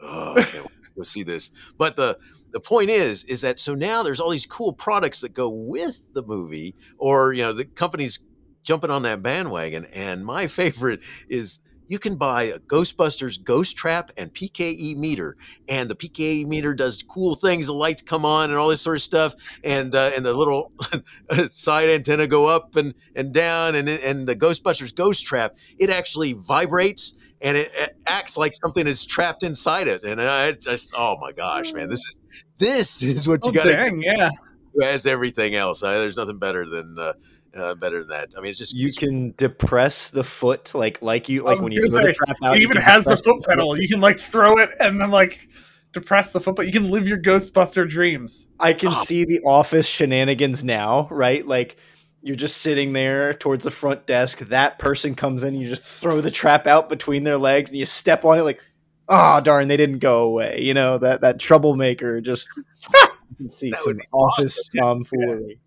oh, 0.00 0.34
I 0.36 0.42
can't 0.42 0.64
wait 0.64 0.72
to 0.96 1.04
see 1.04 1.22
this. 1.22 1.50
But 1.78 1.96
the 1.96 2.18
the 2.52 2.60
point 2.60 2.90
is, 2.90 3.24
is 3.24 3.40
that 3.42 3.58
so 3.60 3.74
now 3.74 4.02
there's 4.02 4.20
all 4.20 4.30
these 4.30 4.46
cool 4.46 4.72
products 4.72 5.20
that 5.20 5.34
go 5.34 5.48
with 5.48 6.12
the 6.14 6.22
movie, 6.22 6.74
or 6.98 7.32
you 7.32 7.42
know, 7.42 7.52
the 7.52 7.64
companies 7.64 8.20
jumping 8.62 8.90
on 8.90 9.02
that 9.02 9.22
bandwagon. 9.22 9.86
And 9.92 10.24
my 10.24 10.46
favorite 10.48 11.00
is 11.28 11.60
you 11.92 11.98
can 11.98 12.16
buy 12.16 12.44
a 12.44 12.58
Ghostbusters 12.58 13.44
ghost 13.44 13.76
trap 13.76 14.12
and 14.16 14.32
PKE 14.32 14.96
meter, 14.96 15.36
and 15.68 15.90
the 15.90 15.94
PKE 15.94 16.46
meter 16.46 16.72
does 16.72 17.02
cool 17.02 17.34
things. 17.34 17.66
The 17.66 17.74
lights 17.74 18.00
come 18.00 18.24
on 18.24 18.48
and 18.48 18.58
all 18.58 18.68
this 18.68 18.80
sort 18.80 18.96
of 18.96 19.02
stuff, 19.02 19.34
and 19.62 19.94
uh, 19.94 20.12
and 20.16 20.24
the 20.24 20.32
little 20.32 20.72
side 21.50 21.90
antenna 21.90 22.26
go 22.26 22.46
up 22.46 22.76
and 22.76 22.94
and 23.14 23.34
down, 23.34 23.74
and 23.74 23.90
and 23.90 24.26
the 24.26 24.34
Ghostbusters 24.34 24.94
ghost 24.94 25.26
trap 25.26 25.54
it 25.78 25.90
actually 25.90 26.32
vibrates 26.32 27.14
and 27.42 27.58
it, 27.58 27.70
it 27.76 27.94
acts 28.06 28.38
like 28.38 28.54
something 28.54 28.86
is 28.86 29.04
trapped 29.04 29.42
inside 29.42 29.86
it. 29.86 30.02
And 30.02 30.18
I 30.18 30.52
just, 30.52 30.94
oh 30.96 31.18
my 31.20 31.32
gosh, 31.32 31.74
man, 31.74 31.90
this 31.90 31.98
is 31.98 32.18
this 32.58 33.02
is 33.02 33.28
what 33.28 33.44
you 33.44 33.50
Oh, 33.50 33.52
got 33.52 33.64
to 33.64 34.00
yeah. 34.00 34.30
as 34.82 35.04
everything 35.04 35.54
else. 35.54 35.82
I, 35.82 35.98
there's 35.98 36.16
nothing 36.16 36.38
better 36.38 36.64
than 36.64 36.98
uh, 36.98 37.12
uh, 37.54 37.74
better 37.74 38.00
than 38.00 38.08
that. 38.08 38.30
I 38.36 38.40
mean, 38.40 38.50
it's 38.50 38.58
just 38.58 38.74
You 38.74 38.88
it's- 38.88 38.98
can 38.98 39.34
depress 39.36 40.10
the 40.10 40.24
foot 40.24 40.74
like 40.74 41.00
like 41.02 41.28
you 41.28 41.42
like 41.42 41.60
when 41.60 41.72
you 41.72 41.80
gonna 41.88 41.90
throw 42.02 42.06
the 42.06 42.12
trap 42.14 42.36
out. 42.42 42.56
It 42.56 42.60
you 42.60 42.68
even 42.68 42.80
has 42.82 43.04
the 43.04 43.16
foot 43.16 43.42
pedal. 43.46 43.78
You 43.78 43.88
can 43.88 44.00
like 44.00 44.18
throw 44.18 44.58
it 44.58 44.70
and 44.80 45.00
then 45.00 45.10
like 45.10 45.48
depress 45.92 46.32
the 46.32 46.40
foot, 46.40 46.56
but 46.56 46.66
you 46.66 46.72
can 46.72 46.90
live 46.90 47.06
your 47.06 47.18
Ghostbuster 47.18 47.88
dreams. 47.88 48.46
I 48.58 48.72
can 48.72 48.88
Oh. 48.90 49.04
see 49.04 49.24
the 49.24 49.40
office 49.44 49.86
shenanigans 49.86 50.64
now, 50.64 51.08
right? 51.10 51.46
Like 51.46 51.76
you're 52.22 52.36
just 52.36 52.58
sitting 52.58 52.92
there 52.94 53.34
towards 53.34 53.64
the 53.64 53.70
front 53.70 54.06
desk. 54.06 54.38
That 54.38 54.78
person 54.78 55.14
comes 55.14 55.42
in, 55.42 55.54
you 55.54 55.66
just 55.68 55.82
throw 55.82 56.20
the 56.20 56.30
trap 56.30 56.66
out 56.66 56.88
between 56.88 57.24
their 57.24 57.36
legs, 57.36 57.70
and 57.70 57.78
you 57.78 57.84
step 57.84 58.24
on 58.24 58.38
it 58.38 58.42
like, 58.42 58.60
oh 59.08 59.40
darn, 59.40 59.68
they 59.68 59.76
didn't 59.76 59.98
go 59.98 60.22
away. 60.24 60.60
You 60.62 60.72
know 60.72 60.96
that 60.98 61.20
that 61.20 61.38
troublemaker 61.38 62.20
just. 62.22 62.48
You 62.56 62.64
can 63.36 63.48
see 63.50 63.70
That 63.70 63.80
some 63.80 64.00
office 64.12 64.58
awesome. 64.60 64.78
tomfoolery. 65.04 65.58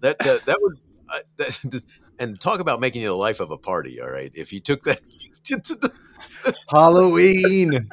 that 0.00 0.20
uh, 0.24 0.38
that 0.46 0.58
would 0.60 0.76
uh, 1.08 1.18
that, 1.36 1.82
and 2.18 2.40
talk 2.40 2.60
about 2.60 2.80
making 2.80 3.02
you 3.02 3.08
the 3.08 3.14
life 3.14 3.40
of 3.40 3.50
a 3.50 3.58
party. 3.58 4.00
All 4.00 4.10
right, 4.10 4.32
if 4.34 4.52
you 4.52 4.60
took 4.60 4.84
that. 4.84 5.00
Halloween. 6.70 7.88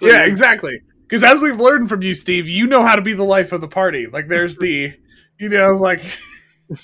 Yeah, 0.00 0.24
exactly. 0.24 0.80
Because 1.02 1.22
as 1.22 1.40
we've 1.40 1.60
learned 1.60 1.88
from 1.88 2.02
you, 2.02 2.14
Steve, 2.14 2.48
you 2.48 2.66
know 2.66 2.82
how 2.82 2.96
to 2.96 3.02
be 3.02 3.12
the 3.12 3.24
life 3.24 3.52
of 3.52 3.60
the 3.60 3.68
party. 3.68 4.06
Like 4.06 4.28
there's 4.28 4.56
the, 4.56 4.92
you 5.38 5.48
know, 5.48 5.76
like 5.76 6.02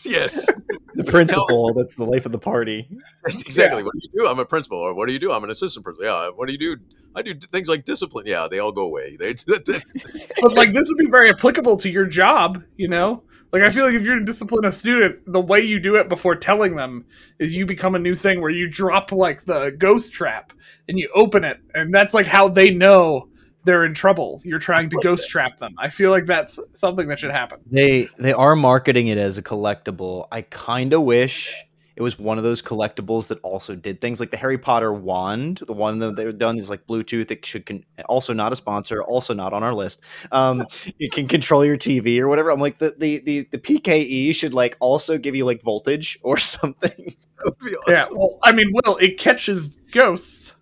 yes, 0.04 0.46
the 0.94 1.04
principal 1.04 1.74
that's 1.74 1.96
the 1.96 2.04
life 2.04 2.26
of 2.26 2.32
the 2.32 2.38
party. 2.38 2.88
that's 3.24 3.40
exactly 3.40 3.82
what 3.82 3.92
do 3.94 4.00
you 4.02 4.18
do. 4.20 4.28
I'm 4.28 4.38
a 4.38 4.44
principal, 4.44 4.78
or 4.78 4.94
what 4.94 5.06
do 5.06 5.12
you 5.12 5.18
do? 5.18 5.32
I'm 5.32 5.42
an 5.44 5.50
assistant 5.50 5.84
principal. 5.84 6.06
Yeah, 6.06 6.30
what 6.30 6.46
do 6.46 6.52
you 6.52 6.58
do? 6.58 6.76
I 7.14 7.22
do 7.22 7.34
things 7.34 7.68
like 7.68 7.84
discipline. 7.84 8.26
Yeah, 8.26 8.48
they 8.48 8.58
all 8.58 8.72
go 8.72 8.84
away. 8.84 9.16
They, 9.16 9.34
but 9.44 10.52
like 10.52 10.72
this 10.72 10.88
would 10.88 10.98
be 10.98 11.10
very 11.10 11.30
applicable 11.30 11.76
to 11.78 11.90
your 11.90 12.06
job, 12.06 12.62
you 12.76 12.88
know? 12.88 13.22
Like 13.52 13.62
I 13.62 13.70
feel 13.70 13.84
like 13.84 13.94
if 13.94 14.02
you're 14.02 14.18
to 14.18 14.24
discipline 14.24 14.64
a 14.64 14.72
student, 14.72 15.20
the 15.26 15.40
way 15.40 15.60
you 15.60 15.78
do 15.78 15.96
it 15.96 16.08
before 16.08 16.34
telling 16.34 16.74
them 16.74 17.04
is 17.38 17.54
you 17.54 17.66
become 17.66 17.94
a 17.94 17.98
new 17.98 18.14
thing 18.14 18.40
where 18.40 18.50
you 18.50 18.66
drop 18.66 19.12
like 19.12 19.44
the 19.44 19.70
ghost 19.76 20.12
trap 20.12 20.54
and 20.88 20.98
you 20.98 21.08
open 21.14 21.44
it, 21.44 21.58
and 21.74 21.92
that's 21.92 22.14
like 22.14 22.26
how 22.26 22.48
they 22.48 22.70
know 22.70 23.28
they're 23.64 23.84
in 23.84 23.92
trouble. 23.94 24.40
You're 24.42 24.58
trying 24.58 24.88
to 24.90 24.96
ghost 25.02 25.28
trap 25.28 25.58
them. 25.58 25.74
I 25.78 25.90
feel 25.90 26.10
like 26.10 26.24
that's 26.24 26.58
something 26.72 27.08
that 27.08 27.18
should 27.18 27.30
happen. 27.30 27.60
They 27.70 28.08
they 28.18 28.32
are 28.32 28.56
marketing 28.56 29.08
it 29.08 29.18
as 29.18 29.36
a 29.36 29.42
collectible. 29.42 30.28
I 30.32 30.42
kind 30.42 30.94
of 30.94 31.02
wish 31.02 31.54
it 31.96 32.02
was 32.02 32.18
one 32.18 32.38
of 32.38 32.44
those 32.44 32.62
collectibles 32.62 33.28
that 33.28 33.38
also 33.42 33.74
did 33.74 34.00
things 34.00 34.18
like 34.20 34.30
the 34.30 34.36
Harry 34.36 34.58
Potter 34.58 34.92
wand, 34.92 35.58
the 35.66 35.72
one 35.72 35.98
that 35.98 36.16
they've 36.16 36.36
done 36.36 36.58
is 36.58 36.70
like 36.70 36.86
Bluetooth. 36.86 37.30
It 37.30 37.44
should 37.44 37.66
con- 37.66 37.84
also 38.06 38.32
not 38.32 38.52
a 38.52 38.56
sponsor, 38.56 39.02
also 39.02 39.34
not 39.34 39.52
on 39.52 39.62
our 39.62 39.74
list. 39.74 40.00
Um, 40.30 40.66
it 40.98 41.12
can 41.12 41.28
control 41.28 41.64
your 41.64 41.76
TV 41.76 42.18
or 42.20 42.28
whatever. 42.28 42.50
I'm 42.50 42.60
like 42.60 42.78
the 42.78 42.94
the 42.98 43.18
the, 43.20 43.48
the 43.50 43.58
PKE 43.58 44.34
should 44.34 44.54
like 44.54 44.76
also 44.80 45.18
give 45.18 45.34
you 45.36 45.44
like 45.44 45.62
voltage 45.62 46.18
or 46.22 46.36
something. 46.38 47.14
Be 47.64 47.74
Yeah, 47.88 48.06
well, 48.12 48.38
I 48.44 48.52
mean, 48.52 48.72
well, 48.72 48.96
it 48.96 49.18
catches 49.18 49.76
ghosts. 49.92 50.54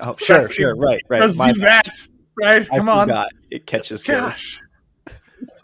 Oh, 0.00 0.14
So 0.14 0.42
sure, 0.42 0.48
sure, 0.52 0.76
right, 0.76 1.02
right. 1.08 1.20
Does 1.20 1.34
do 1.34 1.38
bad. 1.38 1.56
that, 1.56 1.88
right? 2.36 2.66
I 2.72 2.78
Come 2.78 2.88
on. 2.88 3.10
It 3.50 3.66
catches 3.66 4.02
ghosts. 4.02 4.60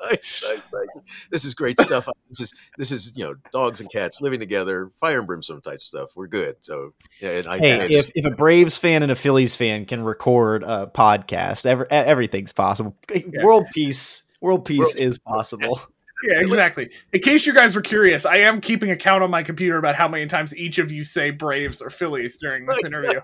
Gosh. 0.01 0.11
Nice, 0.11 0.43
nice, 0.45 0.61
nice. 0.73 1.27
This 1.31 1.45
is 1.45 1.55
great 1.55 1.81
stuff. 1.81 2.09
This 2.29 2.41
is 2.41 2.55
this 2.77 2.93
is 2.93 3.13
you 3.17 3.25
know 3.25 3.35
dogs 3.53 3.81
and 3.81 3.91
cats 3.91 4.21
living 4.21 4.41
together, 4.41 4.91
fire 4.95 5.19
and 5.19 5.27
brimstone 5.27 5.61
type 5.61 5.81
stuff. 5.81 6.11
We're 6.17 6.27
good. 6.29 6.57
So 6.61 6.93
yeah, 7.21 7.31
and 7.31 7.47
I, 7.49 7.59
Hey, 7.59 7.81
I 7.81 7.85
if, 7.87 8.11
if 8.15 8.25
a 8.25 8.31
Braves 8.31 8.77
fan 8.77 9.03
and 9.03 9.11
a 9.13 9.17
Phillies 9.17 9.57
fan 9.57 9.85
can 9.87 10.03
record 10.03 10.63
a 10.63 10.87
podcast, 10.87 11.67
ever, 11.67 11.85
e- 11.85 11.87
everything's 11.91 12.53
possible. 12.53 12.97
World 13.43 13.67
peace, 13.73 14.23
world 14.41 14.65
peace 14.65 14.79
World- 14.79 14.97
is 14.97 15.19
possible. 15.19 15.81
Yeah, 16.25 16.41
exactly. 16.41 16.91
In 17.13 17.21
case 17.21 17.47
you 17.47 17.55
guys 17.55 17.77
were 17.77 17.81
curious, 17.81 18.27
I 18.27 18.39
am 18.39 18.61
keeping 18.61 18.91
a 18.91 18.97
count 18.97 19.23
on 19.23 19.31
my 19.31 19.45
computer 19.45 19.79
about 19.79 19.95
how 19.95 20.09
many 20.09 20.27
times 20.27 20.53
each 20.57 20.79
of 20.79 20.91
you 20.91 21.05
say 21.05 21.31
Braves 21.31 21.81
or 21.81 21.91
Phillies 21.91 22.39
during 22.39 22.67
this 22.67 22.83
Nice, 22.83 22.93
interview. 22.93 23.21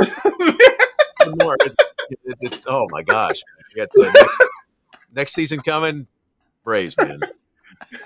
more, 1.42 1.54
it- 1.60 1.74
it- 2.24 2.36
it- 2.40 2.64
oh 2.66 2.86
my 2.90 3.02
gosh, 3.02 3.36
we 3.74 3.84
got 3.84 3.88
uh, 4.00 4.26
next, 5.14 5.34
season 5.34 5.60
coming. 5.60 6.06
Braves, 6.64 6.96
man. 6.96 7.20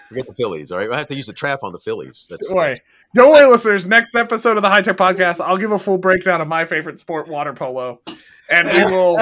Forget 0.09 0.27
the 0.27 0.35
Phillies. 0.35 0.71
All 0.71 0.79
right, 0.79 0.91
I 0.91 0.99
have 0.99 1.09
to 1.09 1.15
use 1.15 1.27
the 1.27 1.33
trap 1.33 1.61
on 1.63 1.73
the 1.73 1.79
Phillies. 1.79 2.27
That's 2.31 2.53
worry. 2.53 2.79
Don't 3.15 3.31
worry, 3.31 3.47
listeners. 3.47 3.87
Next 3.87 4.15
episode 4.15 4.57
of 4.57 4.63
the 4.63 4.69
HiTech 4.69 4.97
Podcast, 4.97 5.41
I'll 5.41 5.59
give 5.59 5.73
a 5.73 5.79
full 5.79 5.99
breakdown 5.99 6.41
of 6.41 6.49
my 6.49 6.65
favorite 6.65 6.99
sport, 6.99 7.29
water 7.29 7.53
polo, 7.53 8.01
and 8.51 8.69
we 8.69 8.85
will 8.91 9.19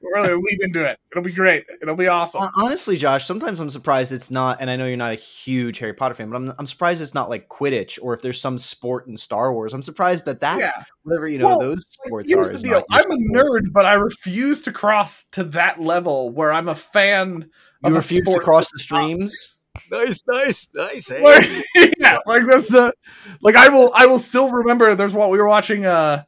really 0.00 0.32
lead 0.34 0.62
into 0.62 0.84
it. 0.84 0.98
It'll 1.10 1.22
be 1.24 1.32
great. 1.32 1.64
It'll 1.82 1.96
be 1.96 2.06
awesome. 2.06 2.42
Honestly, 2.56 2.96
Josh, 2.96 3.24
sometimes 3.26 3.60
I'm 3.60 3.70
surprised 3.70 4.12
it's 4.12 4.30
not, 4.30 4.60
and 4.60 4.70
I 4.70 4.76
know 4.76 4.86
you're 4.86 4.96
not 4.96 5.12
a 5.12 5.16
huge 5.16 5.78
Harry 5.78 5.92
Potter 5.92 6.14
fan, 6.14 6.30
but 6.30 6.36
I'm, 6.36 6.52
I'm 6.58 6.66
surprised 6.66 7.02
it's 7.02 7.14
not 7.14 7.28
like 7.28 7.48
Quidditch 7.48 7.98
or 8.00 8.14
if 8.14 8.22
there's 8.22 8.40
some 8.40 8.58
sport 8.58 9.06
in 9.08 9.16
Star 9.16 9.52
Wars. 9.52 9.74
I'm 9.74 9.82
surprised 9.82 10.24
that 10.26 10.40
that's 10.40 10.60
Yeah. 10.60 10.72
whatever 11.02 11.28
you 11.28 11.38
know 11.38 11.46
Well, 11.46 11.58
those 11.60 11.86
sports 11.88 12.30
Here's 12.30 12.48
are. 12.48 12.52
the 12.52 12.58
deal. 12.58 12.84
I'm 12.90 13.10
a 13.10 13.14
sport. 13.14 13.20
nerd, 13.32 13.72
but 13.72 13.86
I 13.86 13.94
refuse 13.94 14.62
to 14.62 14.72
cross 14.72 15.24
to 15.32 15.44
that 15.44 15.80
level 15.80 16.30
where 16.30 16.52
I'm 16.52 16.68
a 16.68 16.74
fan. 16.74 17.50
of 17.84 17.90
You 17.90 17.96
a 17.96 17.98
refuse 17.98 18.24
to 18.28 18.40
cross 18.40 18.66
the 18.66 18.76
that's 18.76 18.82
streams. 18.84 19.58
nice, 19.90 20.22
nice, 20.28 20.68
nice. 20.74 21.08
Hey, 21.08 21.22
like, 21.22 21.92
yeah, 21.98 22.18
like 22.26 22.42
that's 22.46 22.68
the 22.68 22.92
like 23.40 23.54
I 23.56 23.68
will 23.68 23.92
I 23.94 24.06
will 24.06 24.18
still 24.18 24.50
remember 24.50 24.94
there's 24.96 25.12
what 25.14 25.30
we 25.30 25.38
were 25.38 25.46
watching 25.46 25.86
uh 25.86 26.24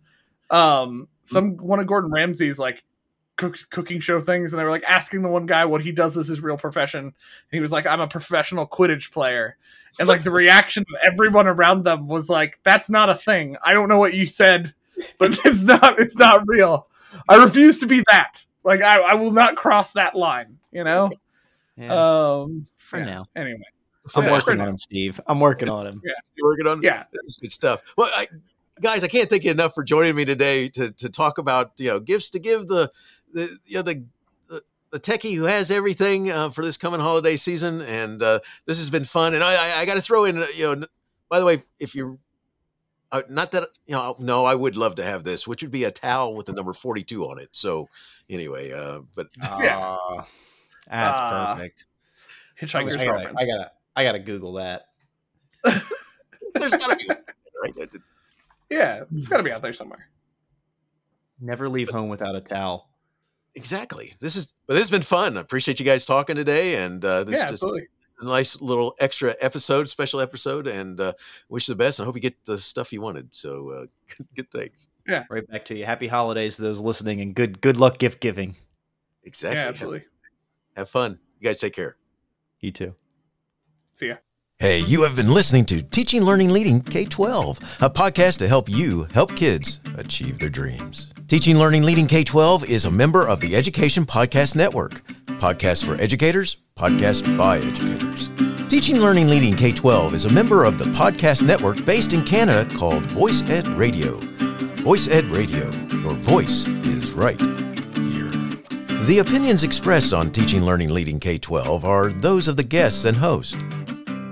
um 0.51 1.09
some 1.25 1.57
one 1.57 1.81
of 1.81 1.87
Gordon 1.87 2.11
Ramsay's 2.13 2.59
like 2.59 2.83
cook, 3.37 3.57
cooking 3.71 4.01
show 4.01 4.21
things 4.21 4.53
and 4.53 4.61
they 4.61 4.65
were 4.65 4.71
like 4.71 4.85
asking 4.85 5.23
the 5.23 5.29
one 5.29 5.47
guy 5.47 5.65
what 5.65 5.83
he 5.83 5.93
does 5.93 6.17
as 6.19 6.29
his 6.29 6.41
real 6.41 6.57
profession. 6.57 7.05
And 7.05 7.15
he 7.51 7.61
was 7.61 7.73
like 7.73 7.87
I'm 7.87 8.01
a 8.01 8.09
professional 8.09 8.67
quidditch 8.67 9.13
player. 9.13 9.57
And 9.99 10.09
like 10.09 10.23
the 10.23 10.31
reaction 10.31 10.83
of 10.83 11.13
everyone 11.13 11.47
around 11.47 11.85
them 11.85 12.09
was 12.09 12.29
like 12.29 12.59
that's 12.63 12.91
not 12.91 13.11
a 13.11 13.15
thing. 13.15 13.57
I 13.65 13.73
don't 13.73 13.89
know 13.89 13.99
what 13.99 14.15
you 14.15 14.27
said 14.27 14.75
but 15.19 15.39
it's 15.45 15.63
not 15.63 15.99
it's 15.99 16.17
not 16.17 16.43
real. 16.47 16.89
I 17.29 17.37
refuse 17.37 17.79
to 17.81 17.87
be 17.87 18.03
that. 18.11 18.45
Like 18.65 18.83
I, 18.83 19.01
I 19.01 19.15
will 19.15 19.33
not 19.33 19.57
cross 19.57 19.93
that 19.95 20.15
line 20.15 20.59
you 20.73 20.85
know? 20.85 21.11
Yeah, 21.77 22.43
um 22.43 22.67
for 22.79 22.99
yeah. 22.99 23.05
now. 23.05 23.27
anyway. 23.37 23.63
I'm 24.17 24.25
Yeah, 24.25 24.33
working 24.33 24.61
on 24.61 24.69
him, 24.69 24.79
Steve. 24.79 25.21
I'm 25.27 25.41
working 25.41 25.69
on 25.69 25.87
him. 25.87 26.03
you're 26.35 26.47
working 26.47 26.67
on 26.67 26.83
yeah. 26.83 27.05
This 27.13 27.23
is 27.25 27.39
good 27.41 27.53
stuff. 27.53 27.83
Well, 27.97 28.11
I, 28.15 28.29
guys, 28.81 29.05
I 29.05 29.09
can't 29.09 29.29
thank 29.29 29.45
you 29.45 29.51
enough 29.51 29.75
for 29.75 29.85
joining 29.85 30.17
me 30.17 30.25
today 30.25 30.69
to 30.71 30.91
to 30.93 31.09
talk 31.09 31.39
about 31.39 31.73
you 31.79 31.89
know 31.89 32.01
gifts 32.01 32.31
to 32.31 32.39
give 32.39 32.67
the 32.67 32.91
the 33.33 33.59
you 33.67 33.77
know, 33.77 33.83
the, 33.83 34.05
the 34.49 34.63
the 34.91 35.01
techie 35.01 35.37
who 35.37 35.45
has 35.45 35.71
everything 35.71 36.31
uh, 36.31 36.51
for 36.51 36.65
this 36.65 36.77
coming 36.77 37.01
holiday 37.01 37.37
season, 37.37 37.81
and 37.83 38.23
uh, 38.23 38.41
this 38.67 38.79
has 38.79 38.91
been 38.91 39.05
fun. 39.05 39.35
And 39.35 39.43
I 39.43 39.55
I, 39.55 39.81
I 39.81 39.87
got 39.87 39.95
to 39.95 40.03
throw 40.03 40.25
in 40.25 40.43
uh, 40.43 40.47
you 40.55 40.77
know, 40.77 40.87
by 41.29 41.39
the 41.39 41.45
way, 41.45 41.63
if 41.79 41.95
you 41.95 42.19
uh, 43.13 43.23
not 43.29 43.53
that 43.53 43.69
you 43.87 43.95
know, 43.95 44.15
no, 44.19 44.45
I 44.45 44.55
would 44.55 44.77
love 44.77 44.95
to 44.97 45.05
have 45.05 45.25
this, 45.25 45.47
which 45.47 45.63
would 45.63 45.73
be 45.73 45.85
a 45.85 45.91
towel 45.91 46.35
with 46.35 46.47
the 46.47 46.53
number 46.53 46.73
forty 46.73 47.03
two 47.03 47.25
on 47.25 47.39
it. 47.39 47.49
So 47.53 47.89
anyway, 48.29 48.73
uh, 48.73 49.01
but 49.15 49.29
Yeah. 49.61 49.81
Ah, 49.83 50.27
that's 50.89 51.21
perfect. 51.21 51.87
Hitchhiker's 52.61 52.97
I 52.97 53.05
gotta, 53.05 53.29
I 53.37 53.47
gotta, 53.47 53.71
I 53.97 54.05
gotta 54.05 54.19
Google 54.19 54.55
that. 54.55 54.87
there's 55.65 56.73
got 56.73 56.91
to 56.91 56.97
be 56.97 57.09
right. 57.63 57.89
Yeah, 58.69 59.05
it's 59.15 59.29
got 59.29 59.39
to 59.39 59.43
be 59.43 59.53
out 59.53 59.63
there 59.63 59.73
somewhere. 59.73 60.09
Never 61.41 61.69
leave 61.69 61.91
home 61.91 62.09
without 62.09 62.37
a 62.37 62.41
towel. 62.41 62.90
Exactly. 63.55 64.13
This 64.21 64.37
is, 64.37 64.53
but 64.67 64.75
this 64.75 64.83
has 64.83 64.91
been 64.91 65.03
fun. 65.03 65.37
I 65.37 65.41
appreciate 65.41 65.81
you 65.81 65.87
guys 65.87 66.05
talking 66.05 66.37
today, 66.37 66.83
and 66.85 67.05
uh, 67.05 67.25
this 67.25 67.37
yeah, 67.37 67.45
is 67.45 67.51
just 67.51 67.63
absolutely. 67.65 67.89
a 68.21 68.25
nice 68.25 68.61
little 68.61 68.95
extra 69.01 69.35
episode, 69.41 69.89
special 69.89 70.21
episode, 70.21 70.67
and 70.67 71.01
uh, 71.01 71.13
wish 71.49 71.69
you 71.69 71.75
the 71.75 71.79
best. 71.79 71.99
And 71.99 72.05
I 72.05 72.07
hope 72.07 72.15
you 72.15 72.21
get 72.21 72.45
the 72.45 72.59
stuff 72.59 72.93
you 72.93 73.01
wanted. 73.01 73.35
So 73.35 73.71
uh, 73.71 73.87
good, 74.17 74.29
good 74.37 74.51
things. 74.51 74.89
Right 75.29 75.47
back 75.49 75.65
to 75.67 75.77
you. 75.77 75.85
Happy 75.85 76.07
holidays 76.07 76.57
to 76.57 76.63
those 76.63 76.81
listening, 76.81 77.21
and 77.21 77.35
good, 77.35 77.61
good 77.61 77.77
luck 77.77 77.99
gift 77.99 78.21
giving. 78.21 78.55
Exactly. 79.25 79.59
Yeah, 79.59 79.65
Have- 79.65 79.75
absolutely. 79.75 80.05
Have, 80.77 80.89
fun. 80.89 81.19
You 81.41 81.45
guys 81.49 81.59
take 81.59 81.75
care. 81.75 81.97
You 82.61 82.71
too. 82.71 82.95
See 83.95 84.09
ya. 84.09 84.17
Hey, 84.59 84.81
you 84.81 85.03
have 85.03 85.17
been 85.17 85.33
listening 85.33 85.65
to 85.67 85.83
Teaching, 85.83 86.23
Learning, 86.23 86.51
Leading 86.51 86.81
K 86.83 87.07
12, 87.07 87.59
a 87.81 87.91
podcast 87.91 88.39
to 88.39 88.49
help 88.49 88.69
you 88.69 89.07
help 89.13 89.35
kids 89.35 89.81
achieve 89.97 90.39
their 90.39 90.51
dreams. 90.51 91.09
Teaching, 91.31 91.59
Learning, 91.59 91.85
Leading 91.85 92.09
K 92.09 92.25
12 92.25 92.65
is 92.65 92.87
a 92.87 92.91
member 92.91 93.29
of 93.29 93.39
the 93.39 93.55
Education 93.55 94.05
Podcast 94.05 94.57
Network. 94.57 95.07
Podcasts 95.39 95.87
for 95.87 95.95
educators, 96.03 96.57
podcasts 96.77 97.39
by 97.39 97.59
educators. 97.59 98.29
Teaching, 98.69 98.97
Learning, 98.97 99.29
Leading 99.29 99.55
K 99.55 99.71
12 99.71 100.15
is 100.15 100.25
a 100.25 100.33
member 100.33 100.65
of 100.65 100.77
the 100.77 100.87
podcast 100.87 101.45
network 101.45 101.85
based 101.85 102.15
in 102.15 102.25
Canada 102.25 102.69
called 102.77 103.05
Voice 103.05 103.49
Ed 103.49 103.69
Radio. 103.69 104.17
Voice 104.83 105.07
Ed 105.07 105.27
Radio, 105.27 105.71
your 106.01 106.15
voice 106.15 106.67
is 106.67 107.13
right 107.13 107.41
here. 107.41 108.33
The 109.05 109.21
opinions 109.25 109.63
expressed 109.63 110.13
on 110.13 110.33
Teaching, 110.33 110.65
Learning, 110.65 110.91
Leading 110.91 111.21
K 111.21 111.39
12 111.39 111.85
are 111.85 112.09
those 112.09 112.49
of 112.49 112.57
the 112.57 112.65
guests 112.65 113.05
and 113.05 113.17
host. 113.17 113.57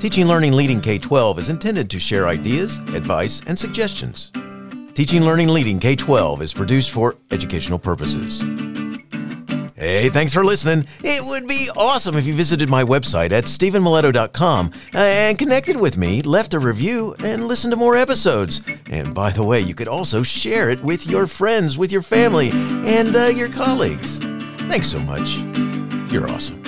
Teaching, 0.00 0.26
Learning, 0.26 0.52
Leading 0.52 0.80
K 0.80 0.98
12 0.98 1.38
is 1.38 1.48
intended 1.48 1.88
to 1.90 2.00
share 2.00 2.26
ideas, 2.26 2.78
advice, 2.92 3.40
and 3.46 3.56
suggestions. 3.56 4.32
Teaching, 4.98 5.22
Learning, 5.22 5.46
Leading 5.46 5.78
K 5.78 5.94
12 5.94 6.42
is 6.42 6.52
produced 6.52 6.90
for 6.90 7.14
educational 7.30 7.78
purposes. 7.78 8.40
Hey, 9.76 10.08
thanks 10.08 10.34
for 10.34 10.44
listening. 10.44 10.88
It 11.04 11.22
would 11.24 11.46
be 11.46 11.70
awesome 11.76 12.16
if 12.16 12.26
you 12.26 12.34
visited 12.34 12.68
my 12.68 12.82
website 12.82 13.30
at 13.30 13.44
stevenmiletto.com 13.44 14.72
and 14.94 15.38
connected 15.38 15.76
with 15.76 15.96
me, 15.96 16.20
left 16.22 16.52
a 16.52 16.58
review, 16.58 17.14
and 17.22 17.46
listened 17.46 17.74
to 17.74 17.76
more 17.76 17.96
episodes. 17.96 18.60
And 18.90 19.14
by 19.14 19.30
the 19.30 19.44
way, 19.44 19.60
you 19.60 19.76
could 19.76 19.86
also 19.86 20.24
share 20.24 20.68
it 20.68 20.82
with 20.82 21.06
your 21.06 21.28
friends, 21.28 21.78
with 21.78 21.92
your 21.92 22.02
family, 22.02 22.50
and 22.50 23.14
uh, 23.14 23.26
your 23.26 23.50
colleagues. 23.50 24.18
Thanks 24.64 24.88
so 24.88 24.98
much. 24.98 25.36
You're 26.10 26.28
awesome. 26.28 26.60